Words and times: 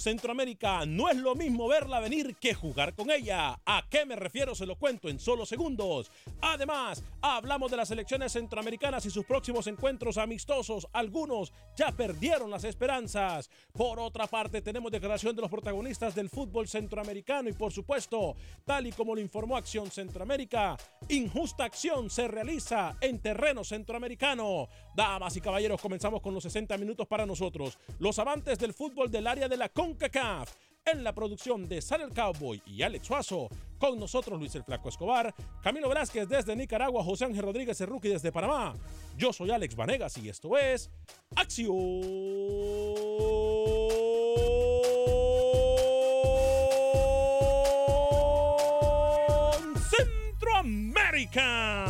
Centroamérica 0.00 0.86
no 0.86 1.08
es 1.08 1.16
lo 1.16 1.34
mismo 1.34 1.68
verla 1.68 2.00
venir 2.00 2.36
que 2.36 2.54
jugar 2.54 2.94
con 2.94 3.10
ella. 3.10 3.60
¿A 3.64 3.84
qué 3.88 4.06
me 4.06 4.16
refiero? 4.16 4.54
Se 4.54 4.66
lo 4.66 4.76
cuento 4.76 5.08
en 5.08 5.20
solo 5.20 5.44
segundos. 5.46 6.10
Además, 6.40 7.04
hablamos 7.20 7.70
de 7.70 7.76
las 7.76 7.88
selecciones 7.88 8.32
centroamericanas 8.32 9.04
y 9.06 9.10
sus 9.10 9.24
próximos 9.24 9.66
encuentros 9.66 10.18
amistosos. 10.18 10.88
Algunos 10.92 11.52
ya 11.76 11.92
perdieron 11.92 12.50
las 12.50 12.64
esperanzas. 12.64 13.50
Por 13.72 14.00
otra 14.00 14.26
parte, 14.26 14.62
tenemos 14.62 14.90
declaración 14.90 15.36
de 15.36 15.42
los 15.42 15.50
protagonistas 15.50 16.14
del 16.14 16.30
fútbol 16.30 16.66
centroamericano 16.66 17.48
y 17.48 17.52
por 17.52 17.72
supuesto, 17.72 18.36
tal 18.64 18.86
y 18.86 18.92
como 18.92 19.14
lo 19.14 19.20
informó 19.20 19.56
Acción 19.56 19.90
Centroamérica, 19.90 20.76
injusta 21.08 21.64
acción 21.64 22.08
se 22.10 22.26
realiza 22.26 22.96
en 23.00 23.20
terreno 23.20 23.64
centroamericano. 23.64 24.68
Damas 24.94 25.36
y 25.36 25.40
caballeros, 25.40 25.80
comenzamos 25.80 26.20
con 26.20 26.34
los 26.34 26.42
60 26.42 26.76
minutos 26.78 27.06
para 27.06 27.26
nosotros. 27.26 27.78
Los 27.98 28.18
amantes 28.18 28.58
del 28.58 28.74
fútbol 28.74 29.10
del 29.10 29.26
área 29.26 29.48
de 29.48 29.56
la 29.56 29.68
CONCACAF. 29.90 30.54
En 30.86 31.04
la 31.04 31.14
producción 31.14 31.68
de 31.68 31.82
Sal 31.82 32.00
el 32.00 32.14
Cowboy 32.14 32.62
y 32.64 32.82
Alex 32.82 33.06
Suazo, 33.06 33.48
con 33.78 33.98
nosotros 33.98 34.38
Luis 34.38 34.54
el 34.54 34.64
Flaco 34.64 34.88
Escobar, 34.88 35.34
Camilo 35.62 35.88
Velázquez 35.88 36.26
desde 36.28 36.56
Nicaragua, 36.56 37.04
José 37.04 37.26
Ángel 37.26 37.42
Rodríguez 37.42 37.80
el 37.80 37.88
Rookie 37.88 38.08
desde 38.08 38.32
Panamá. 38.32 38.74
Yo 39.16 39.32
soy 39.32 39.50
Alex 39.50 39.76
Vanegas 39.76 40.16
y 40.18 40.28
esto 40.28 40.56
es 40.56 40.90
Acción 41.36 41.74
Centroamérica. 50.40 51.89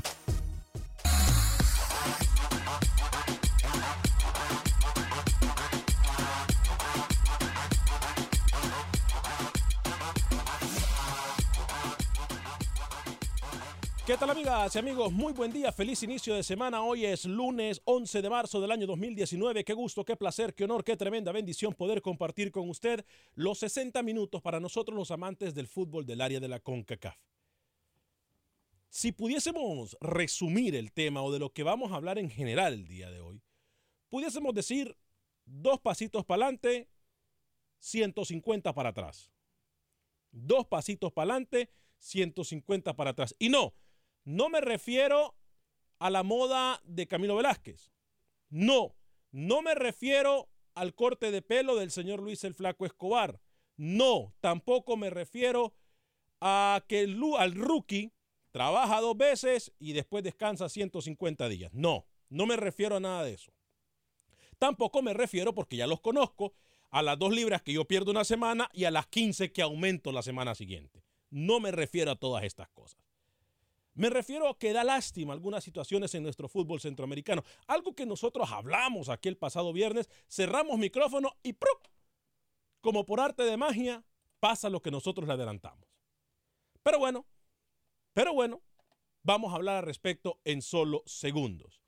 Amigas 14.51 14.75
amigos? 14.75 15.13
Muy 15.13 15.31
buen 15.31 15.53
día, 15.53 15.71
feliz 15.71 16.03
inicio 16.03 16.35
de 16.35 16.43
semana. 16.43 16.83
Hoy 16.83 17.05
es 17.05 17.23
lunes 17.23 17.81
11 17.85 18.21
de 18.21 18.29
marzo 18.29 18.59
del 18.59 18.71
año 18.71 18.85
2019. 18.85 19.63
Qué 19.63 19.73
gusto, 19.73 20.03
qué 20.03 20.17
placer, 20.17 20.53
qué 20.53 20.65
honor, 20.65 20.83
qué 20.83 20.97
tremenda 20.97 21.31
bendición 21.31 21.73
poder 21.73 22.01
compartir 22.01 22.51
con 22.51 22.69
usted 22.69 23.05
los 23.33 23.59
60 23.59 24.03
minutos 24.03 24.41
para 24.41 24.59
nosotros 24.59 24.97
los 24.97 25.09
amantes 25.09 25.53
del 25.53 25.67
fútbol 25.67 26.05
del 26.05 26.19
área 26.19 26.41
de 26.41 26.49
la 26.49 26.59
CONCACAF. 26.59 27.17
Si 28.89 29.13
pudiésemos 29.13 29.97
resumir 30.01 30.75
el 30.75 30.91
tema 30.91 31.23
o 31.23 31.31
de 31.31 31.39
lo 31.39 31.53
que 31.53 31.63
vamos 31.63 31.93
a 31.93 31.95
hablar 31.95 32.17
en 32.17 32.29
general 32.29 32.73
el 32.73 32.87
día 32.87 33.09
de 33.09 33.21
hoy, 33.21 33.41
pudiésemos 34.09 34.53
decir 34.53 34.97
dos 35.45 35.79
pasitos 35.79 36.25
para 36.25 36.43
adelante, 36.43 36.89
150 37.79 38.73
para 38.73 38.89
atrás. 38.89 39.31
Dos 40.31 40.67
pasitos 40.67 41.13
para 41.13 41.31
adelante, 41.31 41.69
150 41.99 42.95
para 42.97 43.11
atrás. 43.11 43.33
Y 43.39 43.47
no, 43.47 43.73
no 44.31 44.49
me 44.49 44.61
refiero 44.61 45.35
a 45.99 46.09
la 46.09 46.23
moda 46.23 46.81
de 46.85 47.07
Camilo 47.07 47.35
Velázquez. 47.35 47.91
No, 48.49 48.95
no 49.31 49.61
me 49.61 49.75
refiero 49.75 50.49
al 50.73 50.95
corte 50.95 51.31
de 51.31 51.41
pelo 51.41 51.75
del 51.75 51.91
señor 51.91 52.21
Luis 52.21 52.43
el 52.45 52.53
Flaco 52.53 52.85
Escobar. 52.85 53.41
No, 53.75 54.33
tampoco 54.39 54.95
me 54.95 55.09
refiero 55.09 55.73
a 56.39 56.83
que 56.87 57.01
el, 57.01 57.21
al 57.37 57.55
rookie 57.55 58.13
trabaja 58.51 59.01
dos 59.01 59.17
veces 59.17 59.73
y 59.79 59.91
después 59.93 60.23
descansa 60.23 60.69
150 60.69 61.49
días. 61.49 61.73
No, 61.73 62.07
no 62.29 62.45
me 62.45 62.55
refiero 62.55 62.95
a 62.95 62.99
nada 63.01 63.25
de 63.25 63.33
eso. 63.33 63.51
Tampoco 64.57 65.01
me 65.01 65.13
refiero, 65.13 65.53
porque 65.53 65.75
ya 65.75 65.87
los 65.87 65.99
conozco, 65.99 66.53
a 66.89 67.01
las 67.01 67.19
dos 67.19 67.33
libras 67.33 67.63
que 67.63 67.73
yo 67.73 67.85
pierdo 67.85 68.11
una 68.11 68.23
semana 68.23 68.69
y 68.73 68.85
a 68.85 68.91
las 68.91 69.07
15 69.07 69.51
que 69.51 69.61
aumento 69.61 70.11
la 70.11 70.21
semana 70.21 70.55
siguiente. 70.55 71.03
No 71.29 71.59
me 71.59 71.71
refiero 71.71 72.11
a 72.11 72.15
todas 72.15 72.43
estas 72.43 72.69
cosas. 72.69 73.10
Me 73.93 74.09
refiero 74.09 74.47
a 74.47 74.57
que 74.57 74.73
da 74.73 74.83
lástima 74.83 75.33
algunas 75.33 75.63
situaciones 75.63 76.15
en 76.15 76.23
nuestro 76.23 76.47
fútbol 76.47 76.79
centroamericano. 76.79 77.43
Algo 77.67 77.93
que 77.93 78.05
nosotros 78.05 78.51
hablamos 78.51 79.09
aquí 79.09 79.29
el 79.29 79.37
pasado 79.37 79.73
viernes, 79.73 80.09
cerramos 80.29 80.77
micrófono 80.77 81.35
y 81.43 81.53
¡prup! 81.53 81.87
como 82.79 83.05
por 83.05 83.19
arte 83.19 83.43
de 83.43 83.57
magia 83.57 84.03
pasa 84.39 84.69
lo 84.69 84.81
que 84.81 84.91
nosotros 84.91 85.27
le 85.27 85.33
adelantamos. 85.33 85.87
Pero 86.81 86.97
bueno, 86.97 87.27
pero 88.13 88.33
bueno, 88.33 88.61
Vamos 89.23 89.53
a 89.53 89.57
hablar 89.57 89.77
al 89.77 89.83
respecto 89.83 90.39
en 90.45 90.63
solo 90.63 91.03
segundos. 91.05 91.83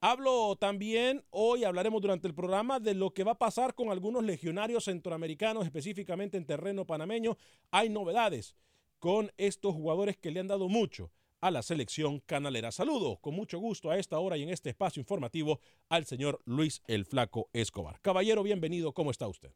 Hablo 0.00 0.56
también, 0.56 1.24
hoy 1.30 1.62
hablaremos 1.62 2.02
durante 2.02 2.26
el 2.26 2.34
programa 2.34 2.80
de 2.80 2.94
lo 2.94 3.14
que 3.14 3.22
va 3.22 3.32
a 3.32 3.38
pasar 3.38 3.76
con 3.76 3.90
algunos 3.90 4.24
legionarios 4.24 4.86
centroamericanos, 4.86 5.64
específicamente 5.64 6.36
en 6.36 6.46
terreno 6.46 6.84
panameño. 6.84 7.36
Hay 7.70 7.90
novedades 7.90 8.56
con 8.98 9.30
estos 9.36 9.72
jugadores 9.72 10.16
que 10.16 10.32
le 10.32 10.40
han 10.40 10.48
dado 10.48 10.68
mucho 10.68 11.12
a 11.44 11.50
la 11.50 11.60
selección 11.60 12.20
canalera. 12.20 12.72
Saludos 12.72 13.18
con 13.20 13.34
mucho 13.34 13.58
gusto 13.58 13.90
a 13.90 13.98
esta 13.98 14.18
hora 14.18 14.38
y 14.38 14.42
en 14.42 14.48
este 14.48 14.70
espacio 14.70 14.98
informativo 14.98 15.60
al 15.90 16.06
señor 16.06 16.40
Luis 16.46 16.82
el 16.86 17.04
Flaco 17.04 17.50
Escobar. 17.52 18.00
Caballero, 18.00 18.42
bienvenido, 18.42 18.94
¿cómo 18.94 19.10
está 19.10 19.28
usted? 19.28 19.52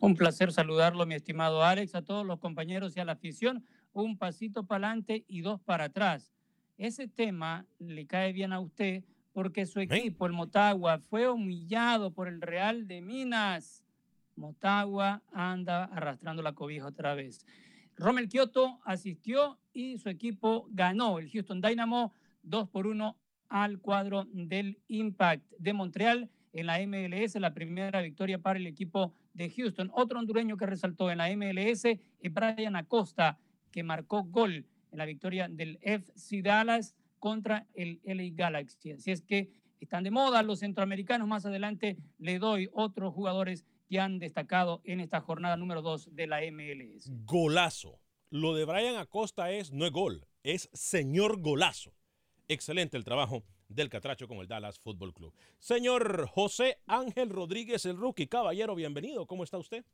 Un 0.00 0.14
placer 0.14 0.52
saludarlo, 0.52 1.04
mi 1.06 1.16
estimado 1.16 1.64
Alex, 1.64 1.96
a 1.96 2.02
todos 2.02 2.24
los 2.24 2.38
compañeros 2.38 2.96
y 2.96 3.00
a 3.00 3.04
la 3.04 3.12
afición. 3.14 3.64
Un 3.92 4.16
pasito 4.16 4.62
para 4.62 4.86
adelante 4.86 5.24
y 5.26 5.40
dos 5.40 5.60
para 5.60 5.86
atrás. 5.86 6.32
Ese 6.76 7.08
tema 7.08 7.66
le 7.80 8.06
cae 8.06 8.32
bien 8.32 8.52
a 8.52 8.60
usted 8.60 9.02
porque 9.32 9.66
su 9.66 9.80
equipo, 9.80 10.24
el 10.24 10.34
Motagua, 10.34 11.00
fue 11.10 11.28
humillado 11.28 12.12
por 12.12 12.28
el 12.28 12.40
Real 12.40 12.86
de 12.86 13.02
Minas. 13.02 13.82
Motagua 14.36 15.20
anda 15.32 15.86
arrastrando 15.86 16.42
la 16.42 16.52
cobija 16.52 16.86
otra 16.86 17.14
vez. 17.16 17.44
Romel 17.98 18.28
Kioto 18.28 18.80
asistió 18.84 19.58
y 19.72 19.98
su 19.98 20.08
equipo 20.08 20.68
ganó. 20.70 21.18
El 21.18 21.30
Houston 21.30 21.60
Dynamo 21.60 22.12
2 22.42 22.68
por 22.68 22.86
1 22.86 23.16
al 23.48 23.80
cuadro 23.80 24.26
del 24.32 24.78
Impact 24.86 25.44
de 25.58 25.72
Montreal 25.72 26.30
en 26.52 26.66
la 26.66 26.78
MLS, 26.86 27.34
la 27.36 27.54
primera 27.54 28.00
victoria 28.00 28.38
para 28.38 28.58
el 28.58 28.68
equipo 28.68 29.14
de 29.34 29.50
Houston. 29.50 29.90
Otro 29.92 30.20
hondureño 30.20 30.56
que 30.56 30.66
resaltó 30.66 31.10
en 31.10 31.18
la 31.18 31.28
MLS 31.36 31.84
es 31.86 32.00
Brian 32.32 32.76
Acosta, 32.76 33.38
que 33.72 33.82
marcó 33.82 34.22
gol 34.22 34.64
en 34.92 34.98
la 34.98 35.04
victoria 35.04 35.48
del 35.48 35.78
FC 35.82 36.40
Dallas 36.42 36.94
contra 37.18 37.66
el 37.74 38.00
LA 38.04 38.30
Galaxy. 38.32 38.92
Así 38.92 39.10
es 39.10 39.22
que 39.22 39.50
están 39.80 40.04
de 40.04 40.12
moda 40.12 40.42
los 40.44 40.60
centroamericanos. 40.60 41.26
Más 41.26 41.46
adelante 41.46 41.96
le 42.18 42.38
doy 42.38 42.68
otros 42.72 43.12
jugadores 43.12 43.64
que 43.88 44.00
han 44.00 44.18
destacado 44.18 44.80
en 44.84 45.00
esta 45.00 45.20
jornada 45.20 45.56
número 45.56 45.82
2 45.82 46.14
de 46.14 46.26
la 46.26 46.40
MLS. 46.52 47.10
Golazo. 47.24 47.98
Lo 48.30 48.54
de 48.54 48.66
Brian 48.66 48.96
Acosta 48.96 49.50
es, 49.50 49.72
no 49.72 49.86
es 49.86 49.92
gol, 49.92 50.26
es 50.42 50.68
señor 50.72 51.40
golazo. 51.40 51.94
Excelente 52.46 52.96
el 52.96 53.04
trabajo 53.04 53.42
del 53.68 53.88
Catracho 53.88 54.28
con 54.28 54.38
el 54.38 54.48
Dallas 54.48 54.78
Football 54.78 55.14
Club. 55.14 55.34
Señor 55.58 56.26
José 56.28 56.78
Ángel 56.86 57.30
Rodríguez, 57.30 57.86
el 57.86 57.96
rookie. 57.96 58.26
Caballero, 58.26 58.74
bienvenido. 58.74 59.26
¿Cómo 59.26 59.44
está 59.44 59.58
usted? 59.58 59.84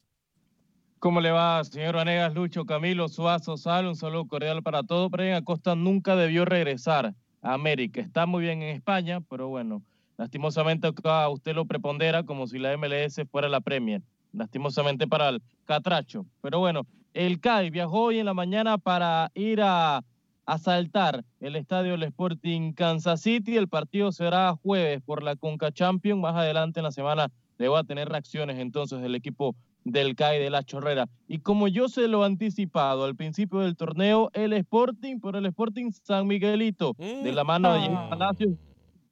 ¿Cómo 0.99 1.20
le 1.20 1.31
va, 1.31 1.62
señor 1.64 1.96
Vanegas, 1.96 2.35
Lucho, 2.35 2.64
Camilo, 2.64 3.08
Suazo, 3.08 3.56
Sal? 3.56 3.87
Un 3.87 3.96
saludo 3.96 4.26
cordial 4.26 4.62
para 4.62 4.82
todos. 4.82 5.11
Brian 5.11 5.35
Acosta 5.35 5.75
nunca 5.75 6.17
debió 6.17 6.44
regresar 6.44 7.14
a 7.43 7.52
América. 7.52 8.00
Está 8.00 8.26
muy 8.26 8.43
bien 8.43 8.62
en 8.62 8.75
España, 8.75 9.20
pero 9.20 9.49
bueno, 9.49 9.82
lastimosamente 10.17 10.87
acá 10.87 11.29
usted 11.29 11.55
lo 11.55 11.67
prepondera 11.67 12.23
como 12.23 12.47
si 12.47 12.59
la 12.59 12.77
MLS 12.77 13.21
fuera 13.31 13.49
la 13.49 13.61
Premier. 13.61 14.03
Lastimosamente 14.33 15.07
para 15.07 15.29
el 15.29 15.43
Catracho. 15.65 16.27
Pero 16.41 16.59
bueno, 16.59 16.87
el 17.13 17.41
CAI 17.41 17.71
viajó 17.71 18.03
hoy 18.03 18.19
en 18.19 18.27
la 18.27 18.35
mañana 18.35 18.79
para 18.79 19.31
ir 19.35 19.61
a 19.63 20.03
asaltar 20.47 21.25
el 21.41 21.57
estadio 21.57 21.93
del 21.93 22.03
Sporting 22.05 22.73
Kansas 22.73 23.21
City. 23.21 23.57
El 23.57 23.69
partido 23.69 24.11
será 24.11 24.55
jueves 24.61 25.01
por 25.03 25.23
la 25.23 25.37
Conca 25.37 25.71
Champions. 25.71 26.21
Más 26.21 26.35
adelante 26.35 26.81
en 26.81 26.85
la 26.85 26.91
semana 26.91 27.29
le 27.59 27.69
va 27.69 27.81
a 27.81 27.85
tener 27.85 28.09
reacciones 28.09 28.59
entonces 28.59 29.03
el 29.03 29.15
equipo 29.15 29.55
del 29.85 30.17
CAI 30.17 30.41
de 30.41 30.51
la 30.51 30.65
Chorrera. 30.65 31.07
Y 31.29 31.39
como 31.39 31.69
yo 31.69 31.89
se 31.89 32.09
lo 32.09 32.23
he 32.23 32.27
anticipado 32.27 33.05
al 33.05 33.15
principio 33.15 33.61
del 33.61 33.77
torneo, 33.77 34.31
el 34.33 34.53
Sporting, 34.55 35.21
por 35.21 35.37
el 35.37 35.47
Sporting 35.47 35.93
San 35.93 36.27
Miguelito, 36.27 36.95
de 36.99 37.33
la 37.33 37.45
mano 37.45 37.73
de 37.73 37.81
Jimmy 37.81 37.97
Palacios 38.09 38.55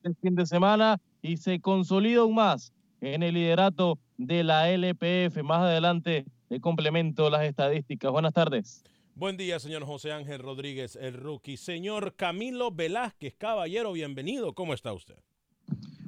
el 0.04 0.16
fin 0.16 0.34
de 0.34 0.46
semana 0.46 1.00
y 1.22 1.36
se 1.36 1.60
consolida 1.60 2.20
aún 2.20 2.34
más 2.34 2.72
en 3.00 3.22
el 3.22 3.34
liderato 3.34 3.98
de 4.16 4.44
la 4.44 4.70
LPF. 4.70 5.42
Más 5.42 5.62
adelante 5.62 6.24
le 6.48 6.60
complemento 6.60 7.30
las 7.30 7.44
estadísticas. 7.44 8.10
Buenas 8.10 8.32
tardes. 8.32 8.82
Buen 9.14 9.36
día, 9.36 9.58
señor 9.58 9.84
José 9.84 10.12
Ángel 10.12 10.38
Rodríguez, 10.38 10.96
el 10.96 11.14
rookie. 11.14 11.56
Señor 11.56 12.14
Camilo 12.16 12.70
Velázquez, 12.70 13.34
caballero, 13.36 13.92
bienvenido. 13.92 14.54
¿Cómo 14.54 14.72
está 14.72 14.92
usted? 14.92 15.16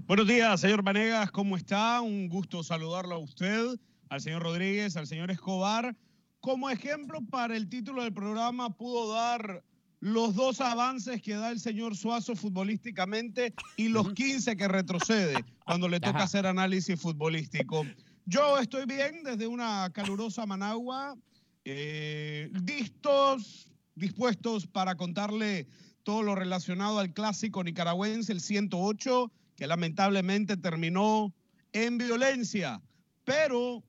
Buenos 0.07 0.27
días, 0.27 0.61
señor 0.61 0.83
Vanegas. 0.83 1.31
¿Cómo 1.31 1.57
está? 1.57 2.01
Un 2.01 2.29
gusto 2.29 2.63
saludarlo 2.63 3.15
a 3.15 3.19
usted, 3.19 3.77
al 4.09 4.21
señor 4.21 4.43
Rodríguez, 4.43 4.97
al 4.97 5.07
señor 5.07 5.31
Escobar. 5.31 5.97
Como 6.41 6.71
ejemplo 6.71 7.21
para 7.31 7.57
el 7.57 7.69
título 7.69 8.03
del 8.03 8.13
programa, 8.13 8.71
pudo 8.71 9.13
dar 9.13 9.63
los 10.01 10.35
dos 10.35 10.61
avances 10.61 11.23
que 11.23 11.35
da 11.35 11.51
el 11.51 11.61
señor 11.61 11.97
Suazo 11.97 12.37
futbolísticamente 12.37 13.55
y 13.77 13.89
los 13.89 14.13
15 14.13 14.57
que 14.57 14.69
retrocede 14.69 15.45
cuando 15.65 15.89
le 15.89 16.01
toca 16.01 16.25
hacer 16.25 16.47
análisis 16.47 17.01
futbolístico. 17.01 17.85
Yo 18.27 18.59
estoy 18.59 18.87
bien 18.87 19.23
desde 19.23 19.47
una 19.47 19.91
calurosa 19.93 20.47
Managua, 20.47 21.17
eh, 21.65 22.51
listos, 22.67 23.71
dispuestos 23.95 24.67
para 24.67 24.95
contarle 24.95 25.67
todo 26.03 26.23
lo 26.23 26.35
relacionado 26.35 26.99
al 26.99 27.13
clásico 27.13 27.65
nicaragüense, 27.65 28.33
el 28.33 28.41
108, 28.41 29.33
que 29.57 29.67
lamentablemente 29.67 30.57
terminó 30.57 31.35
en 31.73 31.99
violencia. 31.99 32.83
Pero 33.25 33.83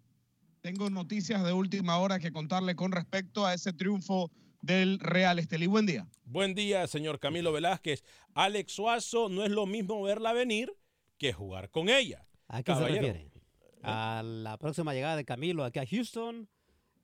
tengo 0.62 0.90
noticias 0.90 1.44
de 1.44 1.54
última 1.54 1.98
hora 1.98 2.20
que 2.20 2.32
contarle 2.32 2.76
con 2.76 2.92
respecto 2.92 3.46
a 3.46 3.54
ese 3.54 3.74
triunfo 3.74 4.32
del 4.66 5.00
Real 5.00 5.38
Estelí. 5.38 5.68
Buen 5.68 5.86
día. 5.86 6.08
Buen 6.24 6.56
día, 6.56 6.88
señor 6.88 7.20
Camilo 7.20 7.52
Velázquez. 7.52 8.04
Alex 8.34 8.74
Suazo, 8.74 9.30
no 9.30 9.46
es 9.46 9.52
lo 9.52 9.68
mismo 9.68 10.02
verla 10.02 10.34
venir 10.34 10.76
que 11.18 11.34
jugar 11.34 11.70
con 11.70 11.88
ella. 11.88 12.26
¿A 12.48 12.64
qué 12.64 12.74
se 12.74 12.82
refiere? 12.82 13.32
A 13.84 14.24
la 14.24 14.58
próxima 14.58 14.94
llegada 14.94 15.16
de 15.16 15.26
Camilo 15.26 15.64
aquí 15.64 15.78
a 15.80 15.86
Houston. 15.86 16.50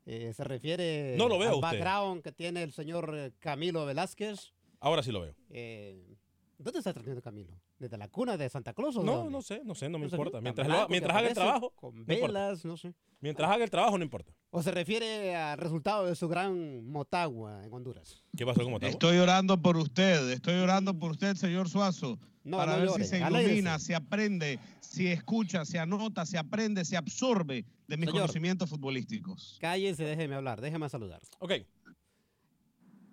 Eh, 0.07 0.33
se 0.33 0.43
refiere 0.43 1.15
no 1.15 1.27
lo 1.27 1.37
veo 1.37 1.49
al 1.49 1.55
usted. 1.55 1.67
background 1.67 2.23
que 2.23 2.31
tiene 2.31 2.63
el 2.63 2.73
señor 2.73 3.13
eh, 3.15 3.31
Camilo 3.37 3.85
Velázquez. 3.85 4.53
Ahora 4.79 5.03
sí 5.03 5.11
lo 5.11 5.21
veo. 5.21 5.35
Eh, 5.51 6.17
¿Dónde 6.57 6.79
está 6.79 6.91
trayendo 6.93 7.21
Camilo? 7.21 7.53
¿Desde 7.81 7.97
la 7.97 8.07
cuna 8.09 8.37
de 8.37 8.47
Santa 8.47 8.73
Claus 8.73 8.95
o 8.97 9.03
No, 9.03 9.15
dónde? 9.17 9.31
no 9.31 9.41
sé, 9.41 9.61
no 9.65 9.73
sé, 9.73 9.89
no 9.89 9.97
me 9.97 10.05
No 10.05 10.11
importa. 10.11 10.39
Mientras, 10.39 10.67
blanco 10.67 10.81
lo- 10.83 10.87
que 10.87 10.91
mientras 10.91 11.17
haga 11.17 11.27
el 11.29 11.33
trabajo, 11.33 11.71
Con 11.71 12.05
velas, 12.05 12.63
no 12.63 12.77
sé. 12.77 12.93
Mientras 13.21 13.49
haga 13.49 13.63
el 13.63 13.71
trabajo, 13.71 13.97
no 13.97 14.03
importa. 14.03 14.31
¿O 14.51 14.61
se 14.61 14.69
refiere 14.69 15.35
al 15.35 15.57
resultado 15.57 16.05
de 16.05 16.13
su 16.15 16.27
gran 16.27 16.85
Motagua 16.87 17.63
en 17.65 17.73
Honduras? 17.73 18.23
¿Qué 18.37 18.45
pasó 18.45 18.61
con 18.61 18.71
Motagua? 18.73 18.91
Estoy 18.91 19.17
orando 19.17 19.59
por 19.59 19.77
usted, 19.77 20.29
estoy 20.29 20.53
orando 20.59 20.93
por 20.99 21.09
usted, 21.11 21.35
señor 21.35 21.69
Suazo, 21.69 22.19
No, 22.43 22.57
para 22.57 22.73
no 22.73 22.77
ver 22.81 22.87
llore, 22.89 23.03
si 23.03 23.09
se 23.09 23.17
ilumina, 23.19 23.79
se 23.79 23.95
aprende, 23.95 24.59
si 24.79 25.07
escucha, 25.07 25.65
se 25.65 25.79
anota, 25.79 26.23
se 26.27 26.37
aprende, 26.37 26.85
se 26.85 26.97
absorbe 26.97 27.65
de 27.87 27.97
mis 27.97 28.05
Señor. 28.09 28.21
conocimientos 28.21 28.69
futbolísticos. 28.69 29.57
Cállese, 29.59 30.03
déjeme 30.03 30.35
hablar, 30.35 30.61
déjeme 30.61 30.87
saludar. 30.87 31.21
Ok. 31.39 31.53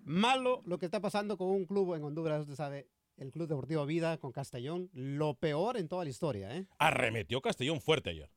Malo 0.05 0.61
lo 0.65 0.77
que 0.77 0.85
está 0.85 0.99
pasando 0.99 1.37
con 1.37 1.47
un 1.49 1.65
club 1.65 1.95
en 1.95 2.03
Honduras, 2.03 2.41
usted 2.41 2.55
sabe, 2.55 2.87
el 3.19 3.31
Club 3.31 3.47
Deportivo 3.47 3.85
Vida 3.85 4.17
con 4.17 4.31
Castellón, 4.31 4.89
lo 4.93 5.35
peor 5.35 5.77
en 5.77 5.87
toda 5.87 6.03
la 6.03 6.09
historia, 6.09 6.55
¿eh? 6.55 6.65
Arremetió 6.77 7.41
Castellón 7.41 7.81
fuerte 7.81 8.09
ayer. 8.09 8.29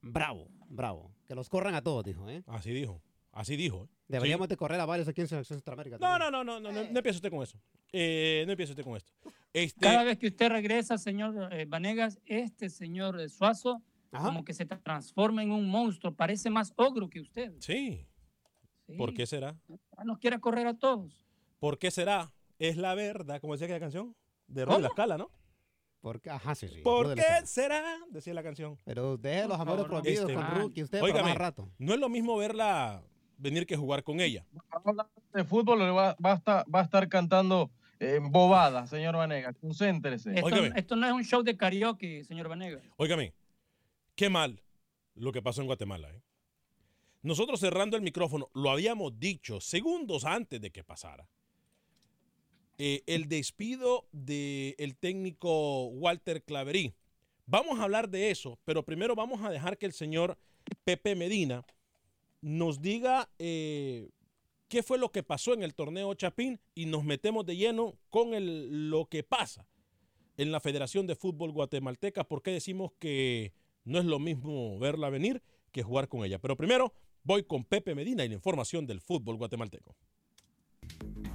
Bravo, 0.00 0.48
bravo. 0.68 1.12
Que 1.26 1.34
los 1.34 1.48
corran 1.48 1.74
a 1.74 1.82
todos, 1.82 2.04
dijo, 2.04 2.28
¿eh? 2.30 2.42
Así 2.46 2.70
dijo. 2.70 3.02
Así 3.32 3.56
dijo. 3.56 3.84
¿eh? 3.84 3.88
Deberíamos 4.08 4.48
de 4.48 4.56
correr 4.56 4.80
a 4.80 4.86
varios 4.86 5.08
aquí 5.08 5.20
en 5.20 5.28
Centroamérica. 5.44 5.98
No, 5.98 6.18
no, 6.18 6.30
no, 6.30 6.42
no, 6.42 6.58
no, 6.60 6.72
no, 6.72 6.82
no 6.84 6.98
empiece 6.98 7.16
usted 7.16 7.30
con 7.30 7.42
eso. 7.42 7.58
Eh, 7.92 8.44
no 8.46 8.52
empiece 8.52 8.72
usted 8.72 8.84
con 8.84 8.96
esto. 8.96 9.12
Este, 9.52 9.80
Cada 9.80 10.04
vez 10.04 10.18
que 10.18 10.28
usted 10.28 10.48
regresa, 10.48 10.96
señor 10.96 11.52
eh, 11.52 11.66
Vanegas, 11.66 12.18
este 12.24 12.70
señor 12.70 13.28
Suazo, 13.28 13.82
como 14.10 14.44
que 14.44 14.54
se 14.54 14.64
transforma 14.64 15.42
en 15.42 15.50
un 15.50 15.68
monstruo, 15.68 16.14
parece 16.14 16.50
más 16.50 16.72
ogro 16.76 17.08
que 17.08 17.20
usted. 17.20 17.52
Sí. 17.58 18.06
Sí. 18.86 18.96
¿Por 18.96 19.14
qué 19.14 19.26
será? 19.26 19.56
Nos 20.04 20.18
quiere 20.18 20.40
correr 20.40 20.66
a 20.66 20.74
todos. 20.74 21.26
¿Por 21.58 21.78
qué 21.78 21.90
será? 21.90 22.32
Es 22.58 22.76
la 22.76 22.94
verdad, 22.94 23.40
como 23.40 23.54
decía 23.54 23.66
aquella 23.66 23.80
canción, 23.80 24.14
de 24.50 24.64
¿Cómo? 24.64 24.78
La 24.78 24.88
Escala, 24.88 25.16
¿no? 25.18 25.30
Porque, 26.00 26.30
ajá, 26.30 26.54
sí, 26.54 26.66
sí. 26.68 26.80
¿Por 26.82 27.14
qué 27.14 27.22
será? 27.44 27.98
Decía 28.10 28.32
la 28.32 28.42
canción. 28.42 28.78
Pero 28.84 29.18
deje 29.18 29.46
los 29.46 29.60
amores 29.60 29.84
no 29.84 29.90
prohibidos 29.90 30.30
Este, 30.30 30.34
con 30.34 30.50
Rookie, 30.56 30.82
usted 30.82 31.00
por 31.00 31.10
Óigame, 31.10 31.28
más 31.28 31.38
rato. 31.38 31.68
no 31.78 31.92
es 31.92 32.00
lo 32.00 32.08
mismo 32.08 32.36
verla 32.38 33.02
venir 33.36 33.66
que 33.66 33.76
jugar 33.76 34.02
con 34.02 34.20
ella. 34.20 34.46
De 35.34 35.44
fútbol 35.44 35.78
le 35.78 35.90
va, 35.90 36.16
va 36.24 36.32
a, 36.32 36.36
estar, 36.36 36.64
va 36.74 36.80
a 36.80 36.84
estar 36.84 37.08
cantando 37.08 37.70
eh, 37.98 38.18
bobadas, 38.22 38.88
señor 38.88 39.14
Vanegas. 39.16 39.56
Concéntrese. 39.58 40.34
Esto, 40.34 40.64
esto 40.74 40.96
no 40.96 41.06
es 41.06 41.12
un 41.12 41.24
show 41.24 41.42
de 41.42 41.56
karaoke, 41.56 42.24
señor 42.24 42.48
Vanegas. 42.48 42.82
Óigame, 42.96 43.34
qué 44.14 44.30
mal 44.30 44.62
lo 45.14 45.32
que 45.32 45.42
pasó 45.42 45.60
en 45.60 45.66
Guatemala. 45.66 46.08
¿eh? 46.08 46.22
Nosotros 47.22 47.60
cerrando 47.60 47.96
el 47.98 48.02
micrófono, 48.02 48.48
lo 48.54 48.70
habíamos 48.70 49.18
dicho 49.20 49.60
segundos 49.60 50.24
antes 50.24 50.60
de 50.62 50.70
que 50.70 50.82
pasara. 50.82 51.28
Eh, 52.82 53.02
el 53.04 53.28
despido 53.28 54.08
del 54.10 54.96
técnico 54.98 55.88
Walter 55.88 56.42
Claverí. 56.42 56.94
Vamos 57.44 57.78
a 57.78 57.82
hablar 57.82 58.08
de 58.08 58.30
eso, 58.30 58.58
pero 58.64 58.86
primero 58.86 59.14
vamos 59.14 59.42
a 59.42 59.50
dejar 59.50 59.76
que 59.76 59.84
el 59.84 59.92
señor 59.92 60.38
Pepe 60.82 61.14
Medina 61.14 61.62
nos 62.40 62.80
diga 62.80 63.28
eh, 63.38 64.08
qué 64.68 64.82
fue 64.82 64.96
lo 64.96 65.12
que 65.12 65.22
pasó 65.22 65.52
en 65.52 65.62
el 65.62 65.74
torneo 65.74 66.14
Chapín 66.14 66.58
y 66.74 66.86
nos 66.86 67.04
metemos 67.04 67.44
de 67.44 67.58
lleno 67.58 67.98
con 68.08 68.32
el, 68.32 68.88
lo 68.88 69.10
que 69.10 69.24
pasa 69.24 69.68
en 70.38 70.50
la 70.50 70.58
Federación 70.58 71.06
de 71.06 71.16
Fútbol 71.16 71.52
Guatemalteca. 71.52 72.24
¿Por 72.24 72.40
qué 72.40 72.52
decimos 72.52 72.92
que 72.98 73.52
no 73.84 73.98
es 73.98 74.06
lo 74.06 74.18
mismo 74.18 74.78
verla 74.78 75.10
venir 75.10 75.42
que 75.70 75.82
jugar 75.82 76.08
con 76.08 76.24
ella? 76.24 76.38
Pero 76.38 76.56
primero 76.56 76.94
voy 77.24 77.42
con 77.42 77.62
Pepe 77.62 77.94
Medina 77.94 78.24
y 78.24 78.28
la 78.28 78.36
información 78.36 78.86
del 78.86 79.02
fútbol 79.02 79.36
guatemalteco. 79.36 79.94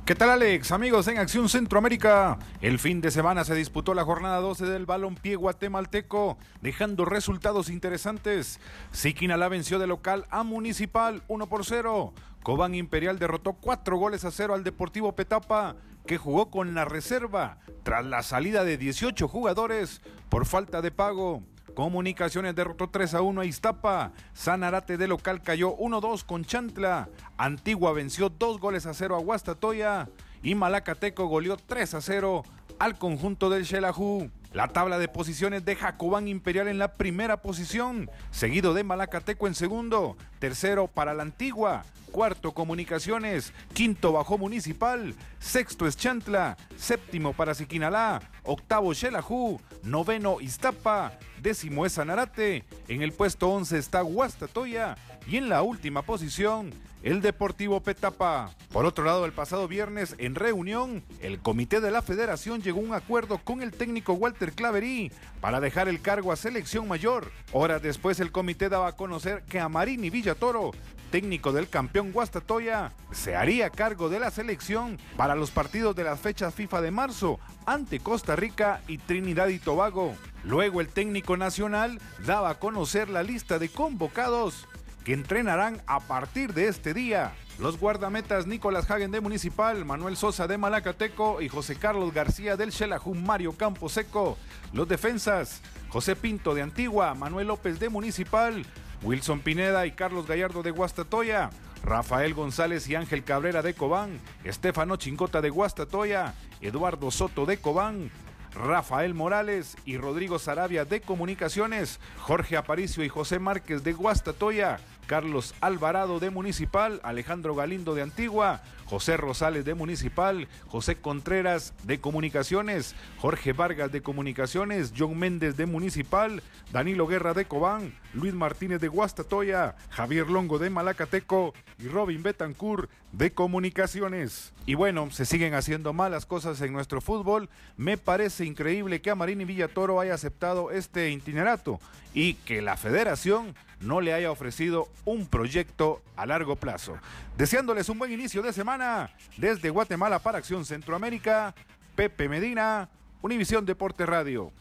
¿Qué 0.06 0.14
tal 0.14 0.30
Alex? 0.30 0.72
Amigos 0.72 1.08
en 1.08 1.18
Acción 1.18 1.50
Centroamérica. 1.50 2.38
El 2.62 2.78
fin 2.78 3.02
de 3.02 3.10
semana 3.10 3.44
se 3.44 3.56
disputó 3.56 3.96
la 3.96 4.04
jornada 4.04 4.40
12 4.40 4.68
del 4.68 4.86
balompié 4.86 5.36
guatemalteco, 5.36 6.38
dejando 6.62 7.06
resultados 7.06 7.72
interesantes. 7.72 8.60
Siquinalá 8.92 9.48
venció 9.48 9.80
de 9.80 9.88
local 9.88 10.28
a 10.30 10.44
Municipal 10.44 11.24
1 11.28 11.48
por 11.48 11.66
0. 11.66 12.14
Cobán 12.44 12.76
Imperial 12.76 13.18
derrotó 13.18 13.54
4 13.54 13.98
goles 13.98 14.26
a 14.26 14.32
0 14.32 14.54
al 14.54 14.64
Deportivo 14.64 15.16
Petapa, 15.16 15.76
que 16.06 16.20
jugó 16.20 16.52
con 16.52 16.76
la 16.76 16.86
reserva 16.86 17.58
tras 17.82 18.06
la 18.06 18.22
salida 18.22 18.64
de 18.64 18.78
18 18.78 19.28
jugadores 19.28 20.04
por 20.30 20.46
falta 20.46 20.84
de 20.84 20.92
pago. 20.92 21.42
Comunicaciones 21.76 22.56
derrotó 22.56 22.90
3 22.90 23.16
a 23.16 23.22
1 23.22 23.42
a 23.42 23.46
Iztapa. 23.46 24.14
Sanarate 24.34 24.98
de 24.98 25.08
local 25.08 25.42
cayó 25.42 25.76
1-2 25.78 26.24
con 26.24 26.46
Chantla. 26.46 27.10
Antigua 27.38 27.92
venció 27.92 28.30
2 28.30 28.60
goles 28.60 28.86
a 28.86 28.94
0 28.94 29.18
a 29.18 29.20
Guastatoya. 29.20 30.10
Y 30.42 30.56
Malacateco 30.56 31.28
goleó 31.28 31.58
3 31.58 31.96
a 31.96 32.02
0 32.02 32.44
al 32.80 32.98
conjunto 32.98 33.50
del 33.50 33.66
Xelajú. 33.66 34.32
La 34.56 34.70
tabla 34.70 34.98
de 34.98 35.10
posiciones 35.10 35.66
de 35.66 35.76
Jacobán 35.76 36.30
Imperial 36.30 36.70
en 36.70 36.78
la 36.78 36.94
primera 36.94 37.42
posición, 37.42 38.10
seguido 38.32 38.74
de 38.74 38.86
Malacateco 38.86 39.48
en 39.48 39.54
segundo, 39.54 40.16
tercero 40.40 40.88
para 40.88 41.14
la 41.14 41.24
Antigua, 41.24 41.84
cuarto 42.10 42.54
Comunicaciones, 42.54 43.52
quinto 43.74 44.14
Bajo 44.14 44.38
Municipal, 44.38 45.14
sexto 45.40 45.88
es 45.88 45.98
Chantla, 45.98 46.56
séptimo 46.78 47.34
para 47.34 47.54
Siquinalá, 47.54 48.22
octavo 48.44 48.94
Xelajú, 48.94 49.60
noveno 49.84 50.40
Iztapa, 50.40 51.12
décimo 51.42 51.86
es 51.86 51.92
Sanarate, 51.92 52.64
en 52.88 53.02
el 53.02 53.12
puesto 53.12 53.50
11 53.50 53.78
está 53.78 54.00
Guastatoya 54.04 54.96
y 55.28 55.36
en 55.36 55.50
la 55.50 55.64
última 55.64 56.02
posición 56.02 56.72
el 57.06 57.22
Deportivo 57.22 57.82
Petapa. 57.82 58.50
Por 58.74 58.86
otro 58.86 59.06
lado, 59.06 59.26
el 59.26 59.32
pasado 59.32 59.68
viernes 59.68 60.16
en 60.18 60.34
reunión, 60.34 61.04
el 61.22 61.40
comité 61.40 61.80
de 61.80 61.92
la 61.92 62.02
federación 62.02 62.64
llegó 62.64 62.80
a 62.80 62.84
un 62.84 62.94
acuerdo 62.96 63.38
con 63.38 63.62
el 63.62 63.72
técnico 63.72 64.14
Walter 64.14 64.54
Claverí 64.54 65.12
para 65.40 65.62
dejar 65.62 65.88
el 65.88 66.02
cargo 66.02 66.32
a 66.32 66.36
selección 66.36 66.88
mayor. 66.88 67.32
Horas 67.52 67.84
después 67.84 68.20
el 68.20 68.32
comité 68.32 68.70
daba 68.70 68.88
a 68.88 68.96
conocer 68.96 69.44
que 69.44 69.60
Amarini 69.60 70.10
Villatoro, 70.10 70.72
técnico 71.12 71.52
del 71.52 71.70
campeón 71.70 72.12
Guastatoya, 72.12 72.92
se 73.12 73.36
haría 73.36 73.70
cargo 73.70 74.10
de 74.10 74.20
la 74.20 74.32
selección 74.32 74.98
para 75.16 75.36
los 75.36 75.52
partidos 75.52 75.96
de 75.96 76.06
las 76.06 76.20
fechas 76.20 76.56
FIFA 76.56 76.82
de 76.82 76.90
marzo 76.90 77.40
ante 77.68 78.00
Costa 78.00 78.36
Rica 78.36 78.82
y 78.88 78.98
Trinidad 78.98 79.50
y 79.50 79.60
Tobago. 79.60 80.16
Luego 80.44 80.82
el 80.82 80.90
técnico 80.90 81.38
nacional 81.38 82.02
daba 82.26 82.50
a 82.50 82.60
conocer 82.60 83.10
la 83.10 83.22
lista 83.22 83.60
de 83.60 83.70
convocados 83.70 84.68
que 85.06 85.14
entrenarán 85.14 85.82
a 85.86 86.02
partir 86.02 86.54
de 86.54 86.68
este 86.68 86.94
día. 86.94 87.34
Los 87.60 87.80
guardametas 87.80 88.48
Nicolás 88.48 88.90
Hagen 88.92 89.12
de 89.12 89.22
Municipal, 89.22 89.86
Manuel 89.86 90.18
Sosa 90.18 90.48
de 90.48 90.58
Malacateco 90.58 91.42
y 91.42 91.48
José 91.48 91.78
Carlos 91.78 92.14
García 92.14 92.58
del 92.58 92.74
Xelajú 92.74 93.14
Mario 93.14 93.54
Camposeco. 93.54 94.38
Los 94.74 94.90
defensas 94.90 95.62
José 95.90 96.16
Pinto 96.18 96.56
de 96.56 96.64
Antigua, 96.64 97.14
Manuel 97.14 97.48
López 97.48 97.80
de 97.80 97.88
Municipal, 97.88 98.66
Wilson 99.04 99.40
Pineda 99.40 99.86
y 99.86 99.92
Carlos 99.92 100.28
Gallardo 100.28 100.64
de 100.64 100.72
Guastatoya. 100.72 101.52
Rafael 101.84 102.34
González 102.34 102.90
y 102.90 102.96
Ángel 102.96 103.24
Cabrera 103.24 103.62
de 103.62 103.76
Cobán, 103.76 104.20
Estefano 104.44 104.96
Chincota 104.96 105.40
de 105.40 105.52
Guastatoya, 105.52 106.34
Eduardo 106.60 107.12
Soto 107.12 107.46
de 107.46 107.58
Cobán, 107.58 108.10
Rafael 108.56 109.14
Morales 109.14 109.78
y 109.86 109.98
Rodrigo 109.98 110.40
Sarabia 110.40 110.86
de 110.86 111.02
Comunicaciones, 111.02 112.00
Jorge 112.20 112.58
Aparicio 112.58 113.04
y 113.04 113.10
José 113.10 113.38
Márquez 113.38 113.84
de 113.84 113.94
Guastatoya, 113.94 114.80
Carlos 115.06 115.56
Alvarado 115.62 116.20
de 116.20 116.30
Municipal, 116.30 117.00
Alejandro 117.04 117.56
Galindo 117.56 117.96
de 117.96 118.02
Antigua, 118.02 118.62
José 118.86 119.18
Rosales 119.18 119.66
de 119.66 119.74
Municipal, 119.74 120.48
José 120.68 120.96
Contreras 120.96 121.74
de 121.84 122.00
Comunicaciones, 122.00 122.96
Jorge 123.18 123.54
Vargas 123.54 123.92
de 123.92 124.02
Comunicaciones, 124.02 124.94
John 124.98 125.18
Méndez 125.18 125.58
de 125.58 125.66
Municipal, 125.66 126.44
Danilo 126.72 127.08
Guerra 127.08 127.34
de 127.34 127.46
Cobán, 127.46 127.94
Luis 128.14 128.34
Martínez 128.34 128.80
de 128.80 128.88
Guastatoya, 128.88 129.76
Javier 129.90 130.30
Longo 130.30 130.60
de 130.60 130.70
Malacateco 130.70 131.54
y 131.80 131.88
Robin 131.88 132.22
Betancourt 132.22 132.90
de 133.12 133.32
Comunicaciones. 133.32 134.54
Y 134.66 134.76
bueno, 134.76 135.10
se 135.12 135.26
siguen 135.26 135.54
haciendo 135.54 135.94
malas 135.94 136.26
cosas 136.26 136.62
en 136.62 136.74
nuestro 136.74 137.02
fútbol. 137.02 137.50
Me 137.78 137.98
parece 137.98 138.46
increíble 138.46 139.02
que 139.02 139.10
Amarini 139.10 139.46
Villatoro 139.46 140.00
haya 140.00 140.14
aceptado 140.14 140.72
este 140.72 141.10
itinerato 141.12 141.80
y 142.16 142.36
que 142.36 142.64
la 142.64 142.78
federación 142.78 143.54
no 143.82 144.02
le 144.02 144.14
haya 144.14 144.32
ofrecido 144.32 144.88
un 145.04 145.28
proyecto 145.28 146.02
a 146.16 146.26
largo 146.26 146.56
plazo. 146.56 146.98
Deseándoles 147.38 147.90
un 147.90 148.00
buen 148.00 148.12
inicio 148.12 148.42
de 148.42 148.54
semana 148.54 149.14
desde 149.38 149.70
Guatemala 149.70 150.20
para 150.20 150.40
Acción 150.40 150.66
Centroamérica, 150.66 151.54
Pepe 151.96 152.28
Medina, 152.30 152.90
Univisión 153.22 153.66
Deporte 153.66 154.06
Radio. 154.06 154.52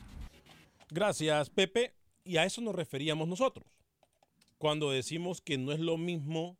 Gracias, 0.90 1.48
Pepe. 1.48 1.94
Y 2.24 2.38
a 2.38 2.44
eso 2.44 2.60
nos 2.60 2.74
referíamos 2.74 3.28
nosotros. 3.28 3.66
Cuando 4.58 4.90
decimos 4.90 5.40
que 5.40 5.56
no 5.56 5.72
es 5.72 5.78
lo 5.78 5.96
mismo 5.96 6.58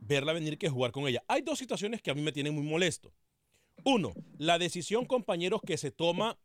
verla 0.00 0.32
venir 0.32 0.58
que 0.58 0.68
jugar 0.68 0.92
con 0.92 1.06
ella. 1.08 1.22
Hay 1.26 1.42
dos 1.42 1.58
situaciones 1.58 2.02
que 2.02 2.10
a 2.10 2.14
mí 2.14 2.22
me 2.22 2.32
tienen 2.32 2.54
muy 2.54 2.64
molesto. 2.64 3.12
Uno, 3.84 4.12
la 4.38 4.58
decisión, 4.58 5.06
compañeros, 5.06 5.60
que 5.64 5.78
se 5.78 5.90
toma 5.90 6.38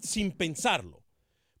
sin 0.00 0.32
pensarlo. 0.32 1.03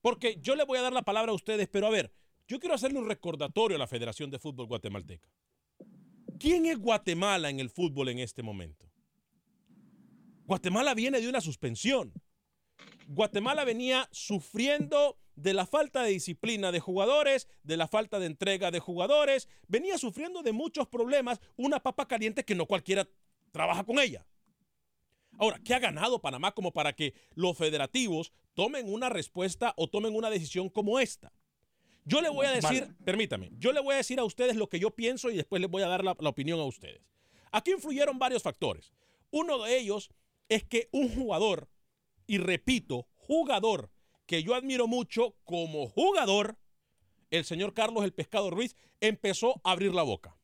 Porque 0.04 0.38
yo 0.42 0.54
le 0.54 0.64
voy 0.64 0.76
a 0.76 0.82
dar 0.82 0.92
la 0.92 1.00
palabra 1.00 1.32
a 1.32 1.34
ustedes, 1.34 1.66
pero 1.66 1.86
a 1.86 1.90
ver, 1.90 2.12
yo 2.46 2.60
quiero 2.60 2.74
hacerle 2.74 2.98
un 2.98 3.08
recordatorio 3.08 3.76
a 3.76 3.78
la 3.78 3.86
Federación 3.86 4.30
de 4.30 4.38
Fútbol 4.38 4.66
Guatemalteca. 4.66 5.30
¿Quién 6.38 6.66
es 6.66 6.78
Guatemala 6.78 7.48
en 7.48 7.58
el 7.58 7.70
fútbol 7.70 8.10
en 8.10 8.18
este 8.18 8.42
momento? 8.42 8.86
Guatemala 10.44 10.92
viene 10.92 11.22
de 11.22 11.28
una 11.30 11.40
suspensión. 11.40 12.12
Guatemala 13.06 13.64
venía 13.64 14.06
sufriendo 14.12 15.16
de 15.36 15.54
la 15.54 15.64
falta 15.64 16.02
de 16.02 16.10
disciplina 16.10 16.70
de 16.70 16.80
jugadores, 16.80 17.48
de 17.62 17.78
la 17.78 17.88
falta 17.88 18.18
de 18.18 18.26
entrega 18.26 18.70
de 18.70 18.80
jugadores, 18.80 19.48
venía 19.68 19.96
sufriendo 19.96 20.42
de 20.42 20.52
muchos 20.52 20.86
problemas, 20.86 21.40
una 21.56 21.80
papa 21.80 22.06
caliente 22.06 22.44
que 22.44 22.54
no 22.54 22.66
cualquiera 22.66 23.08
trabaja 23.52 23.84
con 23.84 23.98
ella. 23.98 24.26
Ahora, 25.38 25.60
¿qué 25.64 25.74
ha 25.74 25.78
ganado 25.78 26.20
Panamá 26.20 26.52
como 26.52 26.72
para 26.72 26.94
que 26.94 27.14
los 27.34 27.56
federativos 27.56 28.32
tomen 28.54 28.92
una 28.92 29.08
respuesta 29.08 29.74
o 29.76 29.88
tomen 29.88 30.14
una 30.14 30.30
decisión 30.30 30.68
como 30.68 31.00
esta? 31.00 31.32
Yo 32.04 32.20
le 32.20 32.28
voy 32.28 32.46
a 32.46 32.50
decir, 32.50 32.94
permítame, 33.04 33.50
yo 33.58 33.72
le 33.72 33.80
voy 33.80 33.94
a 33.94 33.98
decir 33.98 34.20
a 34.20 34.24
ustedes 34.24 34.56
lo 34.56 34.68
que 34.68 34.78
yo 34.78 34.90
pienso 34.90 35.30
y 35.30 35.36
después 35.36 35.60
les 35.60 35.70
voy 35.70 35.82
a 35.82 35.88
dar 35.88 36.04
la, 36.04 36.14
la 36.18 36.28
opinión 36.28 36.60
a 36.60 36.64
ustedes. 36.64 37.00
Aquí 37.50 37.72
influyeron 37.72 38.18
varios 38.18 38.42
factores. 38.42 38.92
Uno 39.30 39.62
de 39.62 39.78
ellos 39.78 40.10
es 40.48 40.64
que 40.64 40.88
un 40.92 41.08
jugador, 41.08 41.68
y 42.26 42.38
repito, 42.38 43.06
jugador, 43.16 43.90
que 44.26 44.42
yo 44.42 44.54
admiro 44.54 44.86
mucho 44.86 45.36
como 45.44 45.88
jugador, 45.88 46.58
el 47.30 47.44
señor 47.44 47.74
Carlos 47.74 48.04
el 48.04 48.12
Pescado 48.12 48.50
Ruiz, 48.50 48.76
empezó 49.00 49.60
a 49.64 49.72
abrir 49.72 49.94
la 49.94 50.02
boca. 50.02 50.36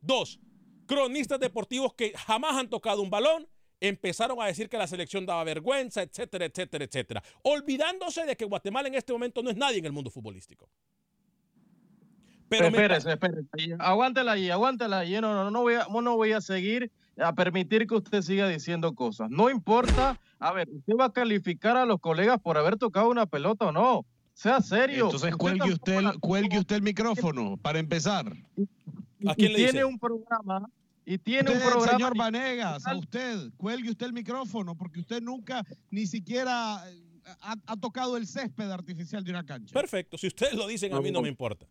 Dos, 0.00 0.40
cronistas 0.86 1.38
deportivos 1.38 1.94
que 1.94 2.12
jamás 2.16 2.56
han 2.56 2.68
tocado 2.68 3.02
un 3.02 3.10
balón, 3.10 3.48
empezaron 3.82 4.40
a 4.40 4.46
decir 4.46 4.68
que 4.68 4.78
la 4.78 4.86
selección 4.86 5.26
daba 5.26 5.42
vergüenza, 5.42 6.02
etcétera, 6.02 6.44
etcétera, 6.44 6.84
etcétera. 6.84 7.22
Olvidándose 7.42 8.24
de 8.24 8.36
que 8.36 8.44
Guatemala 8.44 8.88
en 8.88 8.94
este 8.94 9.12
momento 9.12 9.42
no 9.42 9.50
es 9.50 9.56
nadie 9.56 9.78
en 9.78 9.86
el 9.86 9.92
mundo 9.92 10.08
futbolístico. 10.08 10.68
Pero 12.48 12.66
espérese, 12.66 13.10
espérese. 13.10 13.48
Aguántela 13.78 14.32
ahí, 14.32 14.50
aguántela 14.50 15.00
ahí. 15.00 15.14
No, 15.20 15.34
no, 15.34 15.50
no, 15.50 15.62
voy 15.62 15.74
a, 15.74 15.86
no 15.88 16.16
voy 16.16 16.32
a 16.32 16.40
seguir 16.40 16.92
a 17.18 17.34
permitir 17.34 17.86
que 17.86 17.94
usted 17.96 18.22
siga 18.22 18.46
diciendo 18.48 18.94
cosas. 18.94 19.30
No 19.30 19.50
importa. 19.50 20.20
A 20.38 20.52
ver, 20.52 20.68
usted 20.68 20.94
va 20.98 21.06
a 21.06 21.12
calificar 21.12 21.76
a 21.76 21.84
los 21.84 21.98
colegas 21.98 22.38
por 22.40 22.58
haber 22.58 22.76
tocado 22.76 23.10
una 23.10 23.26
pelota 23.26 23.66
o 23.66 23.72
no. 23.72 24.06
Sea 24.34 24.60
serio. 24.60 25.06
Entonces 25.06 25.34
cuelgue 25.36 25.72
usted, 25.72 25.98
el, 25.98 26.20
cuelgue 26.20 26.58
usted 26.58 26.76
el 26.76 26.82
micrófono 26.82 27.56
para 27.56 27.78
empezar. 27.78 28.26
¿A 29.26 29.34
quién 29.34 29.52
le 29.52 29.58
tiene 29.58 29.72
dice? 29.72 29.84
un 29.84 29.98
programa 29.98 30.68
y 31.04 31.18
tiene 31.18 31.50
usted, 31.50 31.64
un 31.64 31.70
programa. 31.70 31.92
Señor 31.92 32.16
Vanegas, 32.16 32.86
a 32.86 32.96
usted, 32.96 33.50
cuelgue 33.56 33.90
usted 33.90 34.06
el 34.06 34.12
micrófono, 34.12 34.76
porque 34.76 35.00
usted 35.00 35.22
nunca 35.22 35.64
ni 35.90 36.06
siquiera 36.06 36.76
ha, 37.40 37.56
ha, 37.66 37.76
tocado 37.76 38.16
el 38.16 38.26
césped 38.26 38.70
artificial 38.70 39.24
de 39.24 39.30
una 39.30 39.44
cancha. 39.44 39.72
Perfecto, 39.72 40.18
si 40.18 40.26
ustedes 40.28 40.54
lo 40.54 40.66
dicen, 40.66 40.92
a 40.94 41.00
mí 41.00 41.10
no 41.10 41.22
me 41.22 41.28
importa. 41.28 41.66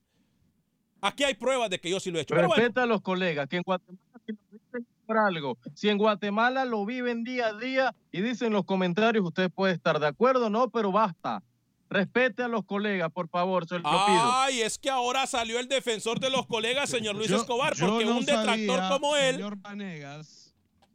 Aquí 1.01 1.23
hay 1.23 1.33
pruebas 1.33 1.69
de 1.69 1.79
que 1.79 1.89
yo 1.89 1.99
sí 1.99 2.11
lo 2.11 2.19
he 2.19 2.21
hecho. 2.21 2.35
Respeta 2.35 2.81
bueno. 2.81 2.81
a 2.81 2.85
los 2.85 3.01
colegas, 3.01 3.47
que 3.47 3.57
en 3.57 3.63
Guatemala 3.63 4.21
si 4.25 4.33
lo 4.33 4.39
dicen 4.51 4.87
por 5.05 5.17
algo. 5.17 5.57
Si 5.73 5.89
en 5.89 5.97
Guatemala 5.97 6.63
lo 6.63 6.85
viven 6.85 7.23
día 7.23 7.47
a 7.47 7.53
día 7.53 7.95
y 8.11 8.21
dicen 8.21 8.53
los 8.53 8.65
comentarios, 8.65 9.25
usted 9.25 9.49
puede 9.49 9.73
estar 9.73 9.99
de 9.99 10.07
acuerdo, 10.07 10.49
no, 10.49 10.69
pero 10.69 10.91
basta. 10.91 11.43
Respete 11.91 12.41
a 12.43 12.47
los 12.47 12.63
colegas, 12.63 13.11
por 13.11 13.27
favor, 13.27 13.67
se 13.67 13.75
lo 13.75 13.81
pido. 13.83 14.31
Ay, 14.33 14.61
es 14.61 14.79
que 14.79 14.89
ahora 14.89 15.27
salió 15.27 15.59
el 15.59 15.67
defensor 15.67 16.21
de 16.21 16.29
los 16.29 16.47
colegas, 16.47 16.89
señor 16.89 17.15
Luis 17.17 17.27
Yo- 17.29 17.35
Escobar, 17.41 17.75
porque 17.77 18.05
no 18.05 18.17
un 18.17 18.25
detractor 18.25 18.77
sabía, 18.77 18.89
como 18.89 19.17
él. 19.17 19.35
Señor 19.35 19.57
Vanegas, 19.57 20.53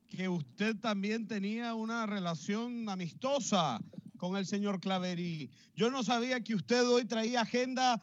que 0.08 0.30
usted 0.30 0.74
también 0.76 1.28
tenía 1.28 1.74
una 1.74 2.06
relación 2.06 2.88
amistosa 2.88 3.78
con 4.16 4.38
el 4.38 4.46
señor 4.46 4.80
Claverí. 4.80 5.50
Yo 5.74 5.90
no 5.90 6.02
sabía 6.02 6.40
que 6.40 6.54
usted 6.54 6.88
hoy 6.88 7.04
traía 7.04 7.42
agenda 7.42 8.00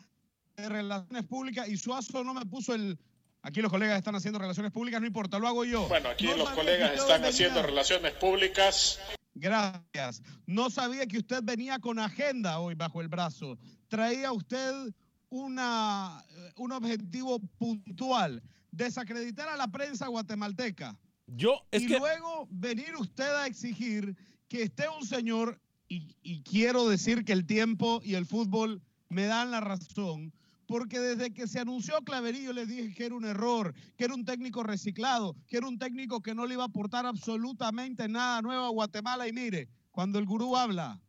de 0.56 0.70
relaciones 0.70 1.24
públicas 1.24 1.68
y 1.68 1.78
Suazo 1.78 2.24
no 2.24 2.36
me 2.36 2.46
puso 2.46 2.76
el... 2.76 3.00
Aquí 3.42 3.60
los 3.64 3.72
colegas 3.72 3.98
están 3.98 4.14
haciendo 4.16 4.38
relaciones 4.38 4.72
públicas, 4.72 5.02
no 5.02 5.08
importa, 5.08 5.40
lo 5.40 5.48
hago 5.48 5.66
yo. 5.66 5.88
Bueno, 5.88 6.10
aquí 6.10 6.28
No 6.28 6.38
los 6.38 6.50
colegas 6.52 6.94
están 6.94 7.26
haciendo 7.26 7.64
relaciones 7.64 8.14
públicas. 8.14 9.00
Gracias. 9.36 10.22
No 10.46 10.70
sabía 10.70 11.06
que 11.06 11.18
usted 11.18 11.42
venía 11.44 11.80
con 11.80 12.00
agenda 12.00 12.60
hoy 12.60 12.76
bajo 12.76 13.02
el 13.02 13.08
brazo. 13.08 13.58
Traía 13.88 14.32
usted 14.32 14.94
una, 15.30 16.24
un 16.58 16.72
objetivo 16.72 17.40
puntual, 17.58 18.44
desacreditar 18.72 19.50
a 19.50 19.58
la 19.58 19.68
prensa 19.68 20.08
guatemalteca. 20.08 20.98
Yo, 21.26 21.66
es 21.72 21.84
y 21.84 21.88
que 21.88 21.98
luego 21.98 22.48
venir 22.52 22.96
usted 22.96 23.34
a 23.36 23.48
exigir 23.48 24.16
que 24.48 24.64
esté 24.64 24.88
un 24.90 25.06
señor, 25.06 25.60
y, 25.88 26.16
y 26.22 26.44
quiero 26.44 26.88
decir 26.88 27.26
que 27.26 27.34
el 27.34 27.46
tiempo 27.46 28.02
y 28.04 28.16
el 28.16 28.26
fútbol 28.26 28.82
me 29.10 29.26
dan 29.26 29.52
la 29.52 29.60
razón, 29.60 30.34
porque 30.68 31.00
desde 31.00 31.34
que 31.34 31.48
se 31.48 31.60
anunció 31.60 32.02
Claverillo 32.02 32.54
les 32.54 32.68
dije 32.68 32.94
que 32.94 33.06
era 33.06 33.16
un 33.16 33.26
error, 33.26 33.74
que 33.98 34.06
era 34.06 34.14
un 34.14 34.26
técnico 34.26 34.64
reciclado, 34.64 35.36
que 35.48 35.58
era 35.58 35.68
un 35.68 35.78
técnico 35.78 36.22
que 36.22 36.36
no 36.36 36.46
le 36.46 36.56
iba 36.56 36.64
a 36.64 36.68
aportar 36.68 37.06
absolutamente 37.06 38.08
nada 38.08 38.42
nuevo 38.42 38.66
a 38.66 38.70
Guatemala. 38.70 39.28
Y 39.28 39.34
mire, 39.34 39.70
cuando 39.92 40.20
el 40.20 40.26
gurú 40.26 40.56
habla, 40.56 41.02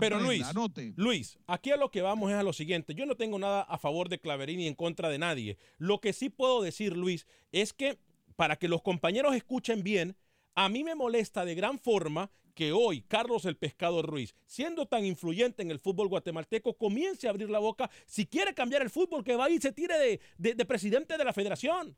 Pero 0.00 0.18
Luis, 0.20 0.42
anote. 0.44 0.94
Luis, 0.96 1.38
aquí 1.46 1.70
a 1.70 1.76
lo 1.76 1.90
que 1.90 2.00
vamos 2.00 2.30
es 2.30 2.36
a 2.36 2.42
lo 2.42 2.52
siguiente. 2.52 2.94
Yo 2.94 3.04
no 3.04 3.16
tengo 3.16 3.38
nada 3.38 3.62
a 3.62 3.78
favor 3.78 4.08
de 4.08 4.18
Claverín 4.18 4.58
ni 4.58 4.66
en 4.66 4.74
contra 4.74 5.10
de 5.10 5.18
nadie. 5.18 5.58
Lo 5.78 6.00
que 6.00 6.12
sí 6.12 6.30
puedo 6.30 6.62
decir, 6.62 6.96
Luis, 6.96 7.26
es 7.50 7.72
que 7.72 7.98
para 8.36 8.56
que 8.56 8.68
los 8.68 8.82
compañeros 8.82 9.34
escuchen 9.34 9.82
bien, 9.82 10.16
a 10.54 10.68
mí 10.68 10.84
me 10.84 10.94
molesta 10.94 11.44
de 11.44 11.54
gran 11.54 11.78
forma 11.78 12.30
que 12.62 12.70
hoy 12.72 13.02
Carlos 13.02 13.44
el 13.44 13.56
Pescado 13.56 14.02
Ruiz, 14.02 14.36
siendo 14.46 14.86
tan 14.86 15.04
influyente 15.04 15.62
en 15.62 15.72
el 15.72 15.80
fútbol 15.80 16.06
guatemalteco, 16.06 16.74
comience 16.78 17.26
a 17.26 17.30
abrir 17.30 17.50
la 17.50 17.58
boca. 17.58 17.90
Si 18.06 18.24
quiere 18.24 18.54
cambiar 18.54 18.82
el 18.82 18.90
fútbol, 18.90 19.24
que 19.24 19.34
vaya 19.34 19.56
y 19.56 19.60
se 19.60 19.72
tire 19.72 19.98
de, 19.98 20.20
de- 20.38 20.54
de 20.54 20.64
presidente 20.64 21.18
de 21.18 21.24
la 21.24 21.32
federación. 21.32 21.96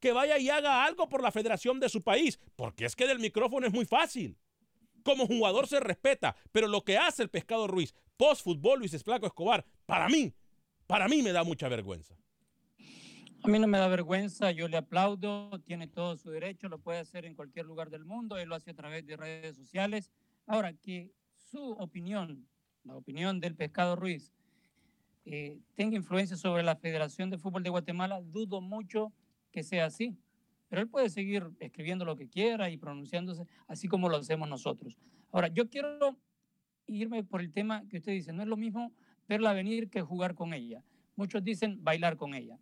Que 0.00 0.12
vaya 0.12 0.38
y 0.38 0.48
haga 0.48 0.84
algo 0.86 1.06
por 1.10 1.22
la 1.22 1.30
federación 1.32 1.80
de 1.80 1.90
su 1.90 2.00
país. 2.02 2.38
Porque 2.56 2.86
es 2.86 2.96
que 2.96 3.06
del 3.06 3.18
micrófono 3.18 3.66
es 3.66 3.72
muy 3.74 3.84
fácil 3.84 4.38
como 5.02 5.26
jugador 5.26 5.68
se 5.68 5.80
respeta, 5.80 6.34
pero 6.50 6.66
lo 6.66 6.82
que 6.82 6.96
hace 6.96 7.22
el 7.22 7.28
Pescado 7.28 7.66
Ruiz 7.66 7.94
post 8.16 8.42
fútbol 8.42 8.78
Luis 8.80 8.94
Esplaco 8.94 9.26
Escobar, 9.26 9.64
para 9.84 10.08
mí, 10.08 10.32
para 10.86 11.06
mí 11.08 11.22
me 11.22 11.32
da 11.32 11.44
mucha 11.44 11.68
vergüenza. 11.68 12.16
A 13.42 13.48
mí 13.48 13.58
no 13.58 13.66
me 13.68 13.78
da 13.78 13.86
vergüenza, 13.86 14.50
yo 14.50 14.66
le 14.66 14.76
aplaudo, 14.76 15.60
tiene 15.60 15.86
todo 15.86 16.16
su 16.16 16.30
derecho, 16.30 16.68
lo 16.68 16.78
puede 16.78 16.98
hacer 16.98 17.24
en 17.24 17.34
cualquier 17.34 17.66
lugar 17.66 17.90
del 17.90 18.04
mundo, 18.04 18.38
él 18.38 18.48
lo 18.48 18.56
hace 18.56 18.70
a 18.70 18.74
través 18.74 19.06
de 19.06 19.16
redes 19.16 19.56
sociales. 19.56 20.10
Ahora, 20.46 20.72
que 20.72 21.12
su 21.34 21.70
opinión, 21.72 22.48
la 22.82 22.96
opinión 22.96 23.38
del 23.38 23.54
Pescado 23.54 23.94
Ruiz, 23.94 24.32
eh, 25.24 25.58
tenga 25.74 25.96
influencia 25.96 26.36
sobre 26.36 26.62
la 26.62 26.76
Federación 26.76 27.30
de 27.30 27.38
Fútbol 27.38 27.62
de 27.62 27.70
Guatemala, 27.70 28.20
dudo 28.20 28.60
mucho 28.60 29.12
que 29.52 29.62
sea 29.62 29.86
así. 29.86 30.16
Pero 30.68 30.82
él 30.82 30.88
puede 30.88 31.08
seguir 31.10 31.48
escribiendo 31.60 32.04
lo 32.04 32.16
que 32.16 32.28
quiera 32.28 32.70
y 32.70 32.76
pronunciándose 32.76 33.46
así 33.68 33.86
como 33.86 34.08
lo 34.08 34.16
hacemos 34.16 34.48
nosotros. 34.48 34.98
Ahora, 35.30 35.48
yo 35.48 35.68
quiero 35.68 36.16
irme 36.86 37.22
por 37.24 37.40
el 37.40 37.52
tema 37.52 37.86
que 37.88 37.98
usted 37.98 38.12
dice, 38.12 38.32
no 38.32 38.42
es 38.42 38.48
lo 38.48 38.56
mismo 38.56 38.92
verla 39.28 39.52
venir 39.52 39.88
que 39.88 40.02
jugar 40.02 40.34
con 40.34 40.52
ella. 40.52 40.82
Muchos 41.14 41.42
dicen 41.42 41.82
bailar 41.82 42.16
con 42.16 42.34
ella. 42.34 42.58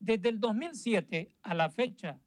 Desde 0.00 0.28
el 0.28 0.38
2007 0.40 1.32
a 1.42 1.54
la 1.54 1.70
fecha, 1.70 2.20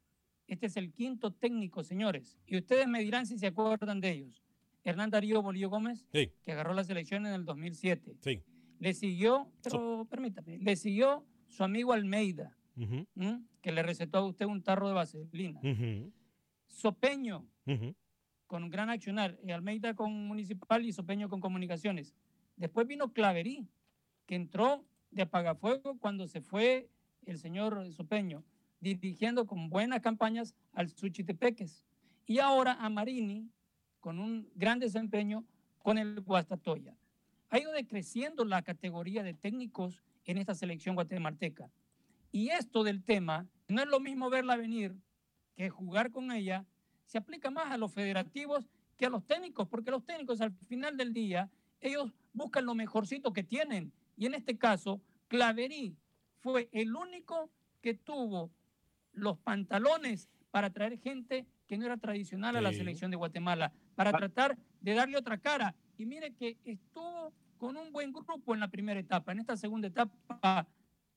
este 0.46 0.66
es 0.66 0.76
el 0.76 0.92
quinto 0.92 1.32
técnico, 1.32 1.82
señores, 1.82 2.38
y 2.46 2.56
ustedes 2.58 2.86
me 2.86 3.00
dirán 3.00 3.26
si 3.26 3.38
se 3.38 3.46
acuerdan 3.46 4.00
de 4.00 4.10
ellos. 4.10 4.42
Hernán 4.84 5.10
Darío 5.10 5.42
Bolillo 5.42 5.70
Gómez, 5.70 6.04
Sí. 6.12 6.30
que 6.42 6.52
agarró 6.52 6.74
la 6.74 6.84
selección 6.84 7.24
en 7.26 7.32
el 7.34 7.44
2007. 7.44 8.16
Sí. 8.20 8.42
Le 8.78 8.94
siguió, 8.94 9.50
pero 9.62 10.06
permítame, 10.10 10.58
le 10.58 10.76
siguió 10.76 11.24
su 11.46 11.62
amigo 11.64 11.92
Almeida, 11.92 12.56
que 13.62 13.72
le 13.72 13.82
recetó 13.82 14.18
a 14.18 14.26
usted 14.26 14.46
un 14.46 14.62
tarro 14.62 14.88
de 14.88 14.94
vaselina. 14.94 15.60
ujú, 15.62 16.12
Sopeño, 16.66 17.46
ujú. 17.66 17.94
con 18.46 18.64
un 18.64 18.70
gran 18.70 18.90
accionar, 18.90 19.38
y 19.44 19.52
Almeida 19.52 19.94
con 19.94 20.26
Municipal 20.26 20.84
y 20.84 20.92
Sopeño 20.92 21.28
con 21.28 21.40
Comunicaciones. 21.40 22.14
Después 22.56 22.86
vino 22.86 23.12
Claverí, 23.12 23.68
que 24.26 24.34
entró 24.34 24.84
de 25.10 25.22
apagafuego 25.22 25.98
cuando 25.98 26.26
se 26.26 26.40
fue 26.40 26.90
el 27.26 27.38
señor 27.38 27.92
Sopeño, 27.92 28.44
dirigiendo 28.80 29.46
con 29.46 29.70
buenas 29.70 30.00
campañas 30.00 30.54
al 30.72 30.88
Suchitepeques. 30.88 31.84
Y 32.26 32.38
ahora 32.38 32.72
a 32.80 32.88
Marini, 32.88 33.48
con 34.00 34.18
un 34.18 34.48
gran 34.54 34.78
desempeño 34.78 35.44
con 35.78 35.98
el 35.98 36.20
Guastatoya. 36.20 36.96
Ha 37.50 37.58
ido 37.58 37.72
decreciendo 37.72 38.44
la 38.44 38.62
categoría 38.62 39.22
de 39.22 39.34
técnicos 39.34 40.02
en 40.24 40.38
esta 40.38 40.54
selección 40.54 40.94
guatemalteca. 40.94 41.70
Y 42.30 42.48
esto 42.48 42.82
del 42.82 43.02
tema, 43.02 43.46
no 43.68 43.82
es 43.82 43.88
lo 43.88 44.00
mismo 44.00 44.30
verla 44.30 44.56
venir 44.56 44.96
que 45.54 45.68
jugar 45.68 46.10
con 46.10 46.32
ella, 46.32 46.64
se 47.04 47.18
aplica 47.18 47.50
más 47.50 47.70
a 47.70 47.76
los 47.76 47.92
federativos 47.92 48.70
que 48.96 49.06
a 49.06 49.10
los 49.10 49.24
técnicos, 49.26 49.68
porque 49.68 49.90
los 49.90 50.04
técnicos 50.04 50.40
al 50.40 50.52
final 50.52 50.96
del 50.96 51.12
día, 51.12 51.50
ellos 51.80 52.12
buscan 52.32 52.64
lo 52.64 52.74
mejorcito 52.74 53.32
que 53.32 53.42
tienen. 53.42 53.92
Y 54.16 54.26
en 54.26 54.34
este 54.34 54.56
caso, 54.56 55.00
Claverí 55.32 55.96
fue 56.42 56.68
el 56.72 56.94
único 56.94 57.50
que 57.80 57.94
tuvo 57.94 58.50
los 59.12 59.38
pantalones 59.38 60.28
para 60.50 60.70
traer 60.70 60.98
gente 60.98 61.46
que 61.66 61.78
no 61.78 61.86
era 61.86 61.96
tradicional 61.96 62.56
a 62.56 62.60
la 62.60 62.70
Sí. 62.72 62.78
selección 62.78 63.10
de 63.10 63.16
Guatemala, 63.16 63.72
para 63.94 64.12
tratar 64.12 64.58
de 64.80 64.94
darle 64.94 65.16
otra 65.16 65.38
cara. 65.38 65.74
Y 65.96 66.04
mire 66.04 66.34
que 66.34 66.58
estuvo 66.64 67.32
con 67.58 67.76
un 67.76 67.92
buen 67.92 68.12
grupo 68.12 68.52
en 68.54 68.60
la 68.60 68.68
primera 68.68 68.98
etapa. 69.00 69.32
En 69.32 69.38
esta 69.38 69.56
segunda 69.56 69.88
etapa, 69.88 70.66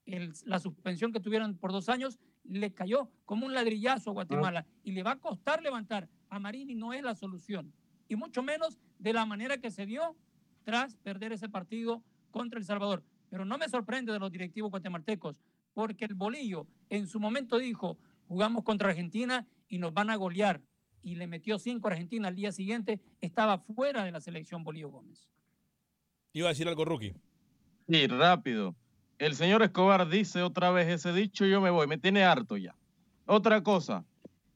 el- 0.06 0.32
la 0.46 0.60
suspensión 0.60 1.12
que 1.12 1.20
tuvieron 1.20 1.58
por 1.58 1.72
dos 1.72 1.90
años 1.90 2.20
le 2.44 2.72
cayó 2.74 3.10
como 3.26 3.48
un 3.48 3.54
ladrillazo 3.54 4.12
a 4.12 4.14
Guatemala 4.14 4.66
y 4.84 4.92
le 4.92 5.02
va 5.02 5.12
a 5.14 5.20
costar 5.20 5.62
levantar. 5.64 6.08
A 6.30 6.40
Marini 6.40 6.76
no 6.76 6.94
es 6.94 7.02
la 7.04 7.16
solución, 7.16 7.74
y 8.08 8.16
mucho 8.16 8.44
menos 8.44 8.78
de 9.00 9.14
la 9.14 9.26
manera 9.26 9.58
que 9.58 9.72
se 9.72 9.86
dio 9.88 10.16
tras 10.64 10.96
perder 10.98 11.32
ese 11.34 11.50
partido 11.50 12.04
contra 12.32 12.60
El 12.60 12.66
Salvador. 12.66 13.04
Pero 13.30 13.46
no 13.46 13.58
me 13.58 13.70
sorprende 13.70 14.12
de 14.12 14.20
los 14.20 14.32
directivos 14.32 14.72
guatemaltecos, 14.72 15.36
porque 15.74 16.06
el 16.06 16.16
bolillo 16.16 16.68
en 16.90 17.08
su 17.08 17.20
momento 17.20 17.58
dijo, 17.58 17.98
jugamos 18.28 18.64
contra 18.64 18.90
Argentina 18.90 19.46
y 19.68 19.78
nos 19.78 19.94
van 19.94 20.10
a 20.10 20.16
golear. 20.16 20.62
Y 21.02 21.16
le 21.16 21.28
metió 21.28 21.60
cinco 21.60 21.88
a 21.88 21.92
Argentina 21.92 22.28
al 22.28 22.36
día 22.36 22.52
siguiente, 22.52 23.00
estaba 23.22 23.60
fuera 23.60 24.04
de 24.04 24.12
la 24.12 24.22
selección 24.22 24.64
Bolillo 24.64 24.90
Gómez. 24.90 25.30
Iba 26.34 26.48
a 26.48 26.52
decir 26.52 26.68
algo, 26.68 26.84
Rookie. 26.84 27.16
Sí, 27.88 28.08
rápido. 28.08 28.76
El 29.20 29.36
señor 29.36 29.62
Escobar 29.62 30.10
dice 30.10 30.42
otra 30.42 30.72
vez 30.72 30.88
ese 30.88 31.14
dicho, 31.14 31.46
yo 31.46 31.62
me 31.62 31.70
voy, 31.70 31.88
me 31.88 31.98
tiene 31.98 32.24
harto 32.24 32.58
ya. 32.58 32.76
Otra 33.26 33.62
cosa. 33.64 34.04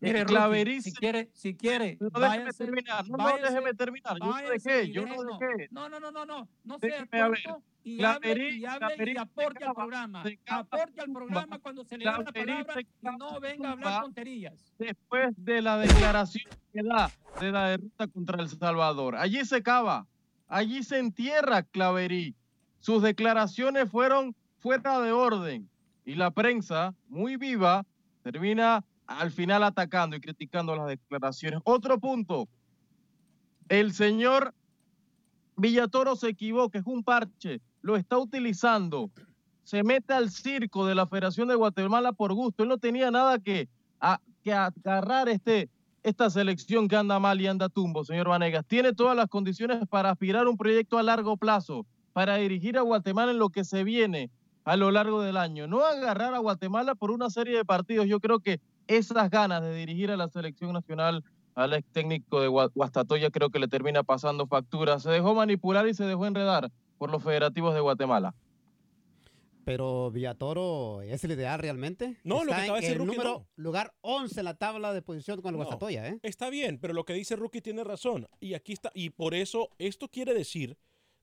Mire, 0.02 0.26
Claverí 0.26 0.82
si 0.82 0.94
quiere, 0.94 1.30
si 1.34 1.56
quiere, 1.56 1.98
No, 2.00 2.10
déjeme 2.20 2.52
terminar, 2.54 3.10
no, 3.10 3.18
déjeme 3.38 3.74
terminar. 3.74 4.18
Yo 4.20 4.26
no 4.28 4.50
dejé, 4.50 4.92
yo 4.92 5.06
no 5.06 5.24
dejé. 5.24 5.68
No, 5.72 5.90
no, 5.90 6.00
no, 6.00 6.12
no, 6.12 6.26
no, 6.26 6.48
no 6.64 6.80
sea 6.80 7.06
tonto 7.06 7.64
y 7.84 7.98
Claverí- 7.98 8.32
hable, 8.32 8.50
y 8.56 8.66
hable 8.66 8.80
Claverí 8.88 9.12
y 9.14 9.18
aporte 9.18 9.64
al 9.66 9.74
programa. 9.74 10.24
Aporte 10.48 11.02
al 11.02 11.12
programa 11.12 11.60
cuando 11.60 11.84
se 11.84 11.98
le 11.98 12.06
da 12.06 12.18
la 12.20 12.32
palabra 12.32 12.82
y 12.82 12.88
no 13.18 13.40
venga 13.42 13.70
a 13.70 13.72
hablar 13.74 14.02
tonterías. 14.04 14.74
Después 14.78 15.34
de 15.38 15.62
la 15.62 15.78
declaración 15.78 16.46
que 16.72 16.82
da 16.82 17.12
de 17.42 17.52
la 17.52 17.68
derrota 17.70 18.08
contra 18.08 18.42
El 18.42 18.50
Salvador. 18.50 19.16
Allí 19.18 19.44
se 19.44 19.62
cava, 19.62 20.08
allí 20.48 20.84
se 20.84 21.00
entierra 21.00 21.64
Claverí. 21.64 22.36
Sus 22.80 23.04
declaraciones 23.04 23.90
fueron 23.92 24.34
fuera 24.60 25.02
de 25.02 25.12
orden 25.12 25.70
y 26.06 26.16
la 26.16 26.32
prensa, 26.32 26.96
muy 27.08 27.36
viva, 27.36 27.86
termina 28.24 28.84
al 29.10 29.32
final 29.32 29.64
atacando 29.64 30.16
y 30.16 30.22
criticando 30.22 30.76
las 30.76 30.88
declaraciones. 30.88 31.60
Otro 31.64 32.00
punto, 32.00 32.48
el 33.68 33.92
señor 33.94 34.54
Villatoro 35.58 36.16
se 36.16 36.30
equivoca, 36.30 36.78
es 36.80 36.86
un 36.86 37.04
parche, 37.04 37.60
lo 37.82 37.96
está 37.98 38.18
utilizando, 38.18 39.10
se 39.64 39.84
mete 39.84 40.14
al 40.14 40.30
circo 40.30 40.86
de 40.86 40.96
la 40.96 41.08
Federación 41.08 41.48
de 41.48 41.56
Guatemala 41.56 42.14
por 42.14 42.34
gusto, 42.34 42.64
él 42.64 42.70
no 42.70 42.78
tenía 42.78 43.10
nada 43.10 43.40
que, 43.40 43.68
a- 44.00 44.22
que 44.44 44.54
agarrar 44.54 45.28
este, 45.28 45.70
esta 46.04 46.30
selección 46.30 46.88
que 46.88 46.96
anda 46.96 47.20
mal 47.20 47.42
y 47.42 47.48
anda 47.48 47.68
tumbo, 47.68 48.06
señor 48.06 48.30
Vanegas. 48.30 48.66
Tiene 48.68 48.94
todas 48.94 49.16
las 49.18 49.28
condiciones 49.28 49.88
para 49.90 50.12
aspirar 50.12 50.48
un 50.48 50.56
proyecto 50.56 50.98
a 50.98 51.04
largo 51.04 51.36
plazo, 51.36 51.86
para 52.14 52.36
dirigir 52.38 52.78
a 52.78 52.82
Guatemala 52.82 53.32
en 53.32 53.40
lo 53.40 53.50
que 53.50 53.64
se 53.64 53.84
viene 53.84 54.30
a 54.66 54.78
lo 54.78 54.92
largo 54.92 55.22
del 55.22 55.36
año. 55.38 55.68
No 55.68 55.84
agarrar 55.84 56.34
a 56.36 56.40
Guatemala 56.40 56.94
por 56.96 57.12
una 57.12 57.30
serie 57.30 57.58
de 57.58 57.66
partidos. 57.66 58.08
Yo 58.08 58.20
creo 58.20 58.40
que 58.40 58.60
esas 58.90 59.30
ganas 59.30 59.62
de 59.62 59.74
dirigir 59.74 60.12
a 60.12 60.18
la 60.18 60.28
selección 60.28 60.74
nacional 60.74 61.24
al 61.56 61.74
ex 61.74 61.88
técnico 61.92 62.42
de 62.42 62.50
Gua- 62.50 62.72
Guastatoya 62.74 63.30
creo 63.30 63.50
que 63.50 63.60
le 63.60 63.68
termina 63.68 64.04
pasando 64.04 64.48
factura. 64.48 65.00
Se 65.00 65.10
dejó 65.10 65.34
manipular 65.36 65.88
y 65.88 65.94
se 65.94 66.04
dejó 66.06 66.26
enredar 66.26 66.72
por 66.98 67.10
los 67.12 67.24
federativos 67.24 67.74
de 67.74 67.80
Guatemala. 67.82 68.34
Pero 69.66 70.10
Villatoro 70.10 71.02
es 71.02 71.24
el 71.24 71.32
ideal 71.34 71.60
realmente. 71.60 72.18
No, 72.24 72.44
lo 72.44 72.52
Está 72.52 72.56
que 72.56 72.62
acaba 72.64 72.80
de 72.80 72.82
decir 72.82 72.96
en 72.96 73.02
el 73.02 73.08
Rookie, 73.08 73.18
número 73.18 73.40
no. 73.40 73.64
lugar 73.64 73.94
11 74.02 74.40
en 74.40 74.46
la 74.46 74.54
tabla 74.56 74.94
de 74.94 75.02
posición 75.02 75.42
con 75.42 75.50
el 75.50 75.60
No, 75.60 75.66
Guastatoya, 75.66 76.08
¿eh? 76.08 76.20
Está 76.24 76.50
bien, 76.50 76.80
pero 76.80 76.94
lo 76.94 77.04
que 77.06 77.14
dice 77.14 77.36
Rookie 77.36 77.62
tiene 77.62 77.84
razón. 77.84 78.28
Y 78.40 78.56
aquí 78.56 78.74
está, 78.74 78.90
y 78.96 79.12
por 79.12 79.36
eso 79.36 79.70
esto 79.78 80.08
quiere 80.08 80.34
decir 80.34 80.78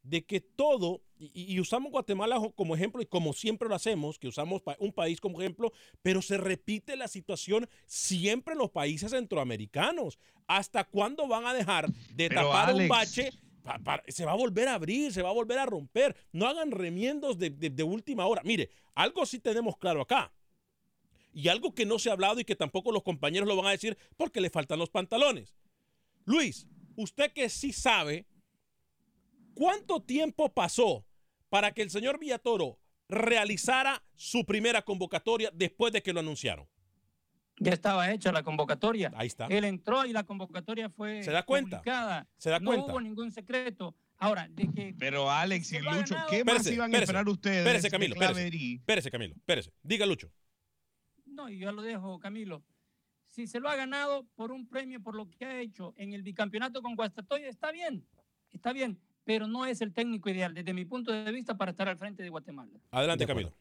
de 0.09 0.25
que 0.25 0.41
todo, 0.41 1.03
y, 1.19 1.55
y 1.55 1.61
usamos 1.61 1.91
Guatemala 1.91 2.41
como 2.55 2.75
ejemplo, 2.75 3.03
y 3.03 3.07
como 3.07 3.33
siempre 3.33 3.69
lo 3.69 3.75
hacemos, 3.75 4.19
que 4.19 4.29
usamos 4.29 4.63
un 4.79 4.93
país 4.93 5.21
como 5.21 5.41
ejemplo, 5.41 5.73
pero 6.03 6.23
se 6.23 6.37
repite 6.37 6.97
la 6.97 7.09
situación 7.09 7.69
siempre 7.87 8.53
en 8.53 8.59
los 8.59 8.71
países 8.71 9.11
centroamericanos. 9.11 10.19
¿Hasta 10.47 10.85
cuándo 10.85 11.27
van 11.27 11.45
a 11.47 11.55
dejar 11.55 11.89
de 12.15 12.29
Pero, 12.29 12.43
tapar 12.43 12.75
un 12.75 12.87
bache? 12.89 13.31
Se 14.07 14.25
va 14.25 14.31
a 14.33 14.37
volver 14.37 14.69
a 14.69 14.75
abrir, 14.75 15.13
se 15.13 15.23
va 15.23 15.31
a 15.31 15.33
volver 15.33 15.59
a 15.59 15.67
romper. 15.67 16.15
No 16.31 16.47
hagan 16.47 16.71
remiendos 16.71 17.37
de, 17.37 17.51
de- 17.51 17.71
de 17.71 17.83
última 17.83 18.25
hora. 18.27 18.43
Mire, 18.45 18.71
algo 18.95 19.27
sí 19.27 19.41
tenemos 19.41 19.77
claro 19.77 20.03
acá. 20.03 20.33
Y 21.35 21.49
algo 21.49 21.75
que 21.75 21.85
no 21.85 21.99
se 21.99 22.09
ha 22.09 22.13
hablado 22.13 22.39
y 22.39 22.45
que 22.45 22.55
tampoco 22.55 22.93
los 22.93 23.03
compañeros 23.03 23.49
lo 23.49 23.57
van 23.57 23.67
a 23.67 23.71
decir 23.73 23.99
porque 24.17 24.41
le 24.41 24.51
faltan 24.51 24.79
los 24.79 24.89
pantalones. 24.89 25.53
Luis, 26.25 26.67
usted 26.95 27.33
que 27.33 27.49
sí 27.49 27.73
sabe, 27.73 28.25
¿cuánto 29.57 30.01
tiempo 30.03 30.53
pasó 30.53 31.05
para 31.49 31.73
que 31.73 31.83
el 31.83 31.91
señor 31.91 32.19
Villatoro 32.21 32.79
realizara 33.09 34.03
su 34.15 34.45
primera 34.45 34.83
convocatoria 34.83 35.51
después 35.53 35.93
de 35.93 36.03
que 36.03 36.13
lo 36.13 36.21
anunciaron? 36.21 36.69
Ya 37.59 37.73
estaba 37.73 38.13
hecha 38.13 38.31
la 38.33 38.43
convocatoria. 38.43 39.11
Ahí 39.17 39.29
está. 39.29 39.47
Él 39.47 39.65
entró 39.65 40.05
y 40.05 40.13
la 40.13 40.25
convocatoria 40.25 40.91
fue 40.91 41.23
¿Se 41.23 41.31
da 41.31 41.43
cuenta? 41.43 41.79
publicada. 41.79 42.29
¿Se 42.37 42.51
da 42.51 42.61
no 42.61 42.67
cuenta? 42.67 42.93
hubo 42.93 43.01
ningún 43.01 43.33
secreto. 43.33 43.97
Ahora, 44.19 44.47
de 44.49 44.71
que 44.71 44.95
Pero 44.99 45.31
Alex 45.31 45.73
y 45.73 45.79
Lucho, 45.79 46.15
ganado. 46.15 46.31
¿qué 46.31 46.45
más 46.45 46.67
iban 46.71 46.95
a 46.95 46.99
esperar 46.99 47.29
ustedes? 47.29 47.59
Espérese, 47.59 47.91
Camilo, 47.91 48.15
espérese. 48.15 49.11
Camilo, 49.11 49.35
espérese. 49.35 49.73
Diga, 49.83 50.05
Lucho. 50.07 50.31
No, 51.25 51.49
y 51.49 51.59
yo 51.59 51.73
lo 51.73 51.83
dejo, 51.83 52.19
Camilo. 52.19 52.63
Si 53.27 53.47
se 53.47 53.61
lo 53.61 53.69
ha 53.69 53.77
ganado 53.77 54.27
por 54.35 54.53
un 54.53 54.67
premio 54.69 55.03
por 55.03 55.15
lo 55.15 55.29
que 55.31 55.45
ha 55.45 55.61
hecho 55.61 55.93
en 55.97 56.13
el 56.15 56.23
bicampeonato 56.23 56.81
con 56.83 56.95
Guastatoya, 56.95 57.49
está 57.49 57.71
bien, 57.73 58.07
está 58.51 58.73
bien, 58.73 58.99
pero 59.27 59.49
no 59.49 59.67
es 59.67 59.81
el 59.83 59.93
técnico 59.93 60.31
ideal 60.31 60.55
desde 60.55 60.73
mi 60.73 60.85
punto 60.85 61.11
de 61.11 61.31
vista 61.33 61.57
para 61.57 61.73
estar 61.73 61.89
al 61.89 61.99
frente 61.99 62.23
de 62.23 62.31
Guatemala. 62.31 62.71
Adelante, 62.93 63.27
Camilo. 63.27 63.53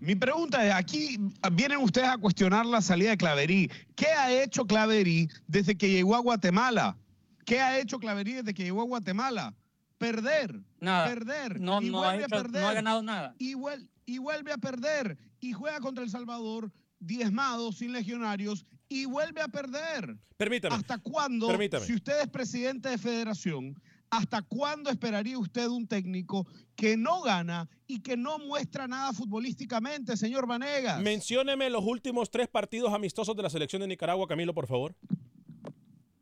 Mi 0.00 0.14
pregunta 0.14 0.66
es, 0.66 0.72
aquí 0.72 1.18
vienen 1.52 1.78
ustedes 1.78 2.08
a 2.08 2.16
cuestionar 2.16 2.64
la 2.64 2.80
salida 2.80 3.10
de 3.10 3.18
Claverí. 3.18 3.70
¿Qué 3.94 4.06
ha 4.06 4.32
hecho 4.42 4.66
Claverí 4.66 5.28
desde 5.46 5.76
que 5.76 5.90
llegó 5.90 6.16
a 6.16 6.20
Guatemala? 6.20 6.96
¿Qué 7.44 7.60
ha 7.60 7.78
hecho 7.78 7.98
Claverí 7.98 8.32
desde 8.32 8.54
que 8.54 8.64
llegó 8.64 8.80
a 8.80 8.84
Guatemala? 8.86 9.54
Perder, 9.98 10.58
Nada. 10.80 11.06
perder, 11.06 11.60
No, 11.60 11.82
y 11.82 11.90
no 11.90 12.02
ha 12.02 12.16
hecho- 12.16 12.24
a 12.24 12.28
no 12.28 12.42
perder. 12.42 12.64
ha 12.64 12.72
ganado 12.72 13.02
nada. 13.02 13.34
Y, 13.38 13.54
vuel- 13.54 13.86
y 14.06 14.16
vuelve 14.18 14.52
a 14.52 14.58
perder. 14.58 15.18
Y 15.40 15.52
juega 15.52 15.80
contra 15.80 16.02
El 16.02 16.08
Salvador, 16.10 16.72
diezmado, 16.98 17.72
sin 17.72 17.92
legionarios, 17.92 18.64
y 18.88 19.04
vuelve 19.04 19.42
a 19.42 19.48
perder. 19.48 20.16
Permítame. 20.38 20.74
¿Hasta 20.76 20.96
cuándo, 20.98 21.48
Permítame. 21.48 21.84
si 21.84 21.94
usted 21.94 22.22
es 22.22 22.28
presidente 22.28 22.88
de 22.88 22.98
federación, 22.98 23.74
hasta 24.10 24.42
cuándo 24.42 24.90
esperaría 24.90 25.38
usted 25.38 25.66
un 25.68 25.86
técnico 25.86 26.46
que 26.74 26.96
no 26.96 27.22
gana 27.22 27.68
y 27.86 28.00
que 28.00 28.16
no 28.16 28.38
muestra 28.38 28.86
nada 28.86 29.12
futbolísticamente, 29.12 30.16
señor 30.16 30.46
Vanegas? 30.46 31.00
Mencióneme 31.00 31.70
los 31.70 31.84
últimos 31.84 32.30
tres 32.30 32.48
partidos 32.48 32.92
amistosos 32.92 33.34
de 33.36 33.42
la 33.42 33.50
selección 33.50 33.80
de 33.82 33.88
Nicaragua, 33.88 34.26
Camilo, 34.26 34.54
por 34.54 34.66
favor. 34.66 34.94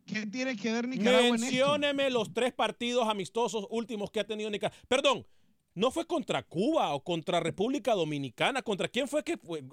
¿Qué 0.06 0.26
tiene 0.26 0.56
que 0.56 0.70
ver 0.72 0.86
Nicaragua 0.86 1.28
en 1.28 1.34
esto? 1.34 1.46
Mencióneme 1.46 2.10
los 2.10 2.32
tres 2.32 2.52
partidos 2.52 3.08
amistosos 3.08 3.66
últimos 3.70 4.10
que 4.10 4.20
ha 4.20 4.26
tenido 4.26 4.50
Nicaragua. 4.50 4.78
Perdón, 4.86 5.26
¿no 5.74 5.90
fue 5.90 6.06
contra 6.06 6.42
Cuba 6.42 6.94
o 6.94 7.02
contra 7.02 7.40
República 7.40 7.94
Dominicana? 7.94 8.62
¿Contra 8.62 8.88
quién 8.88 9.08
fue 9.08 9.24
que 9.24 9.38
fue- 9.38 9.64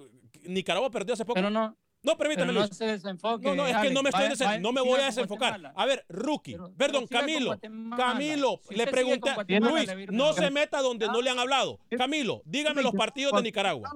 Nicaragua 0.47 0.89
perdió 0.89 1.13
hace 1.13 1.25
poco? 1.25 1.35
Pero 1.35 1.49
no. 1.49 1.75
No, 2.03 2.17
permítame, 2.17 2.47
pero 2.47 2.59
no 2.61 2.65
Luis. 2.65 2.75
se 2.77 2.85
desenfoque. 2.85 3.47
No, 3.47 3.55
no, 3.55 3.67
es 3.67 3.77
que 3.77 3.91
no 3.91 4.01
me 4.01 4.09
estoy 4.09 4.23
Vaya- 4.23 4.33
desen- 4.35 4.45
vaya- 4.45 4.59
no 4.59 4.71
me 4.71 4.81
voy 4.81 4.99
a 4.99 5.05
desenfocar. 5.05 5.71
A 5.75 5.85
ver, 5.85 6.03
Rookie, 6.09 6.53
Pero- 6.53 6.73
perdón, 6.75 7.05
pero 7.07 7.19
Camilo. 7.21 7.59
Camilo, 7.95 8.59
Si 8.67 8.75
le 8.75 8.87
pregunté, 8.87 9.29
Luis, 9.59 9.89
no 10.09 10.33
se 10.33 10.49
meta 10.49 10.81
donde 10.81 11.07
no 11.07 11.21
le 11.21 11.29
han 11.29 11.37
hablado. 11.39 11.79
Camilo, 11.97 12.41
dígame 12.45 12.81
los 12.81 12.93
partidos 12.93 13.33
de 13.33 13.43
Nicaragua. 13.43 13.91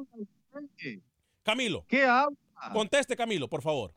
Camilo. 1.44 1.86
¿Qué 1.88 2.06
habla? 2.06 2.38
Conteste, 2.74 3.16
Camilo, 3.16 3.48
por 3.50 3.62
favor. 3.62 3.94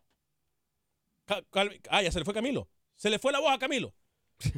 Ah, 1.90 2.02
ya 2.02 2.10
se 2.10 2.18
le 2.18 2.24
fue 2.24 2.32
Camilo. 2.34 2.68
Se 2.96 3.10
le 3.10 3.18
fue 3.18 3.30
la 3.32 3.40
voz 3.40 3.52
a 3.52 3.58
Camilo. 3.58 3.92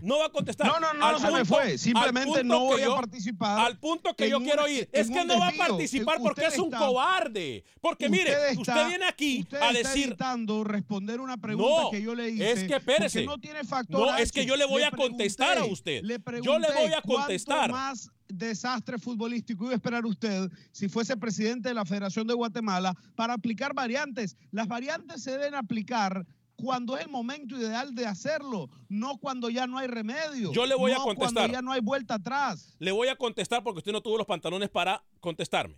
No 0.02 0.18
va 0.18 0.26
a 0.26 0.28
contestar. 0.28 0.66
No, 0.66 0.78
no, 0.78 0.92
no, 0.92 1.06
Al 1.06 1.12
no 1.14 1.18
se 1.20 1.26
me 1.26 1.38
punto- 1.40 1.54
fue. 1.54 1.78
Simplemente 1.78 2.44
no 2.44 2.58
punto 2.58 2.72
voy 2.74 2.82
a 2.82 2.88
participar. 2.94 3.60
Al 3.66 3.78
punto 3.78 4.14
que 4.14 4.28
yo 4.28 4.36
un- 4.38 4.44
quiero 4.44 4.68
ir. 4.68 4.88
Es 4.92 5.08
que 5.10 5.24
no 5.24 5.38
va 5.38 5.48
a 5.48 5.52
participar 5.52 6.16
Usted 6.16 6.22
porque 6.28 6.46
es 6.46 6.58
un 6.58 6.66
está- 6.66 6.78
cobarde. 6.78 7.64
Porque 7.80 8.08
mire, 8.10 8.30
Usted 8.30 8.58
usted 8.58 8.72
está- 8.72 8.88
viene 8.88 9.04
aquí 9.06 9.40
usted 9.40 9.56
a 9.58 9.70
está 9.70 9.88
decir. 9.88 10.06
evitando 10.08 10.64
responder 10.64 11.18
una 11.20 11.38
pregunta 11.38 11.82
No, 11.84 11.90
que 11.90 12.02
yo 12.02 12.14
le 12.14 12.28
hice. 12.28 12.52
es 12.52 12.64
que 12.64 12.76
espérese. 12.76 13.24
No 13.24 13.38
tiene 13.38 13.64
factor 13.64 14.08
No, 14.08 14.16
es 14.18 14.30
que 14.32 14.44
yo 14.44 14.54
le 14.56 14.66
voy 14.66 14.82
a 14.82 14.90
contestar 14.90 15.56
a 15.58 15.64
usted. 15.64 16.02
Le 16.02 16.18
Yo 16.42 16.58
le 16.58 16.68
voy 16.72 16.92
a 16.92 17.00
contestar. 17.00 17.70
más 17.72 18.10
desastre 18.28 18.98
futbolístico 18.98 19.64
iba 19.64 19.72
a 19.72 19.76
esperar 19.76 20.04
usted 20.06 20.48
si 20.72 20.88
fuese 20.88 21.16
presidente 21.16 21.68
de 21.70 21.74
la 21.74 21.84
Federación 21.84 22.26
de 22.28 22.34
Guatemala 22.34 22.94
para 23.16 23.32
aplicar 23.34 23.74
variantes. 23.74 24.36
Las 24.52 24.68
variantes 24.68 25.22
se 25.22 25.32
deben 25.32 25.54
aplicar 25.56 26.24
cuando 26.60 26.96
es 26.96 27.04
el 27.04 27.10
momento 27.10 27.56
ideal 27.56 27.94
de 27.94 28.06
hacerlo, 28.06 28.68
no 28.88 29.18
cuando 29.18 29.48
ya 29.50 29.66
no 29.66 29.78
hay 29.78 29.86
remedio. 29.88 30.52
Yo 30.52 30.66
le 30.66 30.74
voy 30.74 30.92
a 30.92 30.98
no 30.98 31.04
contestar. 31.04 31.32
Cuando 31.34 31.52
ya 31.52 31.62
no 31.62 31.72
hay 31.72 31.80
vuelta 31.80 32.14
atrás. 32.14 32.74
Le 32.78 32.92
voy 32.92 33.08
a 33.08 33.16
contestar 33.16 33.62
porque 33.62 33.78
usted 33.78 33.92
no 33.92 34.00
tuvo 34.02 34.18
los 34.18 34.26
pantalones 34.26 34.68
para 34.70 35.02
contestarme. 35.20 35.76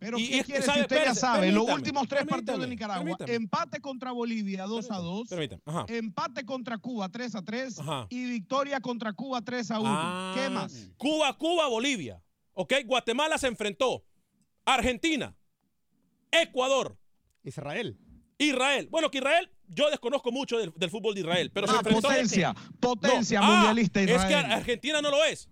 Pero 0.00 0.16
Y- 0.16 0.28
¿qué 0.28 0.36
y- 0.36 0.42
quiere 0.44 0.62
¿sabe? 0.62 0.78
si 0.78 0.82
usted 0.82 0.96
ya 0.96 1.02
Espérese, 1.02 1.20
sabe? 1.20 1.50
Los 1.50 1.68
últimos 1.68 2.06
tres 2.06 2.24
partidos 2.24 2.60
de 2.60 2.68
Nicaragua. 2.68 3.02
permítame. 3.02 3.34
Empate 3.34 3.80
contra 3.80 4.12
Bolivia 4.12 4.64
2 4.66 4.90
a 4.92 4.98
2. 4.98 5.28
Permítame. 5.28 5.60
Ajá. 5.66 5.86
Empate 5.88 6.44
contra 6.46 6.78
Cuba 6.78 7.08
3 7.08 7.34
a 7.34 7.42
3. 7.42 7.80
Ajá. 7.80 8.06
Y 8.08 8.24
victoria 8.30 8.80
contra 8.80 9.12
Cuba 9.12 9.42
3 9.42 9.68
a 9.72 9.80
1. 9.80 9.88
Ah, 9.90 10.34
¿Qué 10.36 10.48
más? 10.50 10.88
Cuba, 10.96 11.36
Cuba, 11.36 11.66
Bolivia. 11.66 12.22
¿Ok? 12.52 12.74
Guatemala 12.86 13.38
se 13.38 13.48
enfrentó. 13.48 14.04
Argentina. 14.64 15.34
Ecuador. 16.30 16.96
Israel. 17.42 17.98
Israel. 18.38 18.88
Bueno, 18.90 19.10
que 19.10 19.18
Israel, 19.18 19.50
yo 19.66 19.90
desconozco 19.90 20.30
mucho 20.32 20.58
del, 20.58 20.72
del 20.76 20.90
fútbol 20.90 21.14
de 21.14 21.20
Israel, 21.20 21.50
pero 21.52 21.66
se 21.66 21.74
Ah, 21.74 21.76
enfrentó. 21.78 22.02
potencia, 22.08 22.54
potencia 22.80 23.40
No. 23.40 23.46
Ah, 23.46 23.50
mundialista 23.56 24.00
Es 24.00 24.06
que 24.06 24.14
Israel. 24.14 24.34
Ar- 24.46 24.52
Argentina 24.52 25.02
no 25.02 25.10
lo 25.10 25.24
es. 25.24 25.48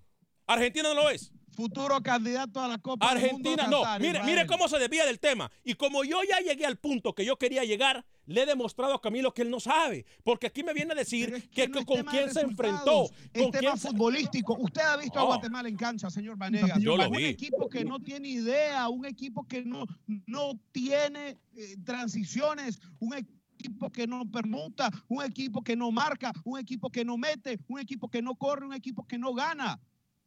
Argentina 0.46 0.88
no 0.90 0.94
lo 0.94 1.10
es. 1.10 1.32
Futuro 1.56 2.02
candidato 2.02 2.60
a 2.62 2.68
la 2.68 2.78
Copa 2.78 3.14
del 3.14 3.32
Mundo 3.32 3.50
Argentina, 3.50 3.66
no. 3.68 3.82
Qatar, 3.82 4.00
Mire, 4.00 4.12
Israel. 4.18 4.26
mire 4.36 4.46
cómo 4.46 4.68
se 4.68 4.78
desvía 4.78 5.04
del 5.06 5.18
tema. 5.18 5.50
Y 5.64 5.74
como 5.74 6.04
yo 6.04 6.20
ya 6.28 6.38
llegué 6.40 6.66
al 6.66 6.76
punto 6.76 7.14
que 7.14 7.24
yo 7.24 7.36
quería 7.36 7.64
llegar, 7.64 8.04
le 8.26 8.42
he 8.42 8.46
demostrado 8.46 8.94
a 8.94 9.00
Camilo 9.00 9.32
que 9.32 9.42
él 9.42 9.50
no 9.50 9.60
sabe. 9.60 10.04
Porque 10.24 10.46
aquí 10.48 10.62
me 10.62 10.74
viene 10.74 10.92
a 10.92 10.96
decir 10.96 11.48
que, 11.50 11.70
que 11.70 11.84
con 11.84 12.04
quién 12.04 12.32
se 12.32 12.40
enfrentó. 12.40 13.08
Con 13.34 13.50
tema 13.50 13.58
quién 13.60 13.78
futbolístico. 13.78 14.56
Usted 14.58 14.82
ha 14.82 14.96
visto 14.96 15.18
a. 15.18 15.24
Guatemala 15.24 15.68
en 15.68 15.76
cancha, 15.76 16.10
señor 16.10 16.36
Vanegas. 16.36 16.78
Yo 16.80 16.96
lo 16.96 17.08
un 17.08 17.16
vi. 17.16 17.24
equipo 17.24 17.68
que 17.68 17.84
no 17.84 18.00
tiene 18.00 18.28
idea, 18.28 18.88
un 18.88 19.06
equipo 19.06 19.46
que 19.46 19.64
no, 19.64 19.86
no 20.26 20.58
tiene 20.72 21.38
eh, 21.56 21.76
transiciones, 21.84 22.80
un 23.00 23.14
equipo 23.14 23.90
que 23.90 24.06
no 24.06 24.30
permuta, 24.30 24.90
un 25.08 25.24
equipo 25.24 25.62
que 25.62 25.76
no 25.76 25.90
marca, 25.90 26.32
un 26.44 26.58
equipo 26.58 26.90
que 26.90 27.04
no 27.04 27.16
mete, 27.16 27.58
un 27.68 27.80
equipo 27.80 28.08
que 28.08 28.20
no 28.22 28.34
corre, 28.34 28.66
un 28.66 28.74
equipo 28.74 29.06
que 29.06 29.18
no 29.18 29.34
gana. 29.34 29.80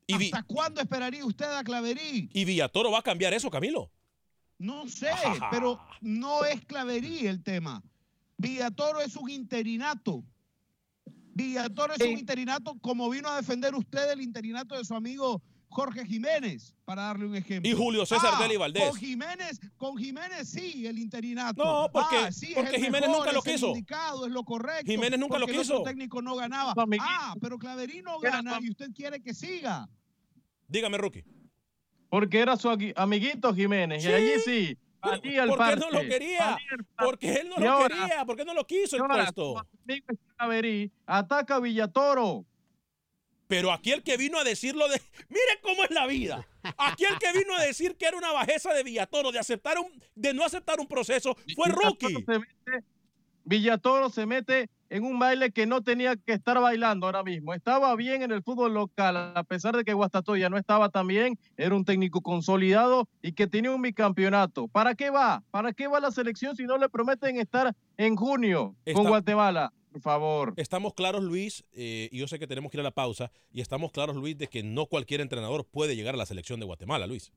Y 0.07 0.17
vi- 0.17 0.25
¿Hasta 0.25 0.43
cuándo 0.43 0.81
esperaría 0.81 1.23
usted 1.25 1.45
a 1.45 1.63
Claverí? 1.63 2.29
Y 2.33 2.43
Villatoro 2.45 2.89
va 2.91 2.99
a 2.99 3.03
cambiar 3.03 3.33
eso, 3.33 3.49
Camilo. 3.51 3.91
No 4.59 4.87
sé, 4.87 5.09
pero 5.51 5.79
no 6.01 6.43
es 6.45 6.63
Claverí 6.65 7.25
el 7.25 7.41
tema. 7.41 7.81
Villatoro 8.37 8.99
es 9.01 9.15
un 9.15 9.29
interinato. 9.29 10.23
Villatoro 11.33 11.93
es 11.93 12.01
un 12.01 12.17
interinato 12.19 12.77
como 12.79 13.09
vino 13.09 13.29
a 13.29 13.37
defender 13.37 13.73
usted 13.73 14.11
el 14.11 14.21
interinato 14.21 14.75
de 14.77 14.83
su 14.83 14.93
amigo 14.93 15.41
Jorge 15.71 16.03
Jiménez, 16.05 16.75
para 16.83 17.03
darle 17.03 17.27
un 17.27 17.35
ejemplo. 17.35 17.69
Y 17.71 17.75
Julio 17.75 18.03
César 18.05 18.31
Ah, 18.33 18.41
Deli 18.41 18.57
Valdés. 18.57 18.89
Con 18.89 18.97
Jiménez, 18.99 19.59
con 19.77 19.95
Jiménez 19.97 20.49
sí, 20.49 20.85
el 20.87 20.97
interinato. 20.97 21.63
No, 21.63 21.89
porque- 21.93 22.17
Ah, 22.17 22.31
sí, 22.31 22.53
porque 22.55 22.71
Jiménez 22.77 23.01
mejor, 23.07 23.17
nunca 23.19 23.31
lo 23.31 23.39
es 23.39 23.45
el 23.45 23.53
quiso. 23.53 23.67
indicado, 23.67 24.25
es 24.25 24.31
lo 24.31 24.43
correcto. 24.43 24.91
Jiménez 24.91 25.19
nunca 25.19 25.37
lo 25.37 25.45
porque 25.45 25.55
el 25.57 25.61
quiso. 25.61 25.83
técnico 25.83 26.21
no 26.23 26.35
ganaba. 26.35 26.73
No. 26.75 26.85
Ah, 26.99 27.35
pero 27.39 27.57
Claverí 27.59 28.01
no 28.01 28.17
Era 28.21 28.31
gana 28.37 28.57
y 28.61 28.71
usted 28.71 28.89
quiere 28.93 29.21
que 29.21 29.33
siga. 29.33 29.87
Dígame, 30.67 30.97
Rookie. 30.97 31.23
Porque 32.09 32.39
era 32.39 32.57
su 32.57 32.69
amiguito 32.95 33.53
Jiménez. 33.53 34.03
Sí. 34.03 34.09
Y 34.09 34.13
allí 34.13 34.31
sí. 34.45 34.77
Al 35.01 35.11
Porque 35.21 35.37
él 35.73 35.79
no 35.79 35.91
lo 35.91 35.99
quería. 36.01 36.57
Porque 36.97 37.33
él 37.35 37.49
no 37.49 37.55
Y 37.57 37.61
lo 37.63 37.69
ahora- 37.71 37.95
quería. 37.95 38.25
Porque 38.25 38.45
no 38.45 38.53
lo 38.53 38.65
quiso 38.67 38.95
el 38.97 39.03
ahora, 39.03 39.31
puesto. 39.31 39.65
Claverí 40.37 40.91
ataca 41.05 41.55
a 41.55 41.59
Villatoro. 41.59 42.45
Pero 43.47 43.71
aquí 43.71 43.91
el 43.91 44.03
que 44.03 44.17
vino 44.17 44.37
a 44.37 44.43
decirlo 44.43 44.87
de. 44.89 45.01
Mire 45.29 45.59
cómo 45.61 45.83
es 45.83 45.91
la 45.91 46.05
vida. 46.05 46.45
Aquí 46.77 47.05
el 47.05 47.17
que 47.17 47.31
vino 47.31 47.55
a 47.55 47.61
decir 47.61 47.95
que 47.95 48.05
era 48.07 48.17
una 48.17 48.31
bajeza 48.31 48.73
de 48.73 48.83
Villatoro, 48.83 49.31
de 49.31 49.39
aceptar 49.39 49.77
un, 49.79 49.87
de 50.15 50.33
no 50.33 50.43
aceptar 50.43 50.79
un 50.79 50.87
proceso, 50.87 51.35
fue 51.55 51.67
Villatoro 51.69 51.89
Rookie. 51.89 52.13
se 52.25 52.39
mete- 52.39 52.83
Villatoro 53.45 54.09
se 54.09 54.25
mete 54.25 54.69
en 54.89 55.03
un 55.03 55.19
baile 55.19 55.51
que 55.51 55.65
no 55.65 55.81
tenía 55.81 56.15
que 56.15 56.33
estar 56.33 56.59
bailando 56.59 57.05
ahora 57.05 57.23
mismo. 57.23 57.53
Estaba 57.53 57.95
bien 57.95 58.21
en 58.21 58.31
el 58.31 58.43
fútbol 58.43 58.73
local, 58.73 59.17
a 59.35 59.43
pesar 59.43 59.75
de 59.75 59.83
que 59.83 59.93
Guastatoya 59.93 60.49
no 60.49 60.57
estaba 60.57 60.89
tan 60.89 61.07
bien, 61.07 61.37
era 61.57 61.75
un 61.75 61.85
técnico 61.85 62.21
consolidado 62.21 63.07
y 63.21 63.33
que 63.33 63.47
tenía 63.47 63.71
un 63.71 63.81
bicampeonato. 63.81 64.67
¿Para 64.67 64.95
qué 64.95 65.09
va? 65.09 65.43
¿Para 65.51 65.73
qué 65.73 65.87
va 65.87 65.99
la 65.99 66.11
selección 66.11 66.55
si 66.55 66.63
no 66.63 66.77
le 66.77 66.89
prometen 66.89 67.37
estar 67.37 67.75
en 67.97 68.15
junio 68.15 68.75
con 68.93 69.07
Guatemala? 69.07 69.71
Por 69.91 70.01
favor. 70.01 70.53
Estamos 70.57 70.93
claros, 70.93 71.23
Luis, 71.23 71.65
eh, 71.73 72.09
y 72.11 72.19
yo 72.19 72.27
sé 72.27 72.37
que 72.37 72.45
tenemos 72.45 72.71
que 72.71 72.77
ir 72.77 72.81
a 72.81 72.83
la 72.83 72.91
pausa, 72.91 73.31
y 73.51 73.61
estamos 73.61 73.91
claros, 73.91 74.15
Luis, 74.15 74.37
de 74.37 74.47
que 74.47 74.61
no 74.61 74.85
cualquier 74.85 75.19
entrenador 75.19 75.65
puede 75.65 75.95
llegar 75.95 76.13
a 76.13 76.17
la 76.17 76.27
selección 76.27 76.59
de 76.59 76.67
Guatemala, 76.67 77.07
Luis. 77.07 77.31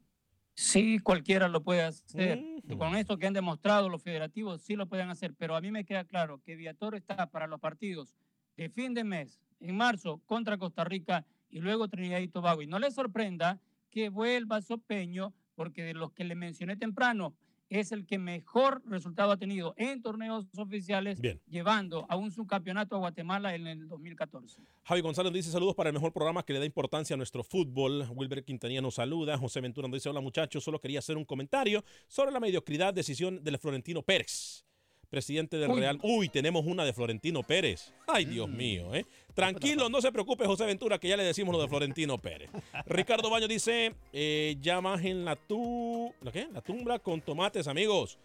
Sí, 0.54 0.98
cualquiera 0.98 1.48
lo 1.48 1.62
puede 1.62 1.82
hacer. 1.82 2.42
Con 2.78 2.94
esto 2.94 3.18
que 3.18 3.26
han 3.26 3.32
demostrado 3.32 3.88
los 3.88 4.02
federativos, 4.02 4.62
sí 4.62 4.76
lo 4.76 4.86
pueden 4.86 5.10
hacer. 5.10 5.34
Pero 5.34 5.56
a 5.56 5.60
mí 5.60 5.70
me 5.70 5.84
queda 5.84 6.04
claro 6.04 6.40
que 6.44 6.56
Viator 6.56 6.94
está 6.94 7.30
para 7.30 7.46
los 7.46 7.60
partidos 7.60 8.14
de 8.56 8.68
fin 8.68 8.94
de 8.94 9.04
mes, 9.04 9.40
en 9.60 9.76
marzo, 9.76 10.20
contra 10.26 10.58
Costa 10.58 10.84
Rica 10.84 11.24
y 11.50 11.60
luego 11.60 11.88
Trinidad 11.88 12.20
y 12.20 12.28
Tobago. 12.28 12.62
Y 12.62 12.66
no 12.66 12.78
le 12.78 12.90
sorprenda 12.90 13.60
que 13.90 14.08
vuelva 14.08 14.60
Sopeño, 14.60 15.32
porque 15.54 15.82
de 15.82 15.94
los 15.94 16.12
que 16.12 16.24
le 16.24 16.34
mencioné 16.34 16.76
temprano, 16.76 17.34
es 17.72 17.90
el 17.90 18.06
que 18.06 18.18
mejor 18.18 18.82
resultado 18.86 19.32
ha 19.32 19.36
tenido 19.36 19.74
en 19.76 20.02
torneos 20.02 20.46
oficiales, 20.56 21.20
llevando 21.48 22.06
a 22.08 22.16
un 22.16 22.30
subcampeonato 22.30 22.96
a 22.96 22.98
Guatemala 22.98 23.54
en 23.54 23.66
el 23.66 23.88
2014. 23.88 24.60
Javi 24.84 25.00
González 25.00 25.32
dice 25.32 25.50
saludos 25.50 25.74
para 25.74 25.88
el 25.88 25.94
mejor 25.94 26.12
programa 26.12 26.42
que 26.42 26.52
le 26.52 26.58
da 26.58 26.66
importancia 26.66 27.14
a 27.14 27.16
nuestro 27.16 27.42
fútbol. 27.42 28.06
Wilber 28.14 28.44
Quintanilla 28.44 28.82
nos 28.82 28.96
saluda. 28.96 29.38
José 29.38 29.60
Ventura 29.60 29.88
nos 29.88 29.96
dice 29.96 30.10
hola 30.10 30.20
muchachos, 30.20 30.62
solo 30.62 30.80
quería 30.80 30.98
hacer 30.98 31.16
un 31.16 31.24
comentario 31.24 31.82
sobre 32.08 32.30
la 32.30 32.40
mediocridad 32.40 32.92
decisión 32.92 33.42
del 33.42 33.58
Florentino 33.58 34.02
Pérez 34.02 34.64
presidente 35.12 35.58
del 35.58 35.76
Real. 35.76 35.98
Uy, 36.02 36.30
tenemos 36.30 36.64
una 36.64 36.86
de 36.86 36.94
Florentino 36.94 37.42
Pérez. 37.42 37.92
Ay, 38.06 38.24
Dios 38.24 38.48
mm. 38.48 38.56
mío, 38.56 38.94
¿eh? 38.94 39.04
Tranquilo, 39.34 39.90
no 39.90 40.00
se 40.00 40.10
preocupe, 40.10 40.46
José 40.46 40.64
Ventura, 40.64 40.98
que 40.98 41.06
ya 41.06 41.18
le 41.18 41.22
decimos 41.22 41.54
lo 41.54 41.60
de 41.60 41.68
Florentino 41.68 42.16
Pérez. 42.16 42.48
Ricardo 42.86 43.28
Baño 43.28 43.46
dice, 43.46 43.94
eh, 44.10 44.56
ya 44.62 44.78
en 45.02 45.26
la, 45.26 45.36
tu... 45.36 46.14
¿la, 46.22 46.32
qué? 46.32 46.48
la 46.50 46.62
tumba 46.62 46.98
con 46.98 47.20
tomates, 47.20 47.68
amigos. 47.68 48.18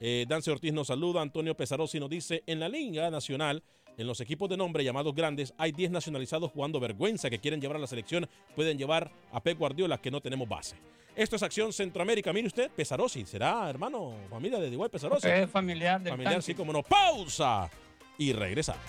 Eh, 0.00 0.26
Dance 0.28 0.50
Ortiz 0.50 0.72
nos 0.72 0.88
saluda, 0.88 1.22
Antonio 1.22 1.56
Pesarosi 1.56 2.00
nos 2.00 2.10
dice, 2.10 2.42
en 2.46 2.58
la 2.58 2.68
Liga 2.68 3.08
Nacional, 3.08 3.62
en 3.96 4.06
los 4.06 4.20
equipos 4.20 4.48
de 4.48 4.56
nombre 4.56 4.84
llamados 4.84 5.14
grandes, 5.14 5.54
hay 5.58 5.72
10 5.72 5.90
nacionalizados 5.90 6.50
jugando 6.50 6.80
vergüenza 6.80 7.30
que 7.30 7.38
quieren 7.38 7.60
llevar 7.60 7.76
a 7.76 7.80
la 7.80 7.86
selección, 7.86 8.28
pueden 8.54 8.78
llevar 8.78 9.10
a 9.32 9.42
Pep 9.42 9.58
Guardiola, 9.58 9.98
que 9.98 10.10
no 10.10 10.20
tenemos 10.20 10.48
base. 10.48 10.76
Esto 11.14 11.36
es 11.36 11.42
Acción 11.42 11.72
Centroamérica. 11.72 12.32
Mire 12.32 12.46
usted, 12.46 12.70
Pesarosi. 12.70 13.26
¿Será 13.26 13.68
hermano, 13.68 14.14
familia 14.30 14.58
de 14.58 14.70
Diguay 14.70 14.88
Pesarosi? 14.88 15.28
Es 15.28 15.50
familiar 15.50 16.00
del 16.00 16.12
Familiar, 16.12 16.42
sí, 16.42 16.54
como 16.54 16.72
no. 16.72 16.82
Pausa. 16.82 17.70
Y 18.18 18.32
regresamos. 18.32 18.80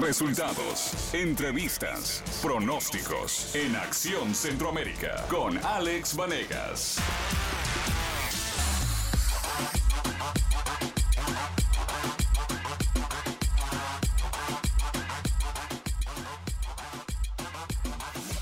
Resultados, 0.00 1.12
entrevistas, 1.12 2.24
pronósticos 2.40 3.54
en 3.54 3.76
Acción 3.76 4.34
Centroamérica 4.34 5.26
con 5.28 5.58
Alex 5.58 6.16
Vanegas. 6.16 6.98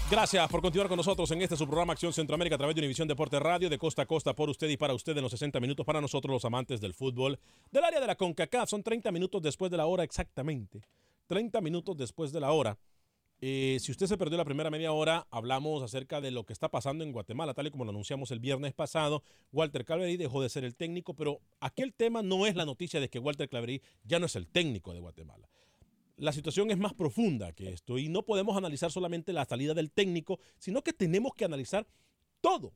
Gracias 0.09 0.49
por 0.49 0.63
continuar 0.63 0.89
con 0.89 0.97
nosotros 0.97 1.29
en 1.33 1.43
este 1.43 1.57
su 1.57 1.67
programa 1.67 1.93
Acción 1.93 2.13
Centroamérica 2.13 2.55
a 2.55 2.59
través 2.59 2.77
de 2.77 2.83
Univisión 2.83 3.09
Deporte 3.09 3.41
Radio 3.41 3.69
de 3.69 3.79
costa 3.79 4.03
a 4.03 4.07
costa 4.07 4.33
por 4.33 4.49
usted 4.49 4.69
y 4.69 4.77
para 4.77 4.95
usted 4.95 5.17
en 5.17 5.23
los 5.23 5.33
60 5.33 5.59
minutos 5.59 5.85
para 5.85 6.01
nosotros 6.01 6.33
los 6.33 6.45
amantes 6.45 6.81
del 6.81 6.95
fútbol 6.95 7.39
del 7.73 7.85
área 7.85 8.01
de 8.01 8.07
la 8.07 8.15
CONCACAF. 8.15 8.71
Son 8.71 8.85
30 8.85 9.11
minutos 9.11 9.43
después 9.43 9.73
de 9.73 9.77
la 9.77 9.87
hora 9.87 10.05
exactamente. 10.05 10.83
30 11.29 11.61
minutos 11.61 11.97
después 11.97 12.33
de 12.33 12.41
la 12.41 12.51
hora. 12.51 12.79
Eh, 13.41 13.79
si 13.81 13.93
usted 13.93 14.09
se 14.09 14.19
perdió 14.19 14.37
la 14.37 14.45
primera 14.45 14.69
media 14.71 14.91
hora, 14.91 15.29
hablamos 15.31 15.81
acerca 15.85 16.21
de 16.21 16.33
lo 16.33 16.45
que 16.45 16.53
está 16.53 16.69
pasando 16.69 17.05
en 17.05 17.13
Guatemala, 17.13 17.55
tal 17.55 17.69
y 17.69 17.71
como 17.71 17.85
lo 17.85 17.91
anunciamos 17.91 18.33
el 18.33 18.41
viernes 18.41 18.75
pasado. 18.75 19.23
Walter 19.53 19.85
Claverí 19.85 20.17
dejó 20.17 20.43
de 20.43 20.49
ser 20.49 20.65
el 20.65 20.75
técnico, 20.75 21.15
pero 21.15 21.41
aquel 21.61 21.95
tema 21.95 22.23
no 22.23 22.47
es 22.47 22.57
la 22.57 22.65
noticia 22.65 22.99
de 22.99 23.09
que 23.09 23.21
Walter 23.21 23.49
Claverí 23.49 23.81
ya 24.03 24.19
no 24.19 24.27
es 24.27 24.35
el 24.35 24.49
técnico 24.49 24.93
de 24.93 24.99
Guatemala 24.99 25.49
la 26.19 26.33
situación 26.33 26.71
es 26.71 26.79
más 26.79 26.95
profunda 26.95 27.53
que 27.53 27.73
esto 27.73 27.97
y 27.99 28.09
no 28.09 28.25
podemos 28.25 28.57
analizar 28.57 28.91
solamente 28.91 29.33
la 29.33 29.45
salida 29.45 29.73
del 29.73 29.91
técnico, 29.91 30.41
sino 30.59 30.83
que 30.83 30.93
tenemos 30.93 31.33
que 31.35 31.45
analizar 31.45 31.87
todo, 32.41 32.75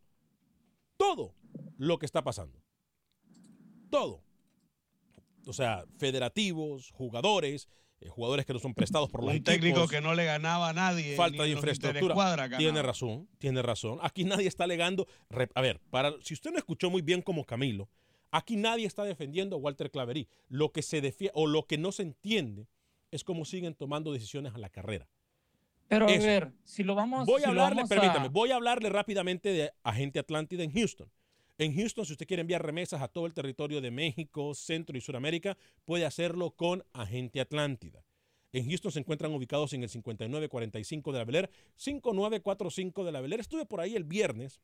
todo 0.96 1.34
lo 1.76 1.98
que 1.98 2.06
está 2.06 2.22
pasando. 2.22 2.62
Todo. 3.90 4.22
O 5.46 5.52
sea, 5.52 5.84
federativos, 5.98 6.90
jugadores, 6.92 7.68
jugadores 8.08 8.46
que 8.46 8.52
no 8.52 8.58
son 8.58 8.74
prestados 8.74 9.10
por 9.10 9.22
los 9.22 9.34
Un 9.34 9.42
técnico 9.42 9.88
que 9.88 10.00
no 10.00 10.14
le 10.14 10.24
ganaba 10.24 10.70
a 10.70 10.72
nadie. 10.72 11.16
Falta 11.16 11.42
de 11.44 11.50
infraestructura. 11.50 12.48
tiene 12.56 12.82
razón, 12.82 13.28
tiene 13.38 13.62
razón. 13.62 13.98
Aquí 14.02 14.24
nadie 14.24 14.48
está 14.48 14.64
alegando. 14.64 15.06
A 15.54 15.60
ver, 15.60 15.80
para, 15.90 16.12
si 16.22 16.34
usted 16.34 16.50
no 16.50 16.58
escuchó 16.58 16.90
muy 16.90 17.02
bien 17.02 17.22
como 17.22 17.44
Camilo, 17.44 17.88
aquí 18.30 18.56
nadie 18.56 18.86
está 18.86 19.04
defendiendo 19.04 19.56
a 19.56 19.58
Walter 19.58 19.90
Claverí. 19.90 20.28
Lo 20.48 20.72
que 20.72 20.82
se 20.82 21.00
defiende 21.00 21.32
o 21.34 21.46
lo 21.46 21.66
que 21.66 21.78
no 21.78 21.92
se 21.92 22.02
entiende 22.02 22.68
es 23.10 23.24
como 23.24 23.44
siguen 23.44 23.74
tomando 23.74 24.12
decisiones 24.12 24.54
a 24.54 24.58
la 24.58 24.70
carrera. 24.70 25.08
Pero 25.88 26.06
a 26.06 26.08
ver, 26.08 26.52
si 26.64 26.82
lo 26.82 26.94
vamos, 26.94 27.26
voy 27.26 27.42
a 27.44 27.48
hablarle, 27.48 27.82
permítame, 27.86 28.28
voy 28.28 28.50
a 28.50 28.56
hablarle 28.56 28.88
rápidamente 28.88 29.50
de 29.50 29.72
Agente 29.82 30.18
Atlántida 30.18 30.64
en 30.64 30.72
Houston. 30.72 31.10
En 31.58 31.76
Houston, 31.76 32.06
si 32.06 32.12
usted 32.12 32.26
quiere 32.26 32.40
enviar 32.40 32.64
remesas 32.64 33.02
a 33.02 33.08
todo 33.08 33.26
el 33.26 33.34
territorio 33.34 33.80
de 33.80 33.90
México, 33.90 34.54
Centro 34.54 34.96
y 34.96 35.00
Sudamérica, 35.00 35.56
puede 35.84 36.06
hacerlo 36.06 36.52
con 36.52 36.84
Agente 36.92 37.40
Atlántida. 37.40 38.04
En 38.52 38.68
Houston 38.68 38.92
se 38.92 39.00
encuentran 39.00 39.32
ubicados 39.32 39.72
en 39.72 39.82
el 39.82 39.88
5945 39.88 41.12
de 41.12 41.18
la 41.18 41.24
Beler, 41.24 41.50
5945 41.76 43.04
de 43.04 43.12
la 43.12 43.20
Beler. 43.20 43.40
Estuve 43.40 43.66
por 43.66 43.80
ahí 43.80 43.96
el 43.96 44.04
viernes. 44.04 44.60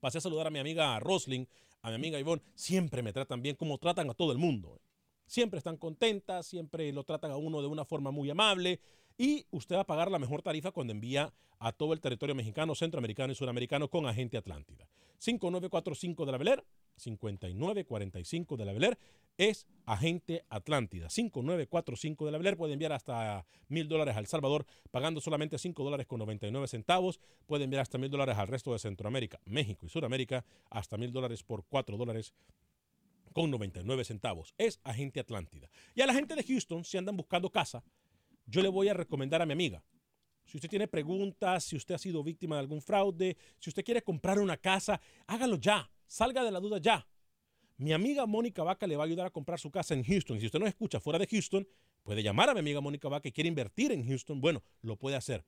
Pasé 0.00 0.18
a 0.18 0.20
saludar 0.20 0.46
a 0.46 0.50
mi 0.50 0.58
amiga 0.58 0.98
Rosling, 1.00 1.46
a 1.82 1.88
mi 1.88 1.94
amiga 1.94 2.18
Ivonne. 2.18 2.42
Siempre 2.54 3.02
me 3.02 3.12
tratan 3.12 3.42
bien, 3.42 3.56
como 3.56 3.78
tratan 3.78 4.10
a 4.10 4.14
todo 4.14 4.32
el 4.32 4.38
mundo. 4.38 4.76
Eh 4.76 4.90
siempre 5.30 5.58
están 5.58 5.76
contentas, 5.76 6.44
siempre 6.44 6.92
lo 6.92 7.04
tratan 7.04 7.30
a 7.30 7.36
uno 7.36 7.62
de 7.62 7.68
una 7.68 7.84
forma 7.84 8.10
muy 8.10 8.28
amable 8.30 8.80
y 9.16 9.46
usted 9.52 9.76
va 9.76 9.82
a 9.82 9.86
pagar 9.86 10.10
la 10.10 10.18
mejor 10.18 10.42
tarifa 10.42 10.72
cuando 10.72 10.92
envía 10.92 11.32
a 11.60 11.72
todo 11.72 11.92
el 11.92 12.00
territorio 12.00 12.34
mexicano, 12.34 12.74
centroamericano 12.74 13.32
y 13.32 13.36
suramericano 13.36 13.88
con 13.88 14.06
Agente 14.06 14.36
Atlántida. 14.36 14.88
5945 15.20 16.24
de 16.26 16.32
la 16.32 16.38
Beler, 16.38 16.64
5945 16.96 18.56
de 18.56 18.64
la 18.64 18.72
Beler 18.72 18.98
es 19.36 19.66
Agente 19.86 20.44
Atlántida. 20.48 21.08
5945 21.10 22.26
de 22.26 22.32
la 22.32 22.38
Beler 22.38 22.56
puede 22.56 22.72
enviar 22.72 22.92
hasta 22.92 23.46
mil 23.68 23.86
dólares 23.86 24.16
al 24.16 24.26
Salvador 24.26 24.66
pagando 24.90 25.20
solamente 25.20 25.58
5 25.58 25.84
dólares 25.84 26.06
con 26.06 26.18
99 26.18 26.66
centavos. 26.68 27.20
Puede 27.46 27.64
enviar 27.64 27.82
hasta 27.82 27.98
mil 27.98 28.10
dólares 28.10 28.36
al 28.38 28.48
resto 28.48 28.72
de 28.72 28.78
Centroamérica, 28.78 29.40
México 29.44 29.86
y 29.86 29.88
Suramérica 29.90 30.44
hasta 30.70 30.96
mil 30.96 31.12
dólares 31.12 31.42
por 31.42 31.64
4 31.64 31.96
dólares 31.96 32.34
con 33.32 33.50
99 33.50 34.04
centavos. 34.04 34.54
Es 34.58 34.80
Agente 34.84 35.20
Atlántida. 35.20 35.70
Y 35.94 36.00
a 36.00 36.06
la 36.06 36.14
gente 36.14 36.34
de 36.34 36.44
Houston, 36.44 36.84
si 36.84 36.96
andan 36.96 37.16
buscando 37.16 37.50
casa, 37.50 37.82
yo 38.46 38.62
le 38.62 38.68
voy 38.68 38.88
a 38.88 38.94
recomendar 38.94 39.42
a 39.42 39.46
mi 39.46 39.52
amiga. 39.52 39.82
Si 40.50 40.56
usted 40.56 40.68
tiene 40.68 40.88
preguntas, 40.88 41.62
si 41.62 41.76
usted 41.76 41.94
ha 41.94 41.98
sido 41.98 42.24
víctima 42.24 42.56
de 42.56 42.60
algún 42.60 42.82
fraude, 42.82 43.36
si 43.60 43.70
usted 43.70 43.84
quiere 43.84 44.02
comprar 44.02 44.40
una 44.40 44.56
casa, 44.56 45.00
hágalo 45.28 45.54
ya. 45.54 45.88
Salga 46.08 46.42
de 46.42 46.50
la 46.50 46.58
duda 46.58 46.78
ya. 46.78 47.06
Mi 47.76 47.92
amiga 47.92 48.26
Mónica 48.26 48.64
Vaca 48.64 48.88
le 48.88 48.96
va 48.96 49.04
a 49.04 49.06
ayudar 49.06 49.26
a 49.26 49.30
comprar 49.30 49.60
su 49.60 49.70
casa 49.70 49.94
en 49.94 50.02
Houston. 50.02 50.40
Si 50.40 50.46
usted 50.46 50.58
no 50.58 50.66
escucha 50.66 50.98
fuera 50.98 51.20
de 51.20 51.28
Houston, 51.28 51.68
puede 52.02 52.24
llamar 52.24 52.50
a 52.50 52.54
mi 52.54 52.58
amiga 52.58 52.80
Mónica 52.80 53.08
Vaca 53.08 53.28
y 53.28 53.32
quiere 53.32 53.46
invertir 53.46 53.92
en 53.92 54.04
Houston. 54.04 54.40
Bueno, 54.40 54.64
lo 54.82 54.96
puede 54.96 55.14
hacer. 55.14 55.44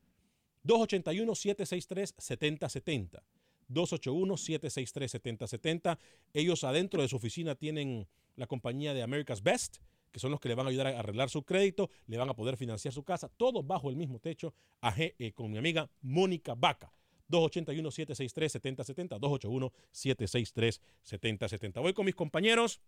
281-763-7070. 0.64 3.24
281-763-7070. 3.70 5.98
Ellos 6.32 6.62
adentro 6.62 7.02
de 7.02 7.08
su 7.08 7.16
oficina 7.16 7.56
tienen 7.56 8.06
la 8.36 8.46
compañía 8.46 8.94
de 8.94 9.02
America's 9.02 9.42
Best, 9.42 9.78
que 10.12 10.20
son 10.20 10.30
los 10.30 10.38
que 10.38 10.48
le 10.48 10.54
van 10.54 10.66
a 10.66 10.70
ayudar 10.70 10.86
a 10.88 10.98
arreglar 10.98 11.30
su 11.30 11.42
crédito, 11.42 11.90
le 12.06 12.18
van 12.18 12.28
a 12.28 12.34
poder 12.34 12.56
financiar 12.56 12.94
su 12.94 13.02
casa, 13.02 13.28
todo 13.28 13.62
bajo 13.62 13.90
el 13.90 13.96
mismo 13.96 14.20
techo, 14.20 14.54
eh, 14.96 15.32
con 15.32 15.50
mi 15.50 15.58
amiga 15.58 15.90
Mónica 16.02 16.54
Vaca. 16.54 16.92
281-763-7070, 17.30 19.18
281-763-7070. 19.18 21.80
Voy 21.80 21.94
con 21.94 22.04
mis 22.04 22.14
compañeros 22.14 22.80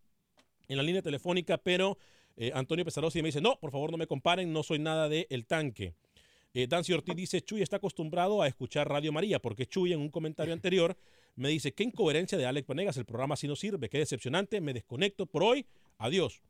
en 0.69 0.77
la 0.77 0.83
línea 0.83 1.03
telefónica, 1.03 1.59
pero 1.59 1.99
eh, 2.37 2.51
Antonio 2.55 2.85
Pesarosi 2.85 3.23
me 3.23 3.29
dice, 3.29 3.41
no, 3.41 3.59
por 3.59 3.71
favor 3.71 3.91
no 3.91 3.97
me 3.97 4.07
comparen, 4.07 4.53
no 4.53 4.63
soy 4.63 4.79
nada 4.79 5.09
de 5.09 5.27
El 5.31 5.47
Tanque. 5.47 5.95
Eh, 6.53 6.67
Dancy 6.69 6.93
Ortiz 6.93 7.17
dice, 7.17 7.41
Chuy 7.41 7.63
está 7.63 7.77
acostumbrado 7.77 8.43
a 8.43 8.47
escuchar 8.47 8.89
Radio 8.89 9.13
María, 9.13 9.41
porque 9.41 9.67
Chuy 9.67 9.93
en 9.93 10.01
un 10.01 10.11
comentario 10.11 10.53
anterior 10.59 10.97
me 11.37 11.49
dice, 11.49 11.75
qué 11.75 11.85
incoherencia 11.85 12.39
de 12.39 12.47
Alex 12.47 12.67
Panegas, 12.67 12.97
el 12.97 13.07
programa 13.07 13.35
así 13.35 13.49
no 13.49 13.57
sirve, 13.57 13.89
qué 13.89 13.99
decepcionante, 13.99 14.61
me 14.61 14.73
desconecto 14.73 15.27
por 15.27 15.43
hoy, 15.43 15.67
adiós. 15.99 16.43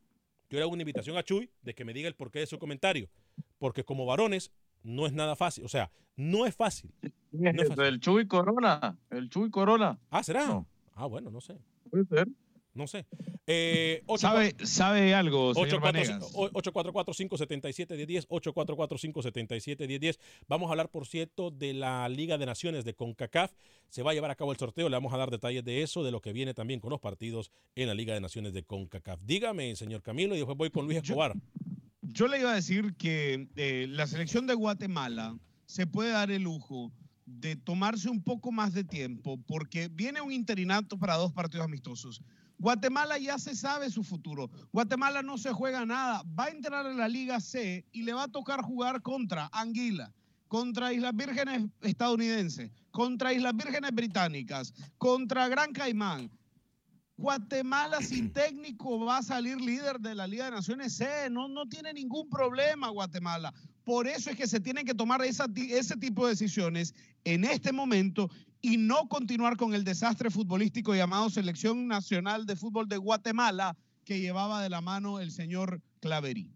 Yo 0.49 0.57
le 0.57 0.63
hago 0.63 0.73
una 0.73 0.83
invitación 0.83 1.17
a 1.17 1.23
Chuy 1.23 1.49
de 1.61 1.73
que 1.73 1.85
me 1.85 1.93
diga 1.93 2.07
el 2.07 2.15
porqué 2.15 2.39
de 2.39 2.45
su 2.47 2.59
comentario, 2.59 3.09
porque 3.57 3.83
como 3.83 4.05
varones 4.05 4.51
no 4.83 5.07
es 5.07 5.13
nada 5.13 5.35
fácil. 5.35 5.65
O 5.65 5.69
sea, 5.69 5.91
no 6.15 6.45
es 6.45 6.55
fácil. 6.55 6.93
No 7.31 7.49
es 7.49 7.67
fácil. 7.67 7.83
El 7.83 7.99
Chuy 7.99 8.27
Corona. 8.27 8.97
El 9.09 9.29
Chuy 9.29 9.49
Corona. 9.49 9.99
Ah, 10.09 10.23
¿será? 10.23 10.47
No. 10.47 10.67
Ah, 10.93 11.07
bueno, 11.07 11.31
no 11.31 11.41
sé. 11.41 11.57
Puede 11.89 12.05
ser. 12.05 12.27
No 12.75 12.87
sé. 12.87 13.07
Eh, 13.47 14.03
¿Sabe, 14.17 14.53
sabe 14.63 15.13
algo, 15.13 15.53
señor 15.53 15.79
844 15.85 16.91
Vanegas? 16.93 18.27
844-577-1010, 18.27 18.27
844-577-1010. 18.27 20.19
Vamos 20.47 20.67
a 20.67 20.71
hablar, 20.71 20.89
por 20.89 21.07
cierto, 21.07 21.51
de 21.51 21.73
la 21.73 22.07
Liga 22.09 22.37
de 22.37 22.45
Naciones 22.45 22.83
de 22.83 22.93
CONCACAF. 22.93 23.53
Se 23.87 24.03
va 24.03 24.11
a 24.11 24.13
llevar 24.13 24.31
a 24.31 24.35
cabo 24.35 24.51
el 24.51 24.57
sorteo, 24.57 24.89
le 24.89 24.95
vamos 24.95 25.13
a 25.13 25.17
dar 25.17 25.31
detalles 25.31 25.63
de 25.63 25.83
eso, 25.83 26.03
de 26.03 26.11
lo 26.11 26.21
que 26.21 26.33
viene 26.33 26.53
también 26.53 26.81
con 26.81 26.89
los 26.89 26.99
partidos 26.99 27.49
en 27.75 27.87
la 27.87 27.93
Liga 27.93 28.13
de 28.13 28.19
Naciones 28.19 28.51
de 28.53 28.63
CONCACAF. 28.63 29.21
Dígame, 29.23 29.73
señor 29.77 30.01
Camilo, 30.01 30.35
y 30.35 30.39
después 30.39 30.57
voy 30.57 30.69
con 30.69 30.85
Luis 30.85 30.97
Escobar. 30.97 31.33
Yo 32.01 32.27
le 32.27 32.39
iba 32.39 32.51
a 32.51 32.55
decir 32.55 32.95
que 32.97 33.47
eh, 33.55 33.87
la 33.89 34.05
selección 34.05 34.47
de 34.47 34.53
Guatemala 34.53 35.37
se 35.65 35.87
puede 35.87 36.11
dar 36.11 36.29
el 36.29 36.43
lujo 36.43 36.91
de 37.25 37.55
tomarse 37.55 38.09
un 38.09 38.21
poco 38.21 38.51
más 38.51 38.73
de 38.73 38.83
tiempo 38.83 39.39
porque 39.47 39.87
viene 39.87 40.21
un 40.21 40.31
interinato 40.31 40.97
para 40.97 41.15
dos 41.15 41.31
partidos 41.31 41.65
amistosos. 41.65 42.21
Guatemala 42.57 43.17
ya 43.17 43.37
se 43.37 43.55
sabe 43.55 43.89
su 43.89 44.03
futuro. 44.03 44.49
Guatemala 44.71 45.21
no 45.21 45.37
se 45.37 45.51
juega 45.51 45.85
nada. 45.85 46.23
Va 46.39 46.45
a 46.45 46.49
entrar 46.49 46.85
en 46.85 46.97
la 46.97 47.07
Liga 47.07 47.39
C 47.39 47.85
y 47.91 48.03
le 48.03 48.13
va 48.13 48.23
a 48.23 48.27
tocar 48.27 48.61
jugar 48.61 49.01
contra 49.01 49.49
Anguila, 49.51 50.13
contra 50.47 50.93
Islas 50.93 51.15
Vírgenes 51.15 51.69
estadounidenses, 51.81 52.71
contra 52.91 53.33
Islas 53.33 53.55
Vírgenes 53.55 53.91
británicas, 53.93 54.73
contra 54.97 55.47
Gran 55.47 55.73
Caimán. 55.73 56.31
Guatemala 57.17 58.01
sin 58.01 58.31
técnico 58.33 59.05
va 59.05 59.17
a 59.17 59.23
salir 59.23 59.59
líder 59.59 59.99
de 59.99 60.15
la 60.15 60.27
Liga 60.27 60.45
de 60.45 60.51
Naciones 60.51 60.95
C. 60.95 61.29
No, 61.29 61.47
no 61.47 61.67
tiene 61.67 61.93
ningún 61.93 62.29
problema 62.29 62.89
Guatemala. 62.89 63.53
Por 63.83 64.07
eso 64.07 64.31
es 64.31 64.35
que 64.35 64.47
se 64.47 64.59
tienen 64.59 64.85
que 64.85 64.95
tomar 64.95 65.23
esa 65.23 65.47
ese 65.55 65.95
tipo 65.97 66.25
de 66.25 66.31
decisiones 66.31 66.93
en 67.23 67.43
este 67.43 67.71
momento 67.71 68.29
y 68.65 68.77
no 68.77 69.07
continuar 69.07 69.57
con 69.57 69.75
el 69.75 69.83
desastre 69.83 70.31
futbolístico 70.31 70.95
llamado 70.95 71.29
Selección 71.29 71.87
Nacional 71.87 72.47
de 72.47 72.55
Fútbol 72.55 72.87
de 72.87 72.97
Guatemala 72.97 73.77
que 74.03 74.19
llevaba 74.19 74.63
de 74.63 74.69
la 74.69 74.81
mano 74.81 75.19
el 75.19 75.29
señor 75.29 75.83
Claverí. 75.99 76.49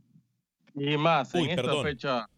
Y 0.74 0.98
más, 0.98 1.36
Uy, 1.36 1.44
en 1.44 1.60
esta 1.60 1.84
fecha 1.84 2.30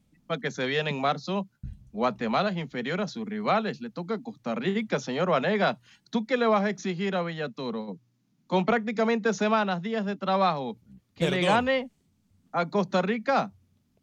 que 0.41 0.51
se 0.51 0.65
viene 0.65 0.89
en 0.89 0.99
marzo, 0.99 1.47
Guatemala 1.93 2.49
es 2.49 2.57
inferior 2.57 2.99
a 2.99 3.07
sus 3.07 3.25
rivales. 3.25 3.79
Le 3.79 3.89
toca 3.89 4.15
a 4.15 4.21
Costa 4.21 4.55
Rica, 4.55 4.99
señor 4.99 5.29
Vanega. 5.29 5.79
¿Tú 6.09 6.25
qué 6.25 6.35
le 6.35 6.47
vas 6.47 6.65
a 6.65 6.69
exigir 6.69 7.15
a 7.15 7.23
Villatoro? 7.23 7.97
Con 8.47 8.65
prácticamente 8.65 9.33
semanas, 9.33 9.81
días 9.81 10.05
de 10.05 10.17
trabajo, 10.17 10.77
que 11.15 11.31
le 11.31 11.43
gane 11.43 11.89
a 12.51 12.69
Costa 12.69 13.01
Rica. 13.01 13.53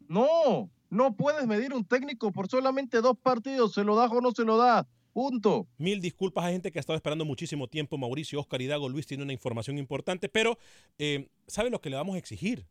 No, 0.07 0.71
no 0.89 1.15
puedes 1.15 1.45
medir 1.45 1.75
un 1.75 1.85
técnico 1.85 2.31
por 2.31 2.47
solamente 2.47 3.01
dos 3.01 3.17
partidos. 3.21 3.73
¿Se 3.75 3.83
lo 3.83 3.95
da 3.95 4.05
o 4.07 4.19
no 4.19 4.31
se 4.31 4.45
lo 4.45 4.57
da? 4.57 4.87
Punto. 5.13 5.67
Mil 5.77 6.01
disculpas 6.01 6.45
a 6.45 6.51
gente 6.51 6.71
que 6.71 6.79
ha 6.79 6.81
estado 6.81 6.97
esperando 6.97 7.25
muchísimo 7.25 7.67
tiempo. 7.67 7.97
Mauricio, 7.97 8.39
Oscar 8.39 8.61
Hidago, 8.61 8.89
Luis 8.89 9.07
tiene 9.07 9.23
una 9.23 9.33
información 9.33 9.77
importante, 9.77 10.29
pero 10.29 10.57
eh, 10.97 11.27
¿sabe 11.47 11.69
lo 11.69 11.81
que 11.81 11.89
le 11.89 11.95
vamos 11.95 12.15
a 12.15 12.19
exigir? 12.19 12.67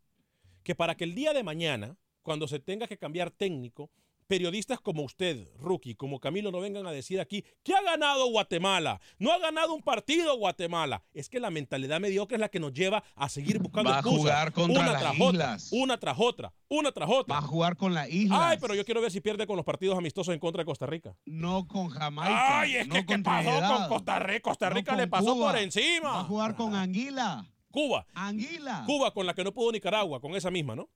Que 0.63 0.75
para 0.75 0.97
que 0.97 1.05
el 1.05 1.15
día 1.15 1.33
de 1.33 1.43
mañana, 1.43 1.97
cuando 2.23 2.47
se 2.49 2.59
tenga 2.59 2.87
que 2.87 2.99
cambiar 2.99 3.31
técnico, 3.31 3.91
periodistas 4.29 4.79
como 4.81 5.03
usted, 5.03 5.49
Rookie, 5.59 5.95
como 5.95 6.21
Camilo, 6.21 6.53
no 6.53 6.61
vengan 6.61 6.87
a 6.87 6.93
decir 6.93 7.19
aquí 7.21 7.45
que 7.65 7.75
ha 7.75 7.83
ganado 7.83 8.27
Guatemala. 8.31 9.01
No 9.19 9.33
ha 9.33 9.39
ganado 9.39 9.75
un 9.75 9.83
partido 9.83 10.37
Guatemala. 10.37 11.03
Es 11.15 11.29
que 11.29 11.41
la 11.41 11.51
mentalidad 11.51 11.99
mediocre 11.99 12.37
es 12.37 12.41
la 12.41 12.49
que 12.51 12.61
nos 12.61 12.73
lleva 12.73 13.03
a 13.17 13.29
seguir 13.29 13.59
buscando 13.59 13.91
Va 13.91 13.97
a 13.97 14.01
excusas. 14.01 14.21
jugar 14.21 14.53
contra 14.53 14.83
una 14.83 14.93
las 14.93 15.01
tras 15.03 15.15
islas. 15.19 15.67
otra, 15.73 15.79
una 15.83 15.99
tras 15.99 16.17
otra, 16.21 16.53
una 16.69 16.93
tras 16.93 17.09
otra. 17.11 17.35
Va 17.35 17.39
a 17.39 17.47
jugar 17.49 17.77
con 17.77 17.95
la 17.95 18.09
isla. 18.09 18.51
Ay, 18.51 18.59
pero 18.61 18.75
yo 18.75 18.85
quiero 18.85 19.01
ver 19.01 19.11
si 19.11 19.21
pierde 19.21 19.47
con 19.47 19.57
los 19.57 19.65
partidos 19.65 19.97
amistosos 19.99 20.33
en 20.35 20.39
contra 20.41 20.61
de 20.61 20.67
Costa 20.67 20.87
Rica. 20.87 21.17
No 21.25 21.67
con 21.67 21.89
Jamaica. 21.89 22.61
Ay, 22.61 22.77
es 22.77 22.87
no 22.87 22.95
que 22.95 23.07
¿qué 23.07 23.19
pasó 23.21 23.51
con 23.77 23.89
Costa 23.89 24.19
Rica? 24.19 24.41
Costa 24.43 24.71
Rica 24.71 24.95
le 24.95 25.07
pasó 25.09 25.35
Cuba. 25.35 25.53
por 25.53 25.59
encima. 25.61 26.11
Va 26.11 26.21
a 26.21 26.25
jugar 26.25 26.55
con 26.55 26.75
Anguila. 26.75 27.47
Cuba. 27.71 28.07
Anguila. 28.15 28.85
Cuba 28.87 29.13
con 29.13 29.27
la 29.27 29.35
que 29.35 29.45
no 29.45 29.53
pudo 29.53 29.73
Nicaragua, 29.73 30.21
con 30.21 30.35
esa 30.35 30.51
misma, 30.51 30.75
¿no? 30.75 30.89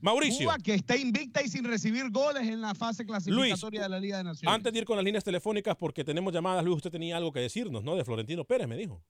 Mauricio, 0.00 0.46
Cuba 0.46 0.58
que 0.58 0.74
está 0.74 0.96
invicta 0.96 1.42
y 1.42 1.48
sin 1.48 1.64
recibir 1.64 2.10
goles 2.10 2.46
en 2.46 2.60
la 2.60 2.74
fase 2.74 3.04
clasificatoria 3.04 3.82
de 3.82 3.88
la 3.88 3.98
Liga 4.00 4.18
de 4.18 4.24
Naciones. 4.24 4.54
antes 4.54 4.72
de 4.72 4.78
ir 4.78 4.84
con 4.84 4.96
las 4.96 5.04
líneas 5.04 5.24
telefónicas, 5.24 5.76
porque 5.76 6.04
tenemos 6.04 6.32
llamadas, 6.32 6.64
Luis, 6.64 6.76
usted 6.76 6.90
tenía 6.90 7.16
algo 7.16 7.32
que 7.32 7.40
decirnos, 7.40 7.82
¿no? 7.82 7.96
De 7.96 8.04
Florentino 8.04 8.44
Pérez, 8.44 8.68
me 8.68 8.76
dijo. 8.76 9.02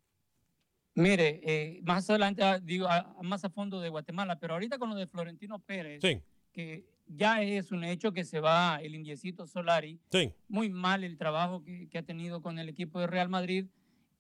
Mire, 0.95 1.41
eh, 1.45 1.81
más 1.85 2.09
adelante 2.11 2.43
ah, 2.43 2.59
digo 2.59 2.87
ah, 2.89 3.15
más 3.23 3.45
a 3.45 3.51
fondo 3.51 3.81
de 3.81 3.89
Guatemala, 3.89 4.39
pero 4.39 4.55
ahorita 4.55 4.79
con 4.79 4.91
lo 4.91 4.97
de 4.97 5.07
Florentino 5.07 5.59
Pérez, 5.61 6.01
Sí, 6.03 6.21
que 6.53 6.85
ya 7.07 7.43
es 7.43 7.71
un 7.71 7.85
hecho 7.85 8.13
que 8.13 8.25
se 8.25 8.41
va 8.41 8.81
el 8.83 8.95
indiecito 8.95 9.47
Solari, 9.47 10.01
sí. 10.11 10.33
muy 10.49 10.69
mal 10.69 11.05
el 11.05 11.17
trabajo 11.17 11.63
que, 11.63 11.89
que 11.89 11.99
ha 11.99 12.03
tenido 12.03 12.43
con 12.43 12.59
el 12.59 12.69
equipo 12.69 13.01
de 13.01 13.07
Real 13.07 13.29
Madrid. 13.29 13.67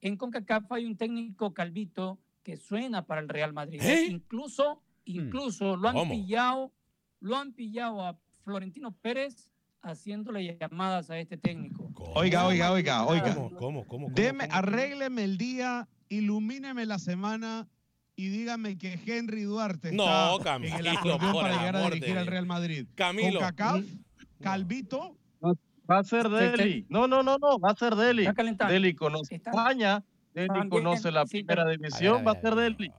En 0.01 0.17
CONCACAF 0.17 0.71
hay 0.73 0.87
un 0.87 0.97
técnico 0.97 1.53
calvito 1.53 2.19
que 2.43 2.57
suena 2.57 3.07
para 3.07 3.21
el 3.21 3.29
Real 3.29 3.53
Madrid. 3.53 3.81
¿Eh? 3.83 4.07
Incluso, 4.11 4.83
incluso 5.05 5.77
lo 5.77 5.89
han 5.89 5.95
¿Cómo? 5.95 6.13
pillado, 6.15 6.73
lo 7.21 7.37
han 7.37 7.53
pillado 7.53 8.05
a 8.05 8.19
Florentino 8.45 8.93
Pérez 8.93 9.49
haciéndole 9.83 10.57
llamadas 10.59 11.11
a 11.11 11.19
este 11.19 11.37
técnico. 11.37 11.91
Oiga, 12.15 12.47
oiga, 12.47 12.73
oiga, 12.73 13.05
oiga. 13.07 13.35
¿Cómo, 13.35 13.51
cómo, 13.51 13.59
cómo? 13.59 13.87
cómo, 13.87 14.09
Deme, 14.15 14.47
cómo? 14.49 14.59
arrégleme 14.59 15.25
el 15.25 15.39
día, 15.39 15.89
ilumíneme 16.09 16.87
la 16.87 16.99
semana 16.99 17.69
y 18.17 18.29
dígame 18.29 18.77
que 18.77 18.99
Henry 19.07 19.43
Duarte 19.43 19.93
No, 19.93 20.37
está 20.39 20.57
en 20.57 20.65
el 20.65 20.71
Camilo, 20.71 20.91
acordeón 20.99 21.33
por 21.33 21.43
para 21.43 21.57
llegar 21.57 21.77
a 21.77 21.91
dirigir 21.91 22.19
al. 22.19 22.27
Real 22.27 22.47
Madrid. 22.47 22.87
Camilo. 22.95 23.39
Con 23.41 23.49
CACAF, 23.49 23.85
Calvito, 24.41 25.17
Va 25.91 25.99
a 25.99 26.05
ser. 26.05 26.29
Deli. 26.29 26.87
No, 26.89 27.09
no, 27.09 27.23
no, 27.25 27.37
no. 27.39 27.59
Va 27.59 27.73
a 27.73 27.75
ser 27.75 27.97
Deli. 27.97 28.23
Está 28.23 28.35
calentando. 28.35 28.73
Deli 28.73 28.95
conoce 28.95 29.35
Está- 29.35 29.51
España. 29.51 30.05
También, 30.35 30.69
conoce 30.71 31.11
la 31.11 31.25
primera 31.27 31.67
división. 31.69 32.25
Va 32.27 32.33
a 32.33 32.41
ser. 32.41 32.55
Deli. 32.55 32.93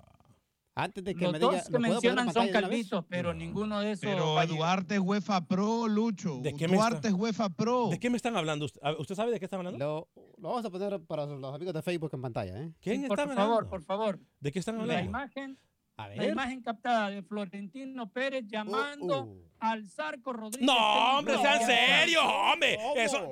Antes 0.73 1.03
de 1.03 1.13
que 1.15 1.25
Los 1.25 1.33
me 1.33 1.39
dos 1.39 1.51
diga, 1.51 1.63
que 1.65 1.71
¿lo 1.73 1.79
puedo 1.79 1.95
poner 1.95 2.09
en 2.11 2.15
mencionan 2.15 2.33
son 2.33 2.47
calvitos, 2.49 3.05
pero 3.09 3.33
ninguno 3.33 3.81
de 3.81 3.91
esos. 3.91 4.05
pero 4.09 4.29
llegar. 4.41 4.47
Duarte 4.47 4.93
es 4.95 5.01
UEFA 5.01 5.41
Pro, 5.45 5.87
Lucho. 5.89 6.39
¿De 6.41 6.53
qué 6.53 6.67
me 6.69 6.75
Duarte 6.77 6.95
está- 6.95 7.07
es 7.09 7.13
UEFA 7.13 7.49
Pro. 7.49 7.89
¿De 7.89 7.99
qué 7.99 8.09
me 8.09 8.15
están 8.15 8.37
hablando? 8.37 8.65
¿Usted- 8.65 8.79
a- 8.81 8.93
¿Usted 8.93 9.15
sabe 9.15 9.31
de 9.31 9.39
qué 9.39 9.45
están 9.45 9.57
hablando? 9.59 9.77
Lo, 10.15 10.23
lo 10.37 10.49
vamos 10.49 10.63
a 10.65 10.69
poner 10.69 10.97
para 11.01 11.25
los 11.25 11.53
amigos 11.53 11.73
de 11.73 11.81
Facebook 11.81 12.09
en 12.13 12.21
pantalla, 12.21 12.57
¿eh? 12.61 12.71
¿Quién 12.79 12.97
Sí, 12.97 13.03
está 13.03 13.07
por 13.09 13.19
hablando? 13.19 13.41
favor, 13.41 13.69
por 13.69 13.83
favor. 13.83 14.19
¿De 14.39 14.51
qué 14.51 14.59
están 14.59 14.77
La 14.77 14.81
hablando? 14.83 15.09
imagen, 15.09 15.57
A 15.97 16.07
la 16.07 16.25
imagen 16.25 16.61
captada 16.61 17.09
de 17.09 17.21
Florentino 17.21 18.09
Pérez 18.09 18.45
llamando 18.47 19.23
Uh, 19.25 19.29
uh. 19.33 19.49
al 19.59 19.85
Zarco 19.89 20.31
Rodríguez. 20.31 20.65
No, 20.65 21.17
hombre, 21.19 21.37
sean 21.37 21.65
serios, 21.65 22.23
hombre. 22.23 22.77
¿Cómo? 22.81 22.95
Eso, 22.95 23.31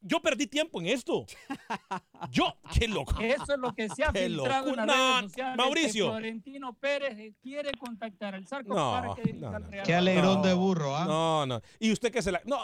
yo 0.00 0.20
perdí 0.20 0.46
tiempo 0.46 0.80
en 0.80 0.86
esto. 0.88 1.26
Yo, 2.30 2.56
qué 2.74 2.88
loco. 2.88 3.14
Eso 3.20 3.52
es 3.54 3.58
lo 3.58 3.72
que 3.74 3.88
se 3.88 4.04
ha 4.04 4.12
Qué 4.12 4.26
filtrado 4.26 4.70
en 4.70 4.76
las 4.76 4.86
locura. 4.86 5.16
redes 5.18 5.22
sociales. 5.30 5.56
Mauricio. 5.56 6.04
Que 6.06 6.10
Florentino 6.10 6.72
Pérez 6.74 7.34
quiere 7.40 7.70
contactar 7.78 8.34
al 8.34 8.46
Zarco 8.46 8.74
No, 8.74 8.90
para 8.92 9.14
que 9.14 9.22
dirija 9.22 9.50
no, 9.50 9.56
al 9.56 9.62
no. 9.62 9.70
Real 9.70 9.86
Qué 9.86 9.94
alegrón 9.94 10.34
No. 10.38 10.42
de 10.42 10.54
burro, 10.54 10.96
¿ah? 10.96 11.04
No, 11.04 11.46
no. 11.46 11.60
Y 11.78 11.92
usted 11.92 12.10
que 12.12 12.22
se 12.22 12.32
la. 12.32 12.42
No, 12.44 12.58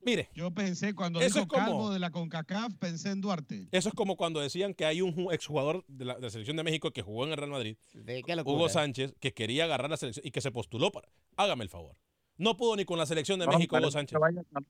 mire, 0.00 0.30
Yo 0.34 0.50
pensé, 0.52 0.94
cuando 0.94 1.20
Eso 1.20 1.40
dijo 1.40 1.40
es 1.40 1.48
como- 1.48 1.64
Calvo 1.66 1.90
de 1.90 1.98
la 1.98 2.10
CONCACAF, 2.10 2.74
pensé 2.78 3.10
en 3.10 3.20
Duarte. 3.20 3.68
eso 3.72 3.88
es 3.90 3.94
como 3.94 4.16
cuando 4.16 4.40
decían 4.40 4.72
que 4.74 4.84
hay 4.86 5.00
un 5.02 5.14
ju- 5.14 5.32
exjugador 5.32 5.84
de 5.88 6.04
la, 6.06 6.14
de 6.14 6.22
la 6.22 6.30
selección 6.30 6.56
de 6.56 6.62
México 6.64 6.90
que 6.90 7.02
jugó 7.02 7.24
en 7.24 7.30
el 7.32 7.36
Real 7.36 7.50
Madrid, 7.50 7.76
¿De 7.92 8.22
qué 8.22 8.34
locura? 8.36 8.56
Hugo 8.56 8.68
Sánchez, 8.68 9.14
que 9.20 9.32
quería 9.34 9.64
agarrar 9.64 9.90
la 9.90 9.96
selección 9.96 10.26
y 10.26 10.30
que 10.30 10.40
se 10.40 10.50
postuló 10.50 10.90
para. 10.92 11.08
Hágame 11.36 11.64
el 11.64 11.70
favor. 11.70 11.96
No 12.38 12.56
pudo 12.56 12.76
ni 12.76 12.84
con 12.84 12.98
la 12.98 13.06
selección 13.06 13.38
de 13.40 13.46
México, 13.48 13.76
Hugo 13.76 13.90
Sánchez. 13.90 14.18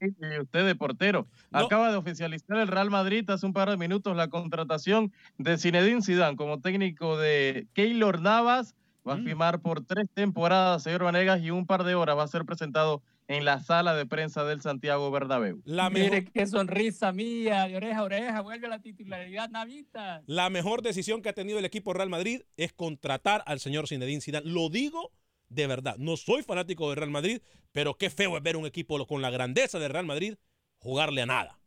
Y 0.00 0.40
usted 0.40 0.66
de 0.66 0.74
portero. 0.74 1.28
No. 1.50 1.58
Acaba 1.60 1.90
de 1.90 1.96
oficializar 1.96 2.56
el 2.58 2.68
Real 2.68 2.90
Madrid 2.90 3.28
hace 3.30 3.46
un 3.46 3.52
par 3.52 3.70
de 3.70 3.76
minutos 3.76 4.16
la 4.16 4.28
contratación 4.28 5.12
de 5.36 5.58
Zinedine 5.58 6.02
Zidane 6.02 6.36
como 6.36 6.60
técnico 6.60 7.16
de 7.18 7.66
Keylor 7.74 8.20
Navas. 8.20 8.74
Va 9.06 9.14
a 9.14 9.16
Mm. 9.16 9.24
firmar 9.24 9.60
por 9.60 9.84
tres 9.84 10.06
temporadas, 10.12 10.82
señor 10.82 11.04
Vanegas, 11.04 11.40
y 11.40 11.50
un 11.50 11.66
par 11.66 11.84
de 11.84 11.94
horas 11.94 12.16
va 12.16 12.24
a 12.24 12.28
ser 12.28 12.44
presentado 12.44 13.02
en 13.26 13.44
la 13.44 13.60
sala 13.60 13.94
de 13.94 14.06
prensa 14.06 14.44
del 14.44 14.60
Santiago 14.62 15.10
Bernabéu. 15.10 15.60
La 15.64 15.88
mejor, 15.90 16.10
Mire 16.10 16.24
qué 16.24 16.46
sonrisa 16.46 17.12
mía, 17.12 17.68
de 17.68 17.76
oreja 17.76 18.00
a 18.00 18.04
oreja, 18.04 18.40
vuelve 18.40 18.66
a 18.66 18.70
la 18.70 18.80
titularidad 18.80 19.50
Navita. 19.50 20.22
la 20.26 20.48
mejor 20.50 20.80
decisión 20.82 21.20
que 21.22 21.28
ha 21.28 21.32
tenido 21.34 21.58
el 21.58 21.64
equipo 21.66 21.92
Real 21.92 22.08
Madrid 22.08 22.40
es 22.56 22.72
contratar 22.72 23.42
al 23.46 23.60
señor 23.60 23.86
Zinedine 23.86 24.20
Zidane. 24.22 24.46
Lo 24.50 24.68
digo 24.70 25.12
de 25.48 25.66
verdad. 25.66 25.96
No 25.98 26.16
soy 26.16 26.42
fanático 26.42 26.88
del 26.88 26.96
Real 26.96 27.10
Madrid, 27.10 27.40
pero 27.72 27.96
qué 27.96 28.10
feo 28.10 28.36
es 28.36 28.42
ver 28.42 28.56
un 28.56 28.66
equipo 28.66 29.04
con 29.06 29.22
la 29.22 29.30
grandeza 29.30 29.78
del 29.78 29.90
Real 29.92 30.06
Madrid 30.06 30.34
jugarle 30.78 31.22
a 31.22 31.26
nada. 31.26 31.58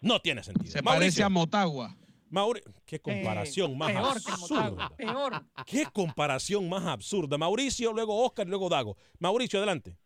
No 0.00 0.20
tiene 0.20 0.42
sentido. 0.42 0.70
Se 0.70 0.82
parece 0.82 1.22
a 1.22 1.28
Motagua. 1.28 1.96
Mauri- 2.30 2.62
qué 2.84 2.98
comparación 3.00 3.72
Eh, 3.72 3.76
más 3.76 3.92
peor 3.92 4.22
que 4.24 4.30
absurda. 4.32 4.70
Motagua, 4.70 4.96
peor. 4.96 5.44
Qué 5.66 5.86
comparación 5.92 6.68
más 6.68 6.84
absurda. 6.84 7.38
Mauricio, 7.38 7.92
luego 7.92 8.24
Oscar 8.24 8.46
y 8.46 8.50
luego 8.50 8.68
Dago. 8.68 8.96
Mauricio, 9.20 9.58
adelante. 9.60 9.96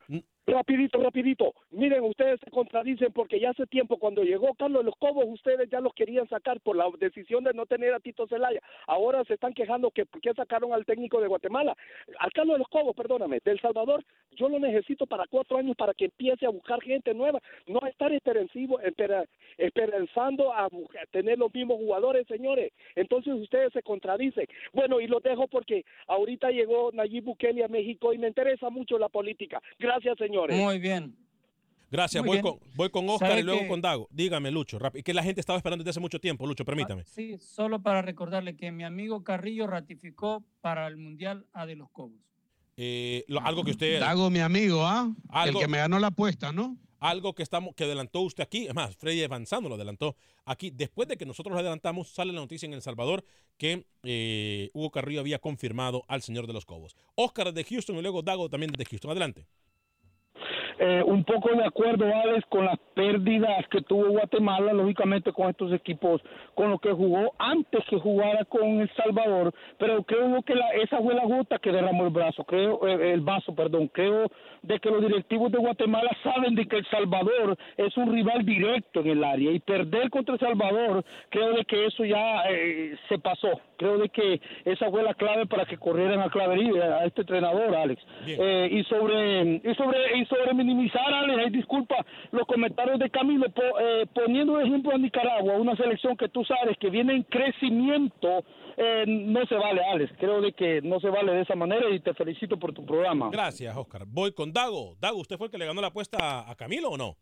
Rapidito, 0.51 0.99
rapidito. 1.03 1.53
Miren, 1.72 2.03
ustedes 2.05 2.40
se 2.42 2.51
contradicen 2.51 3.12
porque 3.12 3.38
ya 3.38 3.51
hace 3.51 3.66
tiempo 3.66 3.99
cuando 3.99 4.22
llegó 4.22 4.55
Carlos 4.55 4.82
los 4.82 4.96
Cobos, 4.96 5.26
ustedes 5.28 5.68
ya 5.68 5.78
los 5.80 5.92
querían 5.92 6.26
sacar 6.26 6.59
por 6.61 6.74
la 6.74 6.86
decisión 6.99 7.44
de 7.44 7.53
no 7.53 7.66
tener 7.66 7.92
a 7.92 8.01
Tito 8.01 8.26
Zelaya. 8.26 8.59
Ahora 8.86 9.22
se 9.24 9.34
están 9.34 9.53
quejando 9.53 9.90
que 9.90 10.07
por 10.07 10.22
qué 10.22 10.32
sacaron 10.32 10.72
al 10.72 10.86
técnico 10.86 11.20
de 11.20 11.28
Guatemala. 11.28 11.76
Al 12.18 12.32
Carlos 12.32 12.59
los 12.59 12.68
Cobos, 12.68 12.96
perdóname, 12.96 13.40
del 13.44 13.61
Salvador, 13.61 14.03
yo 14.36 14.49
lo 14.49 14.59
necesito 14.59 15.07
para 15.07 15.26
cuatro 15.26 15.59
años 15.59 15.76
para 15.76 15.92
que 15.92 16.07
empiece 16.07 16.46
a 16.46 16.51
buscar 16.51 16.80
gente 16.80 17.12
nueva, 17.12 17.40
no 17.66 17.80
a 17.82 17.90
estar 17.90 18.11
esperanzando 19.59 20.55
a, 20.55 20.70
bu- 20.70 20.88
a 20.99 21.05
tener 21.11 21.38
los 21.38 21.53
mismos 21.53 21.76
jugadores, 21.76 22.26
señores. 22.26 22.72
Entonces 22.96 23.34
ustedes 23.34 23.70
se 23.74 23.82
contradicen. 23.82 24.46
Bueno, 24.72 24.99
y 24.99 25.09
los 25.09 25.22
dejo 25.22 25.46
porque 25.46 25.84
ahorita 26.07 26.51
llegó 26.51 26.90
Nayib 26.92 27.24
Bukele 27.24 27.64
a 27.64 27.68
México 27.68 28.14
y 28.14 28.18
me 28.18 28.28
interesa 28.28 28.70
mucho 28.70 28.99
la 28.99 29.11
política. 29.11 29.61
Gracias, 29.78 30.16
señores. 30.47 30.64
Muy 30.64 30.78
bien. 30.78 31.14
Gracias, 31.91 32.22
Muy 32.22 32.28
voy 32.36 32.43
bien. 32.43 32.59
con, 32.59 32.68
voy 32.76 32.91
con 32.91 33.09
Oscar 33.09 33.30
¿Sabe 33.30 33.41
y 33.41 33.45
luego 33.45 33.61
que- 33.62 33.68
con 33.68 33.80
Dago. 33.80 34.09
Dígame, 34.11 34.51
Lucho, 34.51 34.78
rápido. 34.78 35.03
Que 35.03 35.14
la 35.14 35.22
gente 35.22 35.41
estaba 35.41 35.57
esperando 35.57 35.82
desde 35.82 35.91
hace 35.91 36.01
mucho 36.01 36.20
tiempo, 36.20 36.47
Lucho, 36.47 36.64
permítame. 36.64 37.05
Sí, 37.05 37.39
solo 37.39 37.80
para 37.80 38.03
recordarle 38.03 38.57
que 38.57 38.70
mi 38.70 38.84
amigo 38.84 39.24
Carrillo 39.24 39.66
ratificó 39.66 40.45
para 40.61 40.86
el 40.86 40.99
Mundial 40.99 41.47
a 41.55 41.64
De 41.64 41.76
los 41.76 41.89
Cobos. 41.91 42.20
Eh, 42.76 43.24
lo- 43.26 43.41
algo 43.41 43.64
que 43.64 43.70
usted... 43.70 44.01
Dago, 44.01 44.28
mi 44.28 44.41
amigo, 44.41 44.84
¿ah? 44.86 45.11
El 45.47 45.55
que 45.57 45.66
me 45.66 45.78
ganó 45.78 45.99
la 45.99 46.09
apuesta, 46.09 46.53
¿no? 46.53 46.76
Algo 47.01 47.32
que 47.34 47.43
estamos 47.45 47.74
que 47.76 47.84
adelantó 47.84 48.20
usted 48.22 48.43
aquí, 48.43 48.66
es 48.66 48.74
más, 48.74 48.95
Freddy 48.97 49.22
Avanzando 49.22 49.68
lo 49.68 49.76
adelantó 49.76 50.16
aquí. 50.45 50.70
Después 50.70 51.07
de 51.09 51.16
que 51.16 51.24
nosotros 51.24 51.55
lo 51.55 51.61
adelantamos, 51.61 52.09
sale 52.09 52.32
la 52.32 52.41
noticia 52.41 52.66
en 52.66 52.72
El 52.74 52.82
Salvador 52.82 53.24
que 53.57 53.86
eh, 54.03 54.68
Hugo 54.74 54.91
Carrillo 54.91 55.20
había 55.20 55.39
confirmado 55.39 56.05
al 56.09 56.22
señor 56.22 56.47
de 56.49 56.53
los 56.53 56.66
Cobos. 56.66 56.97
Oscar 57.14 57.53
de 57.53 57.62
Houston 57.64 57.97
y 57.97 58.03
luego 58.03 58.22
Dago 58.22 58.49
también 58.51 58.72
de 58.72 58.84
Houston. 58.84 59.11
Adelante. 59.12 59.47
Eh, 60.80 61.02
un 61.04 61.24
poco 61.24 61.48
de 61.50 61.64
acuerdo, 61.64 62.04
Alex, 62.06 62.46
con 62.48 62.64
las 62.64 62.78
pérdidas 62.94 63.66
que 63.68 63.80
tuvo 63.82 64.10
Guatemala, 64.10 64.72
lógicamente 64.72 65.32
con 65.32 65.48
estos 65.50 65.72
equipos, 65.72 66.22
con 66.54 66.70
lo 66.70 66.78
que 66.78 66.92
jugó 66.92 67.32
antes 67.38 67.84
que 67.86 67.98
jugara 67.98 68.44
con 68.44 68.80
El 68.80 68.90
Salvador, 68.94 69.52
pero 69.76 70.04
creo 70.04 70.40
que 70.42 70.54
la- 70.54 70.70
esa 70.74 70.98
fue 70.98 71.14
la 71.14 71.24
gota 71.24 71.58
que 71.58 71.72
derramó 71.72 72.04
el 72.04 72.10
brazo, 72.10 72.44
creo, 72.44 72.86
eh, 72.86 73.12
el 73.12 73.22
vaso, 73.22 73.54
perdón, 73.54 73.88
creo 73.88 74.30
de 74.62 74.78
que 74.78 74.90
los 74.90 75.02
directivos 75.02 75.50
de 75.50 75.58
Guatemala 75.58 76.10
saben 76.22 76.54
de 76.54 76.66
que 76.66 76.76
El 76.76 76.86
Salvador 76.86 77.56
es 77.76 77.96
un 77.96 78.12
rival 78.12 78.44
directo 78.44 79.00
en 79.00 79.08
el 79.08 79.24
área 79.24 79.50
y 79.50 79.58
perder 79.58 80.10
contra 80.10 80.34
El 80.34 80.40
Salvador, 80.40 81.04
creo 81.30 81.54
de 81.54 81.64
que 81.64 81.86
eso 81.86 82.04
ya 82.04 82.44
eh, 82.50 82.96
se 83.08 83.18
pasó, 83.18 83.60
creo 83.78 83.96
de 83.96 84.10
que 84.10 84.40
esa 84.66 84.90
fue 84.90 85.02
la 85.02 85.14
clave 85.14 85.46
para 85.46 85.64
que 85.64 85.78
corrieran 85.78 86.20
a 86.20 86.28
Clavería, 86.30 86.98
a 86.98 87.06
este 87.06 87.22
entrenador, 87.22 87.74
Alex. 87.74 88.02
Eh, 88.26 88.68
y 88.70 88.84
sobre 88.84 89.62
y 89.64 89.74
sobre 89.74 90.18
y 90.18 90.26
sobre 90.26 90.52
minimizar, 90.52 91.10
Alex, 91.14 91.38
ay, 91.46 91.50
disculpa 91.50 92.04
los 92.32 92.46
comentarios 92.46 92.98
de 92.98 93.08
Camilo, 93.08 93.48
po- 93.50 93.78
eh, 93.80 94.04
poniendo 94.14 94.56
de 94.58 94.64
ejemplo 94.64 94.92
a 94.94 94.98
Nicaragua, 94.98 95.54
una 95.56 95.76
selección 95.76 96.16
que 96.16 96.28
tú 96.28 96.44
sabes 96.44 96.76
que 96.78 96.90
viene 96.90 97.14
en 97.14 97.22
crecimiento, 97.22 98.44
eh, 98.76 99.04
no 99.06 99.46
se 99.46 99.54
vale, 99.54 99.80
Alex. 99.84 100.12
Creo 100.18 100.40
de 100.40 100.52
que 100.52 100.82
no 100.82 101.00
se 101.00 101.08
vale 101.08 101.32
de 101.32 101.42
esa 101.42 101.54
manera 101.54 101.88
y 101.90 102.00
te 102.00 102.12
felicito 102.14 102.58
por 102.58 102.72
tu 102.74 102.84
programa. 102.84 103.30
Gracias, 103.32 103.76
Oscar. 103.76 104.02
Voy 104.06 104.32
con 104.32 104.52
Dago. 104.52 104.96
Dago, 105.00 105.18
¿usted 105.18 105.36
fue 105.36 105.46
el 105.46 105.50
que 105.52 105.58
le 105.58 105.66
ganó 105.66 105.80
la 105.80 105.86
apuesta 105.88 106.50
a 106.50 106.54
Camilo 106.56 106.90
o 106.90 106.96
no? 106.98 107.16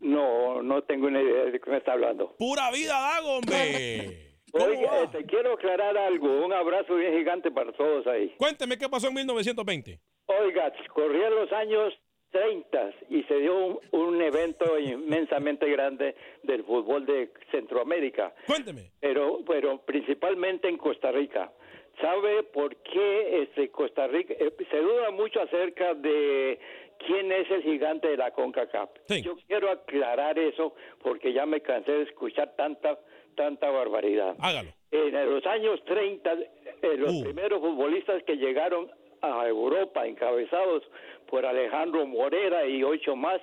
No, 0.00 0.62
no 0.62 0.82
tengo 0.82 1.10
ni 1.10 1.18
idea 1.20 1.44
de 1.44 1.60
qué 1.60 1.70
me 1.70 1.76
está 1.76 1.92
hablando. 1.92 2.34
¡Pura 2.38 2.70
vida, 2.72 2.94
Dago, 2.98 3.36
hombre! 3.38 4.29
Oiga, 4.52 5.02
este, 5.04 5.24
quiero 5.24 5.52
aclarar 5.54 5.96
algo. 5.96 6.44
Un 6.44 6.52
abrazo 6.52 6.96
bien 6.96 7.14
gigante 7.16 7.50
para 7.50 7.72
todos 7.72 8.06
ahí. 8.06 8.34
Cuénteme 8.36 8.76
qué 8.78 8.88
pasó 8.88 9.08
en 9.08 9.14
1920. 9.14 9.98
Oiga, 10.26 10.72
corrían 10.92 11.34
los 11.34 11.52
años 11.52 11.92
30 12.30 12.90
y 13.10 13.22
se 13.24 13.34
dio 13.36 13.56
un, 13.56 13.78
un 13.92 14.22
evento 14.22 14.78
inmensamente 14.78 15.68
grande 15.70 16.14
del 16.42 16.64
fútbol 16.64 17.04
de 17.06 17.30
Centroamérica. 17.50 18.34
Cuénteme. 18.46 18.92
Pero, 19.00 19.40
pero 19.46 19.78
principalmente 19.84 20.68
en 20.68 20.76
Costa 20.76 21.10
Rica. 21.12 21.52
¿Sabe 22.00 22.44
por 22.44 22.74
qué 22.76 23.42
este 23.42 23.70
Costa 23.70 24.06
Rica? 24.06 24.32
eh, 24.38 24.52
se 24.70 24.78
duda 24.78 25.10
mucho 25.10 25.42
acerca 25.42 25.92
de 25.94 26.58
quién 27.06 27.30
es 27.32 27.50
el 27.50 27.62
gigante 27.62 28.08
de 28.08 28.16
la 28.16 28.30
CONCACAF. 28.30 28.90
Yo 29.22 29.36
quiero 29.46 29.70
aclarar 29.70 30.38
eso 30.38 30.74
porque 31.02 31.32
ya 31.32 31.44
me 31.46 31.60
cansé 31.60 31.92
de 31.92 32.02
escuchar 32.04 32.54
tanta 32.56 32.98
tanta 33.36 33.70
barbaridad. 33.70 34.34
Hágalo. 34.40 34.70
En 34.92 35.30
los 35.30 35.46
años 35.46 35.82
30, 35.84 36.32
eh, 36.82 36.96
los 36.96 37.12
Uh. 37.14 37.22
primeros 37.24 37.60
futbolistas 37.60 38.22
que 38.24 38.36
llegaron 38.36 38.90
a 39.22 39.46
Europa, 39.46 40.06
encabezados 40.06 40.82
por 41.28 41.44
Alejandro 41.46 42.06
Morera 42.06 42.66
y 42.66 42.82
ocho 42.82 43.14
más, 43.14 43.40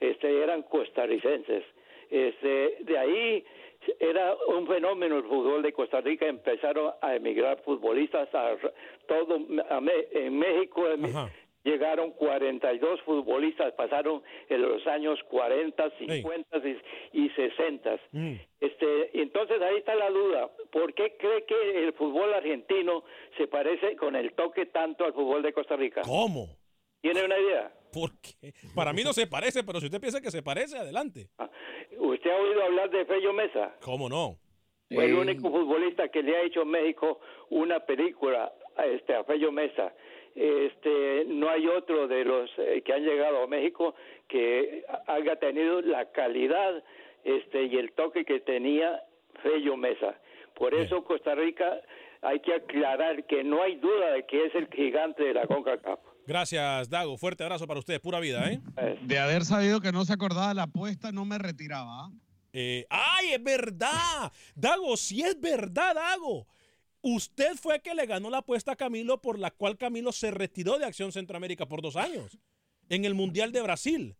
este, 0.00 0.42
eran 0.42 0.62
costarricenses. 0.62 1.64
Este, 2.10 2.76
de 2.80 2.98
ahí 2.98 3.44
era 4.00 4.34
un 4.48 4.66
fenómeno 4.66 5.18
el 5.18 5.24
fútbol 5.24 5.62
de 5.62 5.72
Costa 5.72 6.00
Rica. 6.00 6.26
Empezaron 6.26 6.92
a 7.02 7.14
emigrar 7.16 7.58
futbolistas 7.62 8.28
a 8.34 8.56
todo 9.06 9.38
a 9.68 9.80
Me- 9.80 10.06
en 10.12 10.38
México. 10.38 10.84
Llegaron 11.66 12.12
42 12.12 13.00
futbolistas, 13.02 13.72
pasaron 13.72 14.22
en 14.48 14.62
los 14.62 14.86
años 14.86 15.18
40, 15.24 15.90
50 15.98 16.58
y, 17.12 17.24
y 17.24 17.30
60. 17.30 17.98
Este, 18.60 19.10
y 19.12 19.20
entonces 19.20 19.60
ahí 19.60 19.78
está 19.78 19.96
la 19.96 20.08
duda. 20.08 20.48
¿Por 20.70 20.94
qué 20.94 21.16
cree 21.18 21.44
que 21.44 21.84
el 21.84 21.92
fútbol 21.94 22.32
argentino 22.34 23.02
se 23.36 23.48
parece 23.48 23.96
con 23.96 24.14
el 24.14 24.32
toque 24.34 24.66
tanto 24.66 25.06
al 25.06 25.12
fútbol 25.12 25.42
de 25.42 25.52
Costa 25.52 25.74
Rica? 25.74 26.02
¿Cómo? 26.02 26.56
¿Tiene 27.00 27.24
una 27.24 27.36
idea? 27.36 27.72
¿Por 27.92 28.12
qué? 28.20 28.52
Para 28.72 28.92
mí 28.92 29.02
no 29.02 29.12
se 29.12 29.26
parece, 29.26 29.64
pero 29.64 29.80
si 29.80 29.86
usted 29.86 30.00
piensa 30.00 30.20
que 30.20 30.30
se 30.30 30.44
parece, 30.44 30.78
adelante. 30.78 31.30
¿Usted 31.98 32.30
ha 32.30 32.36
oído 32.36 32.62
hablar 32.62 32.90
de 32.90 33.04
Fello 33.06 33.32
Mesa? 33.32 33.74
¿Cómo 33.80 34.08
no? 34.08 34.38
Fue 34.88 35.06
el 35.06 35.14
único 35.14 35.50
futbolista 35.50 36.08
que 36.10 36.22
le 36.22 36.36
ha 36.36 36.42
hecho 36.42 36.64
México 36.64 37.18
una 37.50 37.80
película 37.80 38.52
este, 38.84 39.16
a 39.16 39.24
Fello 39.24 39.50
Mesa. 39.50 39.92
Este, 40.36 41.24
no 41.28 41.48
hay 41.48 41.66
otro 41.66 42.06
de 42.06 42.24
los 42.24 42.50
eh, 42.58 42.82
que 42.84 42.92
han 42.92 43.02
llegado 43.02 43.42
a 43.42 43.46
México 43.46 43.94
que 44.28 44.84
haya 45.06 45.36
tenido 45.36 45.80
la 45.80 46.12
calidad 46.12 46.84
este, 47.24 47.64
y 47.64 47.76
el 47.76 47.92
toque 47.92 48.26
que 48.26 48.40
tenía 48.40 49.02
Fello 49.42 49.78
Mesa. 49.78 50.20
Por 50.54 50.74
eso 50.74 51.04
Costa 51.04 51.34
Rica 51.34 51.80
hay 52.20 52.40
que 52.40 52.54
aclarar 52.54 53.24
que 53.24 53.42
no 53.44 53.62
hay 53.62 53.76
duda 53.76 54.12
de 54.12 54.26
que 54.26 54.44
es 54.46 54.54
el 54.54 54.68
gigante 54.68 55.24
de 55.24 55.34
la 55.34 55.46
CONCACAF. 55.46 56.00
Gracias, 56.26 56.90
Dago. 56.90 57.16
Fuerte 57.16 57.44
abrazo 57.44 57.66
para 57.66 57.80
usted. 57.80 58.00
Pura 58.00 58.20
vida, 58.20 58.50
¿eh? 58.50 58.60
De 59.02 59.18
haber 59.18 59.44
sabido 59.44 59.80
que 59.80 59.92
no 59.92 60.04
se 60.04 60.12
acordaba 60.12 60.48
de 60.48 60.54
la 60.54 60.64
apuesta, 60.64 61.12
no 61.12 61.24
me 61.24 61.38
retiraba. 61.38 62.06
¿ah? 62.06 62.10
Eh, 62.52 62.86
¡Ay, 62.90 63.32
es 63.34 63.42
verdad! 63.42 64.32
Dago, 64.54 64.96
sí 64.96 65.22
es 65.22 65.40
verdad, 65.40 65.94
Dago. 65.94 66.46
Usted 67.08 67.54
fue 67.54 67.80
que 67.80 67.94
le 67.94 68.04
ganó 68.04 68.30
la 68.30 68.38
apuesta 68.38 68.72
a 68.72 68.76
Camilo 68.76 69.20
por 69.22 69.38
la 69.38 69.52
cual 69.52 69.78
Camilo 69.78 70.10
se 70.10 70.32
retiró 70.32 70.76
de 70.76 70.86
Acción 70.86 71.12
Centroamérica 71.12 71.64
por 71.66 71.80
dos 71.80 71.94
años. 71.94 72.36
En 72.88 73.04
el 73.04 73.14
Mundial 73.14 73.52
de 73.52 73.62
Brasil. 73.62 74.16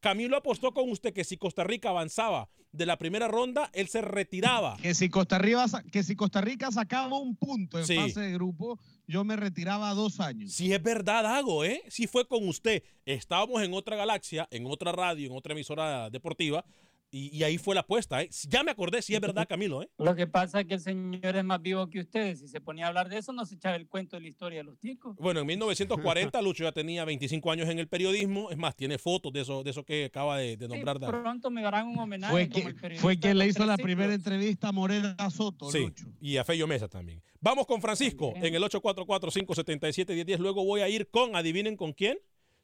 Camilo 0.00 0.38
apostó 0.38 0.72
con 0.72 0.88
usted 0.90 1.12
que 1.12 1.22
si 1.24 1.36
Costa 1.36 1.64
Rica 1.64 1.90
avanzaba 1.90 2.48
de 2.72 2.86
la 2.86 2.96
primera 2.96 3.28
ronda, 3.28 3.68
él 3.74 3.88
se 3.88 4.00
retiraba. 4.00 4.78
Que 4.80 4.94
si 4.94 5.10
Costa 5.10 5.36
Rica, 5.36 5.66
que 5.92 6.02
si 6.02 6.16
Costa 6.16 6.40
Rica 6.40 6.70
sacaba 6.72 7.18
un 7.18 7.36
punto 7.36 7.78
en 7.78 7.84
Sí. 7.86 7.96
fase 7.96 8.20
de 8.20 8.32
grupo, 8.32 8.78
yo 9.06 9.22
me 9.22 9.36
retiraba 9.36 9.92
dos 9.92 10.18
años. 10.20 10.52
Sí 10.52 10.72
es 10.72 10.82
verdad, 10.82 11.24
Dago, 11.24 11.62
¿eh? 11.62 11.82
Sí 11.88 12.06
fue 12.06 12.26
con 12.26 12.48
usted. 12.48 12.82
Estábamos 13.04 13.60
en 13.62 13.74
otra 13.74 13.96
galaxia, 13.96 14.48
en 14.50 14.64
otra 14.64 14.92
radio, 14.92 15.26
en 15.30 15.36
otra 15.36 15.52
emisora 15.52 16.08
deportiva, 16.08 16.64
y, 17.10 17.36
y 17.36 17.42
ahí 17.42 17.58
fue 17.58 17.74
la 17.74 17.80
apuesta, 17.80 18.22
¿eh? 18.22 18.30
Ya 18.48 18.62
me 18.62 18.70
acordé, 18.70 19.02
sí 19.02 19.14
es 19.14 19.20
verdad, 19.20 19.46
Camilo, 19.48 19.82
¿eh? 19.82 19.90
Lo 19.98 20.14
que 20.14 20.26
pasa 20.26 20.60
es 20.60 20.66
que 20.66 20.74
el 20.74 20.80
señor 20.80 21.36
es 21.36 21.44
más 21.44 21.60
vivo 21.60 21.88
que 21.88 22.00
ustedes. 22.00 22.40
Si 22.40 22.48
se 22.48 22.60
ponía 22.60 22.84
a 22.84 22.88
hablar 22.88 23.08
de 23.08 23.18
eso, 23.18 23.32
no 23.32 23.44
se 23.46 23.56
echaba 23.56 23.76
el 23.76 23.88
cuento 23.88 24.16
de 24.16 24.22
la 24.22 24.28
historia 24.28 24.58
de 24.58 24.64
los 24.64 24.78
ticos. 24.78 25.16
Bueno, 25.16 25.40
en 25.40 25.46
1940 25.46 26.40
Lucho 26.42 26.64
ya 26.64 26.72
tenía 26.72 27.04
25 27.04 27.50
años 27.50 27.68
en 27.68 27.78
el 27.78 27.88
periodismo. 27.88 28.50
Es 28.50 28.58
más, 28.58 28.76
tiene 28.76 28.98
fotos 28.98 29.32
de 29.32 29.40
eso, 29.40 29.64
de 29.64 29.70
eso 29.70 29.84
que 29.84 30.04
acaba 30.04 30.38
de, 30.38 30.56
de 30.56 30.68
nombrar. 30.68 31.00
Dago. 31.00 31.20
Pronto 31.20 31.50
me 31.50 31.62
darán 31.62 31.88
un 31.88 31.98
homenaje. 31.98 32.32
Fue, 32.32 32.48
como 32.48 32.64
que, 32.64 32.70
el 32.70 32.74
periodista 32.76 33.02
fue 33.02 33.18
quien 33.18 33.38
le 33.38 33.46
hizo 33.46 33.66
la 33.66 33.76
primera 33.76 34.14
entrevista 34.14 34.68
a 34.68 34.72
Morena 34.72 35.16
Soto. 35.30 35.70
Sí, 35.70 35.80
Lucho. 35.80 36.06
y 36.20 36.36
a 36.36 36.44
Fello 36.44 36.66
Mesa 36.66 36.88
también. 36.88 37.22
Vamos 37.40 37.66
con 37.66 37.80
Francisco 37.80 38.34
en 38.36 38.54
el 38.54 38.62
844-577-1010. 38.62 40.38
Luego 40.38 40.64
voy 40.64 40.82
a 40.82 40.88
ir 40.88 41.08
con, 41.08 41.34
adivinen 41.34 41.76
con 41.76 41.92
quién. 41.92 42.18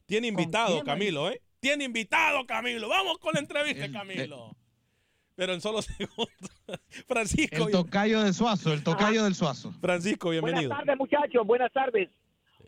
Tiene 0.07 0.29
invitado, 0.29 0.75
quién, 0.75 0.85
Camilo, 0.85 1.29
¿eh? 1.29 1.43
Tiene 1.61 1.85
invitado, 1.85 2.47
Camilo. 2.47 2.89
Vamos 2.89 3.19
con 3.19 3.35
la 3.35 3.41
entrevista, 3.41 3.91
Camilo. 3.91 4.55
Pero 5.35 5.53
en 5.53 5.61
solo 5.61 5.83
segundos. 5.83 6.51
Francisco. 7.07 7.67
El 7.67 7.73
tocayo 7.73 8.23
de 8.23 8.33
Suazo, 8.33 8.73
el 8.73 8.83
tocayo 8.83 9.25
del 9.25 9.35
Suazo. 9.35 9.73
Francisco, 9.81 10.31
bienvenido. 10.31 10.69
Buenas 10.69 10.79
tardes, 10.87 10.99
muchachos. 10.99 11.47
Buenas 11.47 11.73
tardes. 11.73 12.11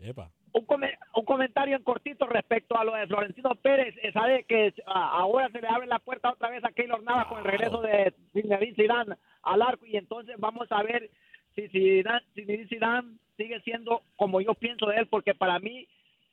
Epa. 0.01 0.31
Un, 0.51 0.65
come- 0.65 0.97
un 1.15 1.25
comentario 1.25 1.75
en 1.75 1.83
cortito 1.83 2.25
respecto 2.27 2.77
a 2.77 2.83
lo 2.83 2.93
de 2.95 3.05
Florentino 3.07 3.53
Pérez. 3.55 3.95
Eh, 4.01 4.11
Sabe 4.11 4.43
que 4.45 4.73
ah, 4.87 5.11
ahora 5.19 5.49
se 5.51 5.61
le 5.61 5.67
abre 5.67 5.87
la 5.87 5.99
puerta 5.99 6.31
otra 6.31 6.49
vez 6.49 6.63
a 6.63 6.71
Keylor 6.71 7.03
Navas 7.03 7.27
con 7.27 7.39
el 7.39 7.43
regreso 7.45 7.81
de 7.81 8.13
Zinedine 8.33 8.75
Zidane 8.75 9.15
al 9.43 9.61
arco 9.61 9.85
y 9.85 9.95
entonces 9.97 10.35
vamos 10.39 10.67
a 10.71 10.81
ver 10.83 11.09
si 11.55 11.67
Zidane, 11.69 12.21
Zinedine 12.33 12.67
Zidane 12.67 13.17
sigue 13.37 13.59
siendo 13.61 14.01
como 14.15 14.41
yo 14.41 14.53
pienso 14.55 14.87
de 14.87 14.97
él, 14.97 15.07
porque 15.07 15.33
para 15.35 15.59
mí 15.59 15.87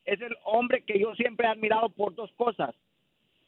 es 0.06 0.20
el 0.20 0.34
hombre 0.44 0.82
que 0.84 0.98
yo 0.98 1.14
siempre 1.14 1.46
he 1.46 1.50
admirado 1.50 1.88
por 1.90 2.14
dos 2.14 2.30
cosas. 2.36 2.74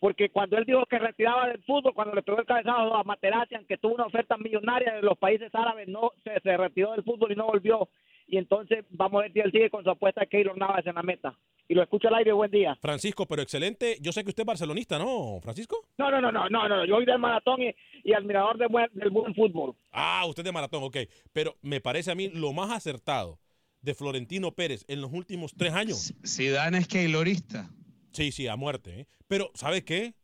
Porque 0.00 0.28
cuando 0.30 0.56
él 0.56 0.64
dijo 0.64 0.86
que 0.86 0.98
retiraba 0.98 1.48
del 1.48 1.62
fútbol, 1.64 1.92
cuando 1.92 2.14
le 2.14 2.22
pegó 2.22 2.38
el 2.38 2.46
cabezazo 2.46 2.94
a 2.94 3.02
Materazzi, 3.02 3.56
aunque 3.56 3.78
tuvo 3.78 3.94
una 3.94 4.06
oferta 4.06 4.36
millonaria 4.36 4.94
de 4.94 5.02
los 5.02 5.18
países 5.18 5.52
árabes, 5.52 5.88
no 5.88 6.12
se, 6.22 6.38
se 6.40 6.56
retiró 6.56 6.92
del 6.92 7.02
fútbol 7.02 7.32
y 7.32 7.36
no 7.36 7.46
volvió. 7.46 7.88
Y 8.28 8.36
entonces 8.36 8.84
vamos 8.90 9.18
a 9.18 9.22
ver 9.22 9.32
si 9.32 9.40
él 9.40 9.50
sigue 9.50 9.70
con 9.70 9.82
su 9.82 9.90
apuesta 9.90 10.20
de 10.20 10.28
Keylor 10.28 10.56
Navas 10.56 10.86
en 10.86 10.94
la 10.94 11.02
meta. 11.02 11.34
Y 11.66 11.74
lo 11.74 11.82
escucho 11.82 12.08
al 12.08 12.14
aire, 12.14 12.32
buen 12.32 12.50
día. 12.50 12.76
Francisco, 12.80 13.26
pero 13.26 13.42
excelente. 13.42 13.96
Yo 14.00 14.12
sé 14.12 14.22
que 14.22 14.30
usted 14.30 14.42
es 14.42 14.46
barcelonista, 14.46 14.98
¿no, 14.98 15.40
Francisco? 15.42 15.84
No, 15.98 16.10
no, 16.10 16.20
no, 16.20 16.30
no, 16.30 16.48
no, 16.48 16.68
no. 16.68 16.84
Yo 16.84 16.94
soy 16.96 17.04
del 17.04 17.18
maratón 17.18 17.60
y, 17.62 17.74
y 18.04 18.12
admirador 18.12 18.56
de 18.56 18.66
buen- 18.68 18.90
del 18.92 19.10
buen 19.10 19.34
fútbol. 19.34 19.74
Ah, 19.90 20.24
usted 20.28 20.44
de 20.44 20.52
maratón, 20.52 20.84
ok. 20.84 20.96
Pero 21.32 21.54
me 21.62 21.80
parece 21.80 22.12
a 22.12 22.14
mí 22.14 22.28
lo 22.28 22.52
más 22.52 22.70
acertado 22.70 23.38
de 23.82 23.94
Florentino 23.94 24.52
Pérez 24.52 24.84
en 24.88 25.00
los 25.00 25.12
últimos 25.12 25.54
tres 25.56 25.72
años. 25.72 26.14
Zidane 26.26 26.78
es 26.78 26.88
keylorista. 26.88 27.70
Sí, 28.12 28.32
sí, 28.32 28.46
a 28.48 28.56
muerte. 28.56 29.00
¿eh? 29.00 29.06
Pero, 29.28 29.50
¿sabe 29.54 29.84
qué? 29.84 30.14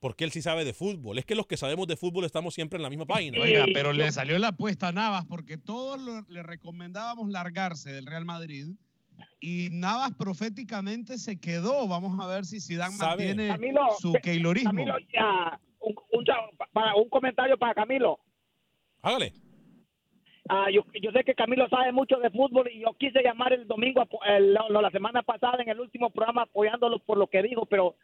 Porque 0.00 0.24
él 0.24 0.32
sí 0.32 0.42
sabe 0.42 0.64
de 0.64 0.72
fútbol. 0.72 1.18
Es 1.18 1.24
que 1.24 1.34
los 1.34 1.46
que 1.46 1.56
sabemos 1.56 1.86
de 1.86 1.96
fútbol 1.96 2.24
estamos 2.24 2.54
siempre 2.54 2.76
en 2.78 2.82
la 2.82 2.90
misma 2.90 3.06
página. 3.06 3.38
Oiga, 3.40 3.66
pero 3.72 3.92
le 3.92 4.10
salió 4.10 4.38
la 4.38 4.48
apuesta 4.48 4.88
a 4.88 4.92
Navas 4.92 5.24
porque 5.26 5.58
todos 5.58 6.00
lo- 6.00 6.22
le 6.28 6.42
recomendábamos 6.42 7.28
largarse 7.30 7.92
del 7.92 8.06
Real 8.06 8.24
Madrid 8.24 8.68
y 9.40 9.68
Navas 9.70 10.12
proféticamente 10.18 11.18
se 11.18 11.38
quedó. 11.38 11.86
Vamos 11.86 12.18
a 12.20 12.26
ver 12.26 12.44
si 12.44 12.60
Zidane 12.60 12.96
¿Sabe? 12.96 13.26
mantiene 13.26 13.48
Camilo, 13.48 13.82
su 14.00 14.12
keylorismo. 14.14 14.70
Camilo, 14.70 14.94
ya, 15.12 15.60
un, 15.80 15.94
un 16.96 17.08
comentario 17.08 17.56
para 17.58 17.74
Camilo. 17.74 18.18
Hágale. 19.02 19.32
Ah, 20.48 20.68
yo, 20.70 20.84
yo 21.00 21.12
sé 21.12 21.22
que 21.24 21.34
Camilo 21.34 21.68
sabe 21.68 21.92
mucho 21.92 22.18
de 22.18 22.30
fútbol 22.30 22.68
y 22.72 22.80
yo 22.80 22.92
quise 22.98 23.22
llamar 23.22 23.52
el 23.52 23.66
domingo, 23.66 24.06
el- 24.26 24.54
la 24.54 24.90
semana 24.90 25.22
pasada 25.22 25.62
en 25.62 25.68
el 25.68 25.80
último 25.80 26.10
programa 26.10 26.42
apoyándolo 26.42 26.98
por 26.98 27.16
lo 27.16 27.28
que 27.28 27.42
dijo, 27.42 27.64
pero 27.66 27.94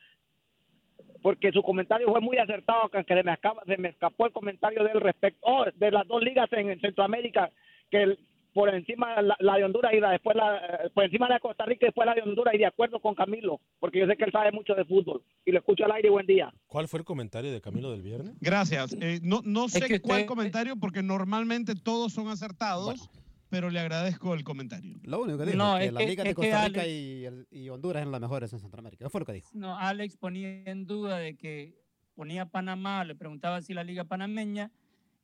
porque 1.20 1.50
su 1.50 1.62
comentario 1.62 2.08
fue 2.08 2.20
muy 2.20 2.38
acertado, 2.38 2.88
que 2.90 3.02
se 3.02 3.22
me, 3.24 3.32
acaba, 3.32 3.64
se 3.64 3.76
me 3.76 3.88
escapó 3.88 4.26
el 4.26 4.32
comentario 4.32 4.84
del 4.84 5.00
respecto 5.00 5.40
oh, 5.42 5.64
de 5.74 5.90
las 5.90 6.06
dos 6.06 6.22
ligas 6.22 6.52
en, 6.52 6.70
en 6.70 6.80
Centroamérica, 6.80 7.50
que 7.90 8.16
por 8.58 8.74
encima 8.74 9.22
la, 9.22 9.36
la 9.38 9.54
de 9.56 9.64
Honduras 9.64 9.92
y 9.94 10.00
la 10.00 10.10
después 10.10 10.34
la, 10.34 10.56
eh, 10.56 10.90
por 10.92 11.04
encima 11.04 11.28
la 11.28 11.36
de 11.36 11.40
Costa 11.40 11.64
Rica 11.64 11.86
y 11.86 11.88
después 11.90 12.06
la 12.06 12.14
de 12.14 12.22
Honduras 12.22 12.52
y 12.54 12.58
de 12.58 12.66
acuerdo 12.66 12.98
con 12.98 13.14
Camilo, 13.14 13.60
porque 13.78 14.00
yo 14.00 14.06
sé 14.08 14.16
que 14.16 14.24
él 14.24 14.32
sabe 14.32 14.50
mucho 14.50 14.74
de 14.74 14.84
fútbol 14.84 15.22
y 15.44 15.52
lo 15.52 15.60
escucho 15.60 15.84
al 15.84 15.92
aire, 15.92 16.10
buen 16.10 16.26
día. 16.26 16.52
¿Cuál 16.66 16.88
fue 16.88 16.98
el 16.98 17.04
comentario 17.04 17.52
de 17.52 17.60
Camilo 17.60 17.92
del 17.92 18.02
viernes? 18.02 18.34
Gracias. 18.40 18.96
Eh, 19.00 19.20
no 19.22 19.42
no 19.44 19.68
sé 19.68 19.78
que 19.80 19.84
usted- 19.94 20.02
cuál 20.02 20.26
comentario 20.26 20.74
porque 20.74 21.04
normalmente 21.04 21.74
todos 21.76 22.12
son 22.12 22.26
acertados, 22.26 23.08
pero 23.48 23.70
le 23.70 23.78
agradezco 23.78 24.34
el 24.34 24.42
comentario. 24.42 24.96
Lo 25.04 25.20
único 25.22 25.38
que 25.38 25.44
dijo, 25.46 25.56
No, 25.58 25.78
que 25.78 25.84
es 25.84 25.92
la 25.92 26.00
que- 26.00 26.06
liga 26.08 26.24
de 26.24 26.30
es 26.30 26.34
que 26.34 26.42
Costa 26.42 26.66
Rica 26.66 26.80
Alex- 26.82 26.88
y, 26.92 27.24
el- 27.26 27.46
y 27.52 27.68
Honduras 27.68 28.00
eran 28.02 28.10
las 28.10 28.20
mejores 28.20 28.52
en 28.52 28.58
Centroamérica. 28.58 29.04
Eso 29.04 29.10
fue 29.10 29.20
lo 29.20 29.26
que 29.26 29.34
dijo. 29.34 29.48
No, 29.54 29.76
Alex 29.78 30.16
ponía 30.16 30.64
en 30.64 30.84
duda 30.84 31.18
de 31.18 31.36
que 31.36 31.78
ponía 32.16 32.44
Panamá, 32.46 33.04
le 33.04 33.14
preguntaba 33.14 33.62
si 33.62 33.72
la 33.72 33.84
liga 33.84 34.02
panameña 34.02 34.72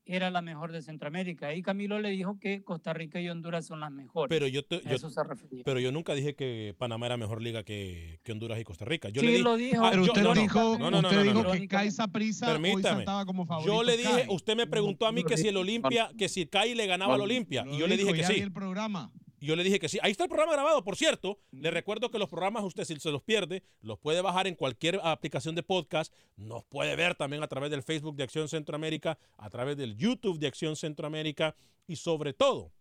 era 0.06 0.30
la 0.30 0.42
mejor 0.42 0.70
de 0.72 0.82
Centroamérica. 0.82 1.54
Y 1.54 1.62
Camilo 1.62 1.98
le 1.98 2.10
dijo 2.10 2.38
que 2.38 2.62
Costa 2.62 2.92
Rica 2.92 3.20
y 3.20 3.28
Honduras 3.28 3.66
son 3.66 3.80
las 3.80 3.90
mejores. 3.90 4.28
Pero 4.28 4.46
yo, 4.46 4.64
te- 4.64 4.80
yo- 4.82 4.90
eso 4.94 5.08
se 5.10 5.22
refería. 5.24 5.62
pero 5.64 5.80
yo 5.80 5.92
nunca 5.92 6.14
dije 6.14 6.34
que 6.34 6.74
Panamá 6.78 7.06
era 7.06 7.16
mejor 7.16 7.40
liga 7.42 7.62
que, 7.62 8.20
que 8.22 8.32
Honduras 8.32 8.60
y 8.60 8.64
Costa 8.64 8.84
Rica. 8.84 9.08
Yo 9.08 9.20
Sí, 9.20 9.26
le 9.28 9.32
di- 9.34 9.42
lo 9.42 9.56
dijo. 9.56 9.84
Ah, 9.84 9.90
Pero 9.90 10.04
yo- 10.04 10.12
usted 10.12 10.22
no, 10.22 10.34
no, 10.34 10.40
dijo, 10.40 10.58
no, 10.78 10.90
no, 10.90 11.02
no, 11.02 11.08
usted 11.08 11.16
no, 11.16 11.22
dijo 11.24 11.42
no. 11.44 11.52
que 11.52 11.68
Kai 11.68 11.90
Saprissa 11.90 12.46
hoy 12.46 12.52
Permítame. 12.60 13.04
como 13.26 13.46
favorito. 13.46 13.72
Yo 13.74 13.82
le 13.82 13.96
dije, 13.96 14.10
Kai. 14.10 14.26
usted 14.28 14.56
me 14.56 14.66
preguntó 14.66 15.06
a 15.06 15.12
mí 15.12 15.24
que 15.24 15.36
si 15.36 15.48
el 15.48 15.56
Olimpia, 15.56 16.10
que 16.18 16.28
si 16.28 16.46
Kai 16.46 16.74
le 16.74 16.86
ganaba 16.86 17.14
al 17.14 17.20
Olimpia. 17.22 17.64
Y 17.70 17.78
yo 17.78 17.86
le 17.86 17.96
dije 17.96 18.12
que 18.12 18.24
sí. 18.24 18.40
el 18.40 18.52
programa. 18.52 19.10
Y 19.44 19.48
yo 19.48 19.56
le 19.56 19.62
dije 19.62 19.78
que 19.78 19.90
sí. 19.90 19.98
Ahí 20.00 20.12
está 20.12 20.24
el 20.24 20.30
programa 20.30 20.54
grabado, 20.54 20.82
por 20.82 20.96
cierto. 20.96 21.38
Le 21.50 21.70
recuerdo 21.70 22.10
que 22.10 22.18
los 22.18 22.30
programas 22.30 22.64
usted 22.64 22.86
si 22.86 22.98
se 22.98 23.10
los 23.10 23.22
pierde, 23.22 23.62
los 23.82 23.98
puede 23.98 24.22
bajar 24.22 24.46
en 24.46 24.54
cualquier 24.54 24.98
aplicación 25.04 25.54
de 25.54 25.62
podcast. 25.62 26.14
Nos 26.38 26.64
puede 26.64 26.96
ver 26.96 27.14
también 27.14 27.42
a 27.42 27.46
través 27.46 27.70
del 27.70 27.82
Facebook 27.82 28.16
de 28.16 28.22
Acción 28.22 28.48
Centroamérica, 28.48 29.18
a 29.36 29.50
través 29.50 29.76
del 29.76 29.98
YouTube 29.98 30.38
de 30.38 30.46
Acción 30.46 30.76
Centroamérica 30.76 31.54
y 31.86 31.96
sobre 31.96 32.32
todo 32.32 32.72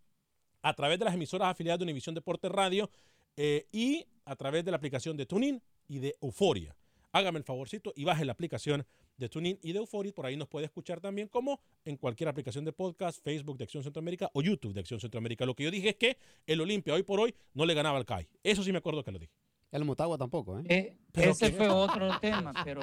a 0.61 0.73
través 0.73 0.99
de 0.99 1.03
las 1.03 1.15
emisoras 1.15 1.49
afiliadas 1.49 1.79
de 1.79 1.83
Univisión 1.83 2.15
Deporte 2.15 2.47
Radio 2.47 2.89
eh, 3.35 3.67
y 3.73 4.05
a 4.23 4.37
través 4.37 4.63
de 4.63 4.71
la 4.71 4.77
aplicación 4.77 5.17
de 5.17 5.25
TuneIn 5.25 5.61
y 5.89 5.99
de 5.99 6.15
Euforia. 6.21 6.77
Hágame 7.11 7.39
el 7.39 7.43
favorcito 7.43 7.91
y 7.93 8.05
baje 8.05 8.23
la 8.23 8.31
aplicación 8.31 8.87
de 9.17 9.29
TuneIn 9.29 9.59
y 9.61 9.71
de 9.73 9.79
Euforia. 9.79 10.11
Por 10.13 10.25
ahí 10.25 10.35
nos 10.37 10.47
puede 10.47 10.65
escuchar 10.65 10.99
también 11.01 11.27
como 11.27 11.59
en 11.85 11.97
cualquier 11.97 12.29
aplicación 12.29 12.65
de 12.65 12.73
podcast, 12.73 13.23
Facebook 13.23 13.57
de 13.57 13.63
Acción 13.65 13.83
Centroamérica 13.83 14.29
o 14.33 14.41
YouTube 14.41 14.73
de 14.73 14.79
Acción 14.81 14.99
Centroamérica. 14.99 15.45
Lo 15.45 15.55
que 15.55 15.63
yo 15.63 15.71
dije 15.71 15.89
es 15.89 15.95
que 15.95 16.17
el 16.47 16.61
Olimpia 16.61 16.93
hoy 16.93 17.03
por 17.03 17.19
hoy 17.19 17.33
no 17.53 17.65
le 17.65 17.73
ganaba 17.73 17.97
al 17.97 18.05
CAI. 18.05 18.27
Eso 18.43 18.63
sí 18.63 18.71
me 18.71 18.77
acuerdo 18.79 19.03
que 19.03 19.11
lo 19.11 19.19
dije. 19.19 19.31
El 19.71 19.85
Motagua 19.85 20.17
tampoco, 20.19 20.59
¿eh? 20.59 20.63
Eh, 20.69 20.97
¿Pero 21.11 21.31
ese 21.31 21.49
qué? 21.51 21.57
fue 21.57 21.67
otro 21.69 22.07
tema, 22.21 22.53
pero 22.63 22.81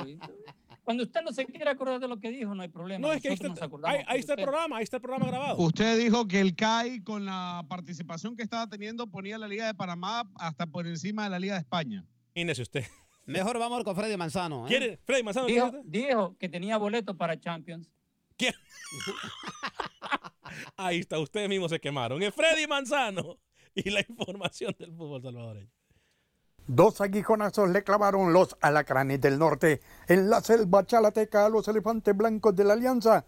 cuando 0.82 1.04
usted 1.04 1.20
no 1.22 1.32
se 1.32 1.46
quiere 1.46 1.70
acordar 1.70 2.00
de 2.00 2.08
lo 2.08 2.18
que 2.18 2.30
dijo, 2.32 2.52
no 2.52 2.62
hay 2.62 2.68
problema. 2.68 3.06
No, 3.06 3.12
es 3.12 3.22
que 3.22 3.28
ahí 3.28 3.34
está, 3.34 3.46
nos 3.48 3.62
acordamos 3.62 3.96
ahí- 3.98 4.04
ahí 4.08 4.18
está 4.18 4.32
el 4.34 4.42
programa, 4.42 4.76
ahí 4.78 4.82
está 4.82 4.96
el 4.96 5.02
programa 5.02 5.26
grabado. 5.28 5.56
Usted 5.58 5.98
dijo 6.00 6.26
que 6.26 6.40
el 6.40 6.56
CAI, 6.56 7.02
con 7.04 7.24
la 7.26 7.64
participación 7.68 8.34
que 8.34 8.42
estaba 8.42 8.66
teniendo, 8.66 9.06
ponía 9.06 9.38
la 9.38 9.46
Liga 9.46 9.66
de 9.66 9.74
Panamá 9.74 10.28
hasta 10.34 10.66
por 10.66 10.86
encima 10.88 11.24
de 11.24 11.30
la 11.30 11.38
Liga 11.38 11.54
de 11.54 11.60
España. 11.60 12.04
Inés, 12.34 12.58
usted. 12.58 12.84
Mejor 13.26 13.58
vamos 13.58 13.84
con 13.84 13.94
Freddy 13.94 14.16
Manzano. 14.16 14.66
¿eh? 14.66 14.68
¿Quiere? 14.68 14.98
Freddy 15.04 15.22
Manzano, 15.22 15.46
Dijo, 15.84 16.36
que 16.38 16.48
tenía 16.48 16.78
boleto 16.78 17.16
para 17.16 17.38
Champions. 17.38 17.88
Ahí 20.76 21.00
está, 21.00 21.18
ustedes 21.18 21.48
mismos 21.48 21.70
se 21.70 21.80
quemaron. 21.80 22.22
Es 22.22 22.34
Freddy 22.34 22.66
Manzano 22.66 23.38
y 23.74 23.90
la 23.90 24.00
información 24.00 24.74
del 24.78 24.92
fútbol 24.92 25.22
salvadoreño. 25.22 25.70
Dos 26.66 27.00
aguijonazos 27.00 27.68
le 27.70 27.82
clavaron 27.82 28.32
los 28.32 28.56
alacranes 28.60 29.20
del 29.20 29.38
norte 29.38 29.80
en 30.06 30.30
la 30.30 30.40
selva 30.40 30.86
chalateca 30.86 31.46
a 31.46 31.48
los 31.48 31.66
elefantes 31.68 32.16
blancos 32.16 32.54
de 32.54 32.64
la 32.64 32.74
Alianza, 32.74 33.24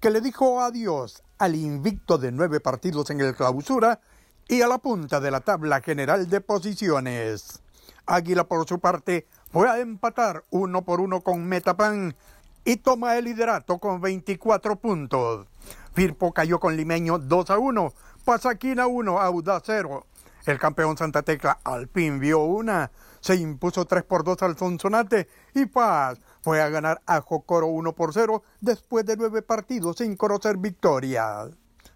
que 0.00 0.10
le 0.10 0.20
dijo 0.20 0.60
adiós 0.60 1.22
al 1.38 1.54
invicto 1.54 2.18
de 2.18 2.32
nueve 2.32 2.60
partidos 2.60 3.10
en 3.10 3.20
el 3.20 3.34
clausura 3.34 4.00
y 4.48 4.62
a 4.62 4.68
la 4.68 4.78
punta 4.78 5.20
de 5.20 5.30
la 5.30 5.40
tabla 5.40 5.82
general 5.82 6.30
de 6.30 6.40
posiciones. 6.40 7.62
Águila, 8.08 8.44
por 8.44 8.66
su 8.66 8.80
parte, 8.80 9.26
fue 9.52 9.68
a 9.68 9.78
empatar 9.78 10.44
uno 10.50 10.82
por 10.82 11.00
uno 11.00 11.20
con 11.20 11.46
Metapan 11.46 12.16
y 12.64 12.76
toma 12.76 13.16
el 13.16 13.26
liderato 13.26 13.78
con 13.78 14.00
24 14.00 14.76
puntos. 14.76 15.46
Firpo 15.92 16.32
cayó 16.32 16.58
con 16.58 16.76
Limeño 16.76 17.18
2 17.18 17.50
a 17.50 17.58
1, 17.58 17.92
Pasaquina 18.24 18.86
1, 18.86 19.20
Audaz 19.20 19.62
0. 19.66 20.06
El 20.46 20.58
campeón 20.58 20.96
Santa 20.96 21.22
Tecla 21.22 21.58
Alpín 21.62 22.18
vio 22.18 22.40
una, 22.40 22.90
se 23.20 23.36
impuso 23.36 23.84
3 23.84 24.04
por 24.04 24.24
2 24.24 24.42
al 24.42 24.56
Sonsonate 24.56 25.28
y 25.54 25.66
Paz 25.66 26.18
fue 26.40 26.62
a 26.62 26.70
ganar 26.70 27.02
a 27.06 27.20
Jocoro 27.20 27.66
1 27.66 27.92
por 27.92 28.14
0 28.14 28.42
después 28.60 29.04
de 29.04 29.16
nueve 29.16 29.42
partidos 29.42 29.98
sin 29.98 30.16
conocer 30.16 30.56
victoria. 30.56 31.50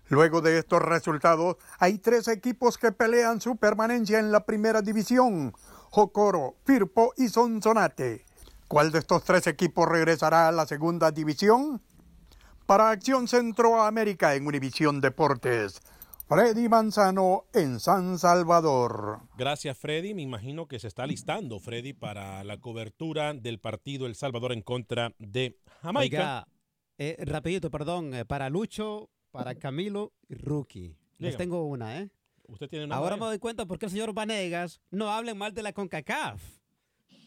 Luego 0.08 0.42
de 0.42 0.58
estos 0.58 0.82
resultados, 0.82 1.56
hay 1.78 1.96
tres 1.96 2.28
equipos 2.28 2.76
que 2.76 2.92
pelean 2.92 3.40
su 3.40 3.56
permanencia 3.56 4.18
en 4.18 4.30
la 4.30 4.44
primera 4.44 4.82
división, 4.82 5.54
Jocoro, 5.92 6.56
Firpo 6.64 7.12
y 7.18 7.28
Sonsonate. 7.28 8.24
¿Cuál 8.66 8.90
de 8.92 9.00
estos 9.00 9.24
tres 9.24 9.46
equipos 9.46 9.86
regresará 9.86 10.48
a 10.48 10.52
la 10.52 10.64
segunda 10.64 11.10
división? 11.10 11.82
Para 12.64 12.88
Acción 12.88 13.28
Centroamérica 13.28 14.34
en 14.34 14.46
Univisión 14.46 15.02
Deportes, 15.02 15.82
Freddy 16.26 16.66
Manzano 16.70 17.44
en 17.52 17.78
San 17.78 18.18
Salvador. 18.18 19.20
Gracias, 19.36 19.76
Freddy. 19.76 20.14
Me 20.14 20.22
imagino 20.22 20.66
que 20.66 20.78
se 20.78 20.88
está 20.88 21.06
listando, 21.06 21.60
Freddy, 21.60 21.92
para 21.92 22.42
la 22.42 22.58
cobertura 22.58 23.34
del 23.34 23.60
partido 23.60 24.06
El 24.06 24.14
Salvador 24.14 24.54
en 24.54 24.62
contra 24.62 25.14
de 25.18 25.58
Jamaica. 25.82 26.16
Oiga, 26.16 26.48
eh, 26.96 27.22
rapidito, 27.26 27.70
perdón, 27.70 28.14
eh, 28.14 28.24
para 28.24 28.48
Lucho, 28.48 29.10
para 29.30 29.56
Camilo 29.56 30.14
y 30.26 30.36
Rookie. 30.36 30.96
Les 31.18 31.36
tengo 31.36 31.66
una, 31.66 31.98
¿eh? 31.98 32.08
Usted 32.48 32.68
tiene 32.68 32.84
una 32.84 32.96
Ahora 32.96 33.16
me 33.16 33.20
malla. 33.20 33.30
doy 33.30 33.38
cuenta 33.38 33.66
por 33.66 33.78
qué 33.78 33.86
el 33.86 33.92
señor 33.92 34.12
Vanegas 34.12 34.80
no 34.90 35.10
hablen 35.10 35.38
mal 35.38 35.54
de 35.54 35.62
la 35.62 35.72
CONCACAF. 35.72 36.42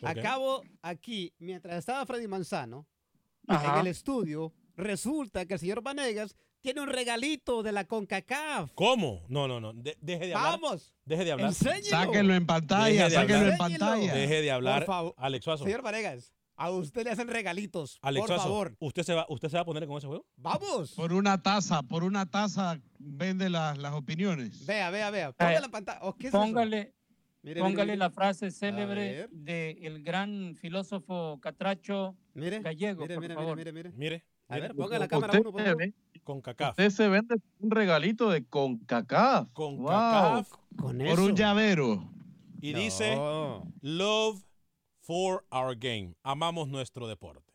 Acabo 0.02 0.62
aquí, 0.82 1.34
mientras 1.40 1.78
estaba 1.78 2.06
Freddy 2.06 2.28
Manzano, 2.28 2.86
Ajá. 3.48 3.74
en 3.76 3.80
el 3.82 3.88
estudio, 3.88 4.54
resulta 4.76 5.46
que 5.46 5.54
el 5.56 5.60
señor 5.60 5.82
Vanegas 5.82 6.36
tiene 6.62 6.82
un 6.82 6.90
regalito 6.90 7.64
de 7.64 7.72
la 7.72 7.86
CONCACAF. 7.86 8.72
¿Cómo? 8.76 9.24
No, 9.30 9.48
no, 9.48 9.60
no. 9.60 9.74
De- 9.74 9.98
deje 10.02 10.28
de 10.28 10.34
hablar. 10.36 10.60
Vamos. 10.60 10.94
Deje 11.06 11.26
de 11.26 11.32
hablar. 11.32 11.48
Enséñelo. 11.50 11.90
Sáquenlo 11.90 12.34
en 12.36 12.46
pantalla, 12.46 12.86
Deje 12.86 13.04
de 13.04 13.10
sáquenlo 13.12 13.36
hablar. 13.38 13.52
en 13.52 13.58
pantalla. 13.58 14.14
Deje 14.14 14.42
de 14.42 14.52
hablar. 14.52 14.80
Por 14.80 14.86
favor. 14.88 15.14
Alex 15.18 15.44
Suazo. 15.46 15.64
Señor 15.64 15.82
Vanegas, 15.82 16.34
a 16.58 16.70
usted 16.72 17.04
le 17.04 17.12
hacen 17.12 17.28
regalitos. 17.28 18.00
Alex 18.02 18.28
por 18.28 18.38
favor. 18.38 18.76
¿usted 18.80 19.04
se, 19.04 19.14
va, 19.14 19.26
¿usted 19.30 19.50
se 19.50 19.56
va 19.58 19.62
a 19.62 19.66
poner 19.66 19.86
con 19.88 19.98
ese 19.98 20.08
juego? 20.08 20.26
Vamos. 20.38 20.92
Por 20.94 21.14
una 21.14 21.42
taza, 21.42 21.84
por 21.84 22.04
una 22.04 22.26
taza 22.26 22.80
vende 22.98 23.50
las, 23.50 23.78
las 23.78 23.94
opiniones. 23.94 24.66
Vea, 24.66 24.90
vea, 24.90 25.10
vea. 25.12 25.30
Eh, 25.30 25.34
Póngala 25.38 25.66
en 25.66 25.72
pantalla. 25.72 26.00
¿O 26.04 26.14
qué 26.16 26.28
es 26.28 26.34
eso? 26.34 26.42
Póngale, 26.42 26.94
Mire, 27.42 27.62
póngale 27.62 27.86
mire, 27.94 27.98
la 27.98 28.10
frase 28.10 28.50
célebre 28.52 29.28
del 29.32 30.02
gran 30.02 30.56
filósofo 30.56 31.40
catracho 31.42 32.16
Mire, 32.34 32.60
gallego, 32.62 33.02
mire, 33.04 33.16
por 33.16 33.22
mire, 33.22 33.36
favor. 33.36 33.58
mire, 33.58 33.72
mire. 33.72 33.92
Mire. 33.96 34.26
A 34.48 34.56
ver, 34.56 34.64
mire. 34.64 34.74
ponga 34.76 34.98
la 35.00 35.08
cámara 35.08 35.40
uno, 35.40 35.52
por 35.52 35.64
favor. 35.64 35.94
Con 36.24 36.42
CACAF. 36.42 36.72
Usted 36.72 36.90
se 36.90 37.08
vende 37.08 37.36
un 37.60 37.70
regalito 37.70 38.30
de 38.32 38.44
CONCACAF. 38.46 39.52
Con 39.54 39.78
Wow. 39.78 39.88
CACAF. 39.88 40.50
Con 40.76 40.98
Por 40.98 41.06
eso. 41.08 41.26
un 41.26 41.36
llavero. 41.36 42.10
y 42.62 42.74
dice 42.74 43.16
Love 43.82 44.42
for 45.06 45.44
our 45.52 45.76
game. 45.76 46.14
Amamos 46.24 46.68
nuestro 46.68 47.08
deporte. 47.08 47.52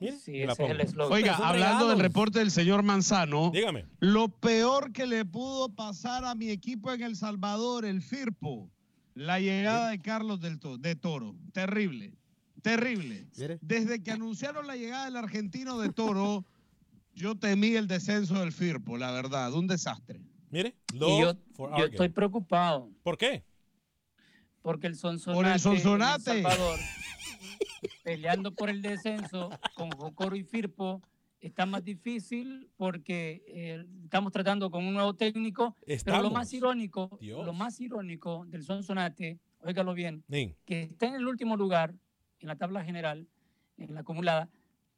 Mire, 0.00 0.18
Sí, 0.18 0.42
ese 0.42 0.64
es 0.64 0.92
el. 0.94 1.00
Oiga, 1.02 1.36
hablando 1.36 1.88
del 1.88 2.00
reporte 2.00 2.40
del 2.40 2.50
señor 2.50 2.82
Manzano, 2.82 3.50
Dígame. 3.52 3.86
lo 4.00 4.28
peor 4.28 4.92
que 4.92 5.06
le 5.06 5.24
pudo 5.24 5.68
pasar 5.68 6.24
a 6.24 6.34
mi 6.34 6.50
equipo 6.50 6.92
en 6.92 7.02
El 7.02 7.14
Salvador, 7.14 7.84
el 7.84 8.02
Firpo, 8.02 8.68
la 9.14 9.38
llegada 9.38 9.90
de 9.90 10.00
Carlos 10.00 10.40
del 10.40 10.58
To- 10.58 10.76
de 10.78 10.96
Toro. 10.96 11.36
Terrible, 11.52 12.14
terrible. 12.62 13.26
Desde 13.60 14.02
que 14.02 14.10
anunciaron 14.10 14.66
la 14.66 14.74
llegada 14.76 15.04
del 15.04 15.16
argentino 15.16 15.78
de 15.78 15.90
Toro, 15.92 16.44
yo 17.14 17.36
temí 17.36 17.76
el 17.76 17.86
descenso 17.86 18.40
del 18.40 18.50
Firpo, 18.52 18.96
la 18.98 19.12
verdad, 19.12 19.52
un 19.52 19.68
desastre. 19.68 20.20
Mire, 20.50 20.74
Y 20.92 20.98
yo, 20.98 21.34
for 21.54 21.70
yo 21.70 21.76
our 21.76 21.84
estoy 21.84 21.98
game. 22.08 22.10
preocupado 22.10 22.90
¿Por 23.04 23.16
qué? 23.16 23.44
Porque 24.62 24.86
el 24.86 24.96
Sonsonate, 24.96 25.36
Por 25.36 25.46
el 25.46 25.52
en 25.52 25.58
Sonsonate. 25.58 26.30
El 26.38 26.42
Salvador, 26.42 26.78
peleando 28.02 28.54
por 28.54 28.70
el 28.70 28.82
descenso 28.82 29.50
con 29.74 29.90
Jocoro 29.90 30.36
y 30.36 30.44
Firpo, 30.44 31.02
está 31.40 31.66
más 31.66 31.82
difícil 31.84 32.68
porque 32.76 33.42
eh, 33.48 33.84
estamos 34.04 34.32
tratando 34.32 34.70
con 34.70 34.84
un 34.86 34.94
nuevo 34.94 35.14
técnico. 35.14 35.76
Pero 35.80 35.88
lo 35.88 35.94
Estamos. 35.94 36.32
más 36.32 36.52
irónico, 36.52 37.18
Dios. 37.20 37.44
lo 37.44 37.52
más 37.52 37.80
irónico 37.80 38.44
del 38.46 38.62
Sonsonate, 38.62 39.38
óigalo 39.60 39.94
bien, 39.94 40.24
Sí. 40.30 40.54
que 40.64 40.82
está 40.84 41.06
en 41.06 41.14
el 41.14 41.26
último 41.26 41.56
lugar 41.56 41.94
en 42.40 42.48
la 42.48 42.56
tabla 42.56 42.84
general, 42.84 43.28
en 43.76 43.94
la 43.94 44.00
acumulada, 44.00 44.48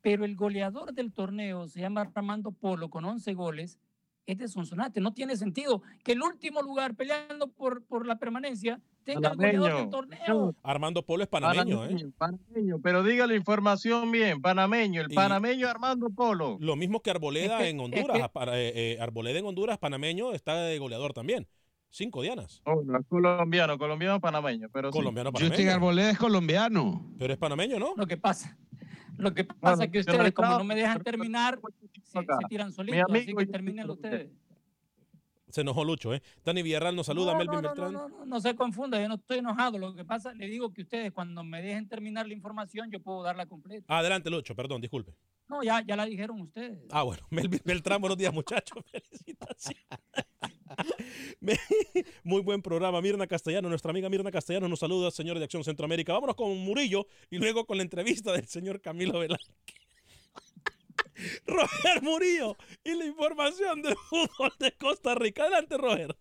pero 0.00 0.24
el 0.24 0.36
goleador 0.36 0.92
del 0.92 1.12
torneo 1.12 1.66
se 1.68 1.80
llama 1.80 2.02
Armando 2.14 2.52
Polo 2.52 2.90
con 2.90 3.04
11 3.04 3.32
goles, 3.34 3.78
es 4.26 4.38
de 4.38 4.48
Sonsonate. 4.48 5.00
No 5.00 5.12
tiene 5.12 5.36
sentido 5.36 5.82
que 6.02 6.12
el 6.12 6.22
último 6.22 6.62
lugar 6.62 6.94
peleando 6.94 7.48
por, 7.48 7.84
por 7.84 8.06
la 8.06 8.16
permanencia 8.18 8.80
tenga 9.04 9.30
el 9.30 9.36
goleador 9.36 9.52
del 9.52 9.60
Panameño. 9.60 9.90
torneo. 9.90 10.54
Armando 10.62 11.02
Polo 11.04 11.22
es 11.22 11.28
panameño, 11.28 11.84
¿eh? 11.84 11.88
Panameño, 11.88 12.12
panameño, 12.18 12.80
pero 12.82 13.02
diga 13.02 13.26
la 13.26 13.34
información 13.34 14.10
bien, 14.10 14.40
panameño, 14.40 15.02
el 15.02 15.12
Y- 15.12 15.14
panameño 15.14 15.68
Armando 15.68 16.08
Polo. 16.10 16.56
Lo 16.60 16.76
mismo 16.76 17.00
que 17.00 17.10
Arboleda 17.10 17.58
Es 17.58 17.62
que- 17.64 17.68
en 17.70 17.76
es 17.80 17.82
Honduras. 17.84 18.30
que- 18.32 18.40
eh, 18.54 18.72
eh, 18.94 18.98
Arboleda 19.00 19.38
en 19.38 19.46
Honduras, 19.46 19.78
panameño, 19.78 20.32
está 20.32 20.56
de 20.56 20.78
goleador 20.78 21.12
también. 21.12 21.46
Cinco 21.90 22.22
dianas. 22.22 22.60
Oh, 22.66 22.82
no, 22.84 22.98
es 22.98 23.06
colombiano, 23.06 23.78
colombiano 23.78 24.20
panameño, 24.20 24.68
pero 24.72 24.90
sí. 24.90 24.98
Colombiano 24.98 25.30
Justin 25.30 25.50
panameño. 25.50 25.72
Arboleda 25.74 26.10
es 26.10 26.18
colombiano. 26.18 27.14
Pero 27.18 27.32
es 27.32 27.38
panameño, 27.38 27.78
¿no? 27.78 27.94
Lo 27.96 28.06
que 28.06 28.16
pasa, 28.16 28.58
lo 29.16 29.32
que 29.32 29.44
pasa 29.44 29.58
Bueno, 29.60 29.82
es 29.84 29.90
que 29.92 29.98
ustedes, 30.00 30.32
como 30.32 30.58
no 30.58 30.64
me 30.64 30.74
dejan 30.74 31.02
terminar, 31.04 31.60
se, 32.02 32.20
tiran 32.48 32.72
solitos, 32.72 33.00
así 33.08 33.26
que 33.26 33.32
Justin 33.32 33.52
terminen 33.52 33.88
ustedes. 33.90 34.28
Se 35.54 35.60
enojó 35.60 35.84
Lucho, 35.84 36.12
¿eh? 36.12 36.20
Dani 36.44 36.64
Villarreal 36.64 36.96
nos 36.96 37.06
saluda, 37.06 37.30
No, 37.30 37.38
Melvin 37.38 37.54
no, 37.54 37.62
no, 37.62 37.68
Beltrán. 37.68 37.92
no, 37.92 38.08
no, 38.08 38.26
no 38.26 38.40
se 38.40 38.56
confunda, 38.56 39.00
yo 39.00 39.06
no 39.06 39.14
estoy 39.14 39.38
enojado. 39.38 39.78
Lo 39.78 39.94
que 39.94 40.04
pasa, 40.04 40.34
le 40.34 40.48
digo 40.48 40.72
que 40.72 40.82
ustedes 40.82 41.12
cuando 41.12 41.44
me 41.44 41.62
dejen 41.62 41.86
terminar 41.88 42.26
la 42.26 42.34
información, 42.34 42.90
yo 42.90 42.98
puedo 43.00 43.22
darla 43.22 43.46
completa. 43.46 43.86
Adelante, 43.96 44.30
Lucho, 44.30 44.56
perdón, 44.56 44.80
disculpe. 44.80 45.14
No, 45.46 45.62
ya, 45.62 45.80
ya 45.86 45.94
la 45.94 46.06
dijeron 46.06 46.40
ustedes. 46.40 46.80
Ah, 46.90 47.04
bueno, 47.04 47.24
Melvin 47.30 47.60
Beltrán, 47.64 48.00
buenos 48.00 48.18
días, 48.18 48.34
muchachos. 48.34 48.78
Felicitaciones. 48.90 49.84
Muy 52.24 52.42
buen 52.42 52.60
programa. 52.60 53.00
Mirna 53.00 53.28
Castellano, 53.28 53.68
nuestra 53.68 53.92
amiga 53.92 54.08
Mirna 54.08 54.32
Castellano 54.32 54.66
nos 54.66 54.80
saluda, 54.80 55.12
señor 55.12 55.38
de 55.38 55.44
Acción 55.44 55.62
Centroamérica. 55.62 56.14
Vámonos 56.14 56.34
con 56.34 56.58
Murillo 56.58 57.06
y 57.30 57.38
luego 57.38 57.64
con 57.64 57.76
la 57.76 57.84
entrevista 57.84 58.32
del 58.32 58.48
señor 58.48 58.80
Camilo 58.80 59.20
Velázquez. 59.20 59.54
Roger 61.46 62.02
Murillo 62.02 62.56
y 62.82 62.94
la 62.94 63.04
información 63.04 63.82
del 63.82 63.96
fútbol 63.96 64.52
de 64.58 64.72
Costa 64.76 65.14
Rica. 65.14 65.42
Adelante, 65.42 65.76
Roger. 65.76 66.16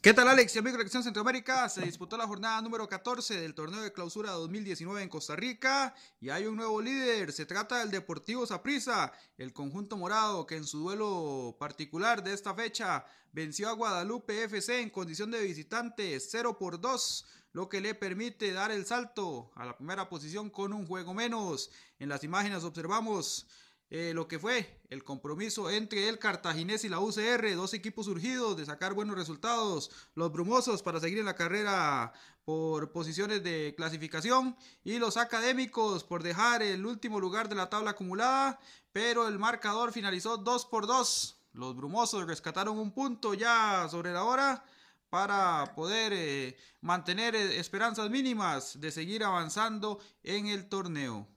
¿Qué 0.00 0.12
tal 0.12 0.28
Alex 0.28 0.54
y 0.54 0.58
amigos 0.58 0.78
de 0.78 0.84
Acción 0.84 1.02
Centroamérica? 1.02 1.66
Se 1.70 1.80
disputó 1.80 2.18
la 2.18 2.26
jornada 2.26 2.60
número 2.60 2.86
14 2.86 3.40
del 3.40 3.54
torneo 3.54 3.80
de 3.80 3.92
clausura 3.92 4.32
2019 4.32 5.02
en 5.02 5.08
Costa 5.08 5.34
Rica 5.34 5.94
y 6.20 6.28
hay 6.28 6.44
un 6.44 6.56
nuevo 6.56 6.82
líder. 6.82 7.32
Se 7.32 7.46
trata 7.46 7.78
del 7.78 7.90
Deportivo 7.90 8.44
Saprissa, 8.44 9.12
el 9.38 9.54
conjunto 9.54 9.96
morado 9.96 10.46
que 10.46 10.56
en 10.56 10.64
su 10.64 10.80
duelo 10.80 11.56
particular 11.58 12.22
de 12.22 12.34
esta 12.34 12.54
fecha 12.54 13.06
venció 13.32 13.70
a 13.70 13.72
Guadalupe 13.72 14.44
FC 14.44 14.80
en 14.80 14.90
condición 14.90 15.30
de 15.30 15.42
visitante 15.42 16.20
0 16.20 16.58
por 16.58 16.80
2, 16.80 17.26
lo 17.52 17.70
que 17.70 17.80
le 17.80 17.94
permite 17.94 18.52
dar 18.52 18.70
el 18.72 18.84
salto 18.84 19.52
a 19.54 19.64
la 19.64 19.76
primera 19.76 20.10
posición 20.10 20.50
con 20.50 20.74
un 20.74 20.86
juego 20.86 21.14
menos. 21.14 21.70
En 21.98 22.10
las 22.10 22.24
imágenes 22.24 22.62
observamos 22.62 23.46
eh, 23.96 24.12
lo 24.12 24.26
que 24.26 24.40
fue 24.40 24.80
el 24.90 25.04
compromiso 25.04 25.70
entre 25.70 26.08
el 26.08 26.18
Cartaginés 26.18 26.82
y 26.82 26.88
la 26.88 26.98
UCR, 26.98 27.54
dos 27.54 27.74
equipos 27.74 28.06
surgidos 28.06 28.56
de 28.56 28.66
sacar 28.66 28.92
buenos 28.92 29.14
resultados, 29.14 29.88
los 30.16 30.32
brumosos 30.32 30.82
para 30.82 30.98
seguir 30.98 31.20
en 31.20 31.26
la 31.26 31.36
carrera 31.36 32.12
por 32.44 32.90
posiciones 32.90 33.44
de 33.44 33.72
clasificación 33.76 34.56
y 34.82 34.98
los 34.98 35.16
académicos 35.16 36.02
por 36.02 36.24
dejar 36.24 36.60
el 36.60 36.84
último 36.84 37.20
lugar 37.20 37.48
de 37.48 37.54
la 37.54 37.70
tabla 37.70 37.92
acumulada, 37.92 38.58
pero 38.92 39.28
el 39.28 39.38
marcador 39.38 39.92
finalizó 39.92 40.38
2 40.38 40.66
por 40.66 40.88
2. 40.88 41.38
Los 41.52 41.76
brumosos 41.76 42.26
rescataron 42.26 42.76
un 42.80 42.90
punto 42.90 43.32
ya 43.32 43.86
sobre 43.88 44.12
la 44.12 44.24
hora 44.24 44.64
para 45.08 45.72
poder 45.76 46.12
eh, 46.12 46.56
mantener 46.80 47.36
eh, 47.36 47.60
esperanzas 47.60 48.10
mínimas 48.10 48.80
de 48.80 48.90
seguir 48.90 49.22
avanzando 49.22 50.00
en 50.24 50.48
el 50.48 50.68
torneo. 50.68 51.28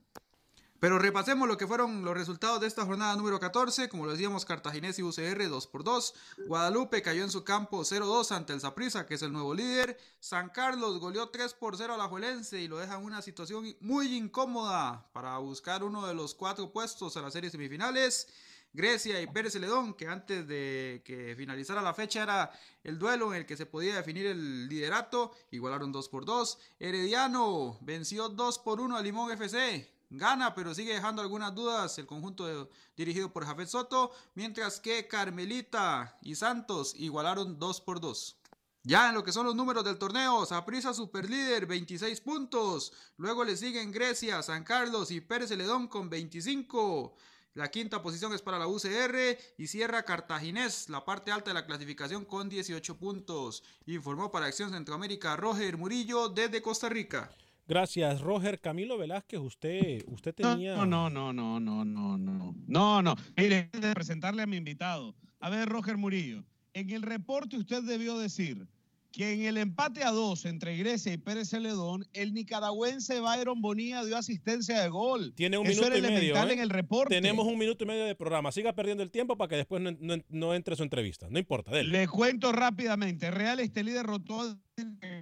Pero 0.80 1.00
repasemos 1.00 1.48
lo 1.48 1.56
que 1.56 1.66
fueron 1.66 2.04
los 2.04 2.14
resultados 2.14 2.60
de 2.60 2.68
esta 2.68 2.84
jornada 2.84 3.16
número 3.16 3.40
14. 3.40 3.88
Como 3.88 4.06
lo 4.06 4.12
decíamos, 4.12 4.44
Cartaginés 4.44 4.98
y 5.00 5.02
UCR 5.02 5.48
2 5.48 5.66
por 5.66 5.82
2. 5.82 6.14
Guadalupe 6.46 7.02
cayó 7.02 7.24
en 7.24 7.30
su 7.30 7.42
campo 7.42 7.80
0-2 7.80 8.30
ante 8.30 8.52
el 8.52 8.60
Saprissa, 8.60 9.04
que 9.04 9.14
es 9.14 9.22
el 9.22 9.32
nuevo 9.32 9.54
líder. 9.54 9.98
San 10.20 10.50
Carlos 10.50 11.00
goleó 11.00 11.30
3 11.30 11.54
por 11.54 11.76
0 11.76 11.94
a 11.94 11.96
la 11.96 12.06
Juelense 12.06 12.60
y 12.60 12.68
lo 12.68 12.78
deja 12.78 12.94
en 12.94 13.04
una 13.04 13.22
situación 13.22 13.74
muy 13.80 14.16
incómoda 14.16 15.10
para 15.12 15.36
buscar 15.38 15.82
uno 15.82 16.06
de 16.06 16.14
los 16.14 16.36
cuatro 16.36 16.70
puestos 16.70 17.16
a 17.16 17.22
las 17.22 17.32
series 17.32 17.52
semifinales. 17.52 18.28
Grecia 18.72 19.20
y 19.20 19.26
Pérez 19.26 19.54
Celedón, 19.54 19.94
que 19.94 20.06
antes 20.06 20.46
de 20.46 21.02
que 21.04 21.34
finalizara 21.36 21.82
la 21.82 21.94
fecha 21.94 22.22
era 22.22 22.52
el 22.84 22.98
duelo 22.98 23.32
en 23.32 23.40
el 23.40 23.46
que 23.46 23.56
se 23.56 23.66
podía 23.66 23.96
definir 23.96 24.26
el 24.26 24.68
liderato, 24.68 25.32
igualaron 25.50 25.90
2 25.90 26.08
por 26.08 26.24
2. 26.24 26.58
Herediano 26.78 27.78
venció 27.80 28.28
2 28.28 28.58
por 28.60 28.80
1 28.80 28.96
a 28.96 29.02
Limón 29.02 29.32
FC. 29.32 29.97
Gana, 30.10 30.54
pero 30.54 30.74
sigue 30.74 30.94
dejando 30.94 31.20
algunas 31.20 31.54
dudas 31.54 31.98
el 31.98 32.06
conjunto 32.06 32.70
dirigido 32.96 33.30
por 33.30 33.44
Jafet 33.44 33.68
Soto, 33.68 34.10
mientras 34.34 34.80
que 34.80 35.06
Carmelita 35.06 36.16
y 36.22 36.34
Santos 36.34 36.94
igualaron 36.96 37.58
2 37.58 37.80
por 37.82 38.00
2. 38.00 38.36
Ya 38.84 39.10
en 39.10 39.14
lo 39.14 39.22
que 39.22 39.32
son 39.32 39.44
los 39.44 39.54
números 39.54 39.84
del 39.84 39.98
torneo, 39.98 40.46
Saprissa 40.46 40.94
superlíder 40.94 41.66
26 41.66 42.22
puntos, 42.22 42.92
luego 43.18 43.44
le 43.44 43.54
siguen 43.54 43.92
Grecia, 43.92 44.42
San 44.42 44.64
Carlos 44.64 45.10
y 45.10 45.20
Pérez 45.20 45.50
Celedón 45.50 45.88
con 45.88 46.08
25. 46.08 47.14
La 47.52 47.70
quinta 47.70 48.00
posición 48.00 48.32
es 48.32 48.40
para 48.40 48.58
la 48.58 48.66
UCR 48.66 49.36
y 49.58 49.66
cierra 49.66 50.04
Cartaginés, 50.04 50.88
la 50.88 51.04
parte 51.04 51.32
alta 51.32 51.50
de 51.50 51.54
la 51.54 51.66
clasificación 51.66 52.24
con 52.24 52.48
18 52.48 52.96
puntos. 52.96 53.62
Informó 53.84 54.30
para 54.30 54.46
Acción 54.46 54.70
Centroamérica 54.70 55.36
Roger 55.36 55.76
Murillo 55.76 56.30
desde 56.30 56.62
Costa 56.62 56.88
Rica. 56.88 57.30
Gracias, 57.68 58.22
Roger. 58.22 58.60
Camilo 58.60 58.96
Velázquez, 58.96 59.40
usted, 59.40 60.02
usted 60.06 60.34
tenía. 60.34 60.74
No, 60.74 60.86
no, 60.86 61.10
no, 61.10 61.32
no, 61.34 61.60
no, 61.60 61.84
no, 61.84 62.16
no. 62.16 62.54
No, 62.66 63.02
no. 63.02 63.14
Mire, 63.36 63.68
antes 63.72 63.82
de 63.82 63.94
presentarle 63.94 64.42
a 64.42 64.46
mi 64.46 64.56
invitado. 64.56 65.14
A 65.38 65.50
ver, 65.50 65.68
Roger 65.68 65.98
Murillo. 65.98 66.44
En 66.72 66.88
el 66.90 67.02
reporte 67.02 67.58
usted 67.58 67.82
debió 67.82 68.16
decir 68.18 68.66
que 69.10 69.32
en 69.32 69.42
el 69.42 69.56
empate 69.56 70.04
a 70.04 70.10
dos 70.10 70.44
entre 70.44 70.76
Grecia 70.76 71.12
y 71.12 71.16
Pérez 71.16 71.48
Celedón, 71.48 72.06
el 72.12 72.34
nicaragüense 72.34 73.20
Byron 73.20 73.60
Bonilla 73.62 74.04
dio 74.04 74.16
asistencia 74.16 74.80
de 74.82 74.88
gol. 74.88 75.32
Tiene 75.34 75.56
un 75.58 75.66
Eso 75.66 75.80
minuto 75.82 75.96
era 75.96 76.08
y 76.08 76.12
medio. 76.14 76.36
¿eh? 76.36 76.52
en 76.52 76.58
el 76.60 76.70
reporte. 76.70 77.14
Tenemos 77.14 77.46
un 77.46 77.58
minuto 77.58 77.84
y 77.84 77.86
medio 77.86 78.04
de 78.04 78.14
programa. 78.14 78.52
Siga 78.52 78.74
perdiendo 78.74 79.02
el 79.02 79.10
tiempo 79.10 79.36
para 79.36 79.48
que 79.48 79.56
después 79.56 79.80
no, 79.82 79.92
no- 79.98 80.22
no 80.28 80.54
entre 80.54 80.76
su 80.76 80.82
entrevista. 80.82 81.26
No 81.30 81.38
importa, 81.38 81.70
dele. 81.72 81.90
Le 81.90 82.06
cuento 82.08 82.52
rápidamente. 82.52 83.30
Real 83.30 83.60
Estelí 83.60 83.92
derrotó 83.92 84.42
a- 84.42 84.58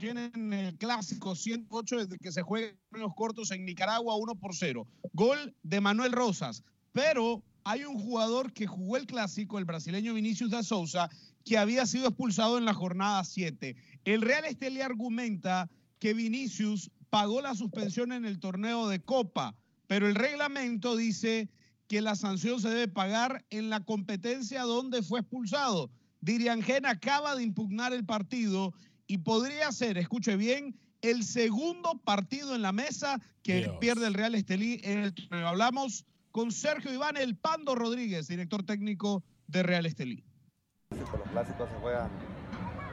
tienen 0.00 0.52
el 0.52 0.76
clásico 0.76 1.34
108 1.34 1.96
desde 1.98 2.18
que 2.18 2.32
se 2.32 2.42
juega 2.42 2.68
en 2.92 3.00
los 3.00 3.14
cortos 3.14 3.50
en 3.52 3.64
Nicaragua 3.64 4.16
1 4.16 4.34
por 4.34 4.54
0. 4.54 4.86
Gol 5.12 5.54
de 5.62 5.80
Manuel 5.80 6.12
Rosas. 6.12 6.62
Pero 6.92 7.42
hay 7.64 7.84
un 7.84 7.98
jugador 7.98 8.52
que 8.52 8.66
jugó 8.66 8.96
el 8.96 9.06
clásico, 9.06 9.58
el 9.58 9.64
brasileño 9.64 10.14
Vinicius 10.14 10.50
da 10.50 10.62
Souza, 10.62 11.08
que 11.46 11.56
había 11.56 11.86
sido 11.86 12.08
expulsado 12.08 12.58
en 12.58 12.64
la 12.64 12.74
jornada 12.74 13.22
7. 13.22 13.76
El 14.04 14.20
Real 14.20 14.44
Estelí 14.44 14.80
argumenta 14.80 15.70
que 16.00 16.12
Vinicius 16.12 16.90
pagó 17.08 17.40
la 17.40 17.54
suspensión 17.54 18.10
en 18.12 18.26
el 18.26 18.40
torneo 18.40 18.88
de 18.88 19.00
Copa, 19.00 19.54
pero 19.86 20.08
el 20.08 20.16
reglamento 20.16 20.96
dice 20.96 21.48
que 21.86 22.02
la 22.02 22.16
sanción 22.16 22.60
se 22.60 22.68
debe 22.68 22.88
pagar 22.88 23.44
en 23.50 23.70
la 23.70 23.84
competencia 23.84 24.62
donde 24.62 25.04
fue 25.04 25.20
expulsado. 25.20 25.88
Diriangén 26.20 26.84
acaba 26.84 27.36
de 27.36 27.44
impugnar 27.44 27.92
el 27.92 28.04
partido 28.04 28.74
y 29.06 29.18
podría 29.18 29.70
ser, 29.70 29.98
escuche 29.98 30.34
bien, 30.34 30.76
el 31.00 31.22
segundo 31.22 32.00
partido 32.04 32.56
en 32.56 32.62
la 32.62 32.72
mesa 32.72 33.20
que 33.44 33.58
Dios. 33.58 33.76
pierde 33.80 34.08
el 34.08 34.14
Real 34.14 34.34
Estelí 34.34 34.80
en 34.82 34.98
el 34.98 35.14
torneo. 35.14 35.46
Hablamos 35.46 36.04
con 36.32 36.50
Sergio 36.50 36.92
Iván 36.92 37.16
El 37.16 37.36
Pando 37.36 37.76
Rodríguez, 37.76 38.26
director 38.26 38.64
técnico 38.64 39.22
de 39.46 39.62
Real 39.62 39.86
Estelí. 39.86 40.25
Los 40.90 41.28
clásicos 41.32 41.68
se 41.68 41.76
juegan 41.80 42.08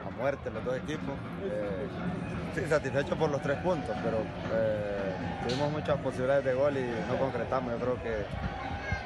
a 0.04 0.10
muerte 0.18 0.50
los 0.50 0.64
dos 0.64 0.76
equipos. 0.76 1.14
Eh, 1.44 1.86
sí, 2.54 2.62
satisfecho 2.68 3.16
por 3.16 3.30
los 3.30 3.40
tres 3.40 3.56
puntos, 3.58 3.96
pero 4.02 4.18
eh, 4.52 5.14
tuvimos 5.46 5.70
muchas 5.70 5.96
posibilidades 5.98 6.44
de 6.44 6.54
gol 6.54 6.76
y 6.76 6.84
no 7.08 7.16
concretamos. 7.18 7.72
Yo 7.72 7.78
creo 7.78 8.02
que 8.02 8.26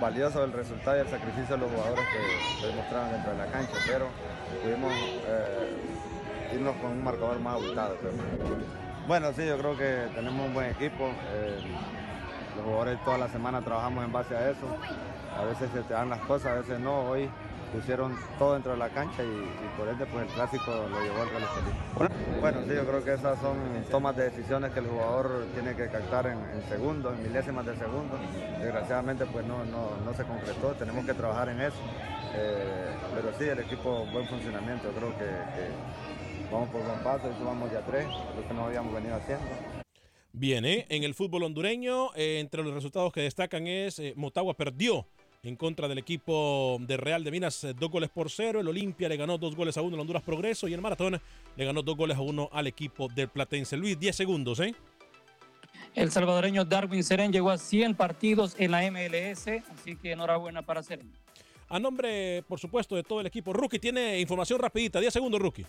valioso 0.01 0.43
el 0.43 0.53
resultado 0.53 0.97
y 0.97 1.01
el 1.01 1.09
sacrificio 1.09 1.57
de 1.57 1.61
los 1.63 1.71
jugadores 1.71 2.05
que, 2.09 2.67
demostraron 2.67 3.13
dentro 3.13 3.33
de 3.33 3.39
la 3.39 3.47
cancha, 3.47 3.75
pero 3.87 4.07
pudimos 4.63 4.93
eh, 4.93 6.55
irnos 6.55 6.77
con 6.77 6.93
un 6.93 7.05
marcador 7.05 7.39
más 7.41 7.55
abultado. 7.55 7.97
Bueno, 9.07 9.33
sí, 9.33 9.47
yo 9.47 9.59
creo 9.59 9.77
que 9.77 10.09
tenemos 10.15 10.47
un 10.47 10.55
buen 10.55 10.71
equipo. 10.71 11.09
eh, 11.35 11.59
los 12.57 12.65
jugadores 12.65 13.05
toda 13.05 13.19
la 13.19 13.29
semana 13.29 13.61
trabajamos 13.61 14.05
en 14.05 14.13
base 14.13 14.37
a 14.37 14.51
eso. 14.51 14.67
A 15.39 15.45
veces 15.45 15.71
se 15.73 15.83
te 15.83 15.95
dan 15.95 16.11
las 16.11 16.21
cosas, 16.21 16.47
a 16.47 16.55
veces 16.55 16.81
no. 16.81 17.03
Hoy 17.03 17.31
pusieron 17.69 18.17
todo 18.39 18.55
dentro 18.55 18.73
de 18.73 18.79
la 18.79 18.89
cancha 18.91 19.23
y, 19.23 19.27
y 19.27 19.79
por 19.79 19.89
ende 19.89 20.07
pues 20.07 20.27
el 20.27 20.35
clásico 20.35 20.71
lo 20.71 21.03
llevó 21.03 21.23
al 21.23 21.29
Estelí. 21.29 22.41
Bueno, 22.41 22.59
sí, 22.67 22.75
yo 22.75 22.87
creo 22.87 23.05
que 23.05 23.15
esas 23.15 23.39
son 23.41 23.57
tomas 23.91 24.17
de 24.17 24.31
decisiones 24.31 24.73
que 24.73 24.81
el 24.81 24.87
jugador 24.87 25.47
tiene 25.55 25.75
que 25.75 25.89
captar 25.89 26.27
en, 26.27 26.39
en 26.39 26.63
segundos, 26.69 27.15
en 27.17 27.23
milésimas 27.25 27.67
de 27.67 27.77
segundo. 27.77 28.19
Desgraciadamente 28.61 29.27
pues 29.27 29.47
no, 29.47 29.65
no, 29.65 29.97
no 30.05 30.15
se 30.15 30.25
concretó, 30.25 30.73
tenemos 30.73 31.05
que 31.05 31.15
trabajar 31.15 31.49
en 31.49 31.61
eso. 31.61 31.79
Eh, 32.35 32.95
pero 33.15 33.33
sí, 33.39 33.45
el 33.45 33.61
equipo, 33.61 34.07
buen 34.13 34.27
funcionamiento, 34.27 34.91
creo 34.91 35.11
que, 35.17 35.25
que 35.25 36.53
vamos 36.53 36.69
por 36.71 36.83
buen 36.83 37.03
paso, 37.03 37.31
y 37.41 37.45
vamos 37.45 37.73
ya 37.73 37.81
tres, 37.81 38.07
lo 38.37 38.47
que 38.47 38.55
no 38.55 38.67
habíamos 38.67 38.93
venido 38.93 39.17
haciendo. 39.17 39.47
Bien, 40.33 40.65
¿eh? 40.65 40.87
en 40.91 41.03
el 41.03 41.15
fútbol 41.15 41.43
hondureño, 41.43 42.15
eh, 42.15 42.39
entre 42.39 42.63
los 42.63 42.73
resultados 42.75 43.13
que 43.13 43.23
destacan 43.23 43.67
es 43.67 43.99
eh, 43.99 44.13
Motagua 44.15 44.55
perdió 44.55 45.07
en 45.43 45.57
contra 45.57 45.89
del 45.89 45.99
equipo 45.99 46.79
de 46.81 46.97
Real 46.97 47.23
de 47.23 47.31
Minas 47.31 47.63
eh, 47.65 47.75
dos 47.75 47.91
goles 47.91 48.11
por 48.11 48.31
cero. 48.31 48.61
El 48.61 48.69
Olimpia 48.69 49.09
le 49.09 49.17
ganó 49.17 49.39
dos 49.39 49.55
goles 49.55 49.77
a 49.77 49.83
uno 49.83 49.95
al 49.95 50.01
Honduras 50.01 50.23
Progreso 50.23 50.69
y 50.69 50.75
el 50.75 50.81
Maratón 50.81 51.21
le 51.57 51.65
ganó 51.65 51.83
dos 51.83 51.97
goles 51.97 52.17
a 52.17 52.21
uno 52.21 52.49
al 52.53 52.67
equipo 52.67 53.09
del 53.09 53.29
Platense. 53.29 53.77
Luis, 53.77 53.99
10 53.99 54.17
segundos, 54.17 54.61
¿eh? 54.61 54.75
El 55.95 56.11
salvadoreño 56.11 56.65
Darwin 56.65 57.03
Seren 57.03 57.33
llegó 57.33 57.51
a 57.51 57.59
100 57.59 57.95
partidos 57.95 58.55
en 58.59 58.71
la 58.71 58.89
MLS, 58.91 59.49
así 59.73 59.97
que 59.97 60.13
enhorabuena 60.13 60.63
para 60.63 60.83
Seren. 60.83 61.11
A 61.69 61.79
nombre, 61.79 62.43
por 62.49 62.59
supuesto, 62.59 62.97
de 62.97 63.03
todo 63.03 63.21
el 63.21 63.27
equipo, 63.27 63.53
Rookie 63.53 63.79
tiene 63.79 64.19
información 64.21 64.59
rapidita. 64.59 65.01
10 65.01 65.13
segundos, 65.13 65.41
Rookie. 65.41 65.67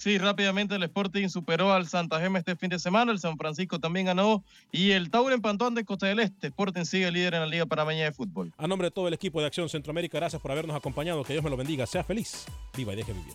Sí, 0.00 0.16
rápidamente 0.16 0.74
el 0.76 0.82
Sporting 0.84 1.28
superó 1.28 1.74
al 1.74 1.86
Santa 1.86 2.18
Gema 2.18 2.38
este 2.38 2.56
fin 2.56 2.70
de 2.70 2.78
semana, 2.78 3.12
el 3.12 3.18
San 3.18 3.36
Francisco 3.36 3.78
también 3.78 4.06
ganó 4.06 4.42
y 4.72 4.92
el 4.92 5.10
Tauro 5.10 5.34
empató 5.34 5.66
ante 5.66 5.84
Costa 5.84 6.06
del 6.06 6.20
Este. 6.20 6.46
Sporting 6.46 6.84
sigue 6.84 7.12
líder 7.12 7.34
en 7.34 7.40
la 7.40 7.46
Liga 7.46 7.66
Panameña 7.66 8.04
de 8.04 8.12
Fútbol. 8.12 8.50
A 8.56 8.66
nombre 8.66 8.86
de 8.86 8.92
todo 8.92 9.08
el 9.08 9.14
equipo 9.14 9.42
de 9.42 9.48
Acción 9.48 9.68
Centroamérica, 9.68 10.16
gracias 10.16 10.40
por 10.40 10.52
habernos 10.52 10.74
acompañado. 10.74 11.22
Que 11.22 11.34
Dios 11.34 11.44
me 11.44 11.50
lo 11.50 11.58
bendiga. 11.58 11.84
Sea 11.86 12.02
feliz. 12.02 12.46
Viva 12.74 12.94
y 12.94 12.96
deje 12.96 13.12
vivir. 13.12 13.34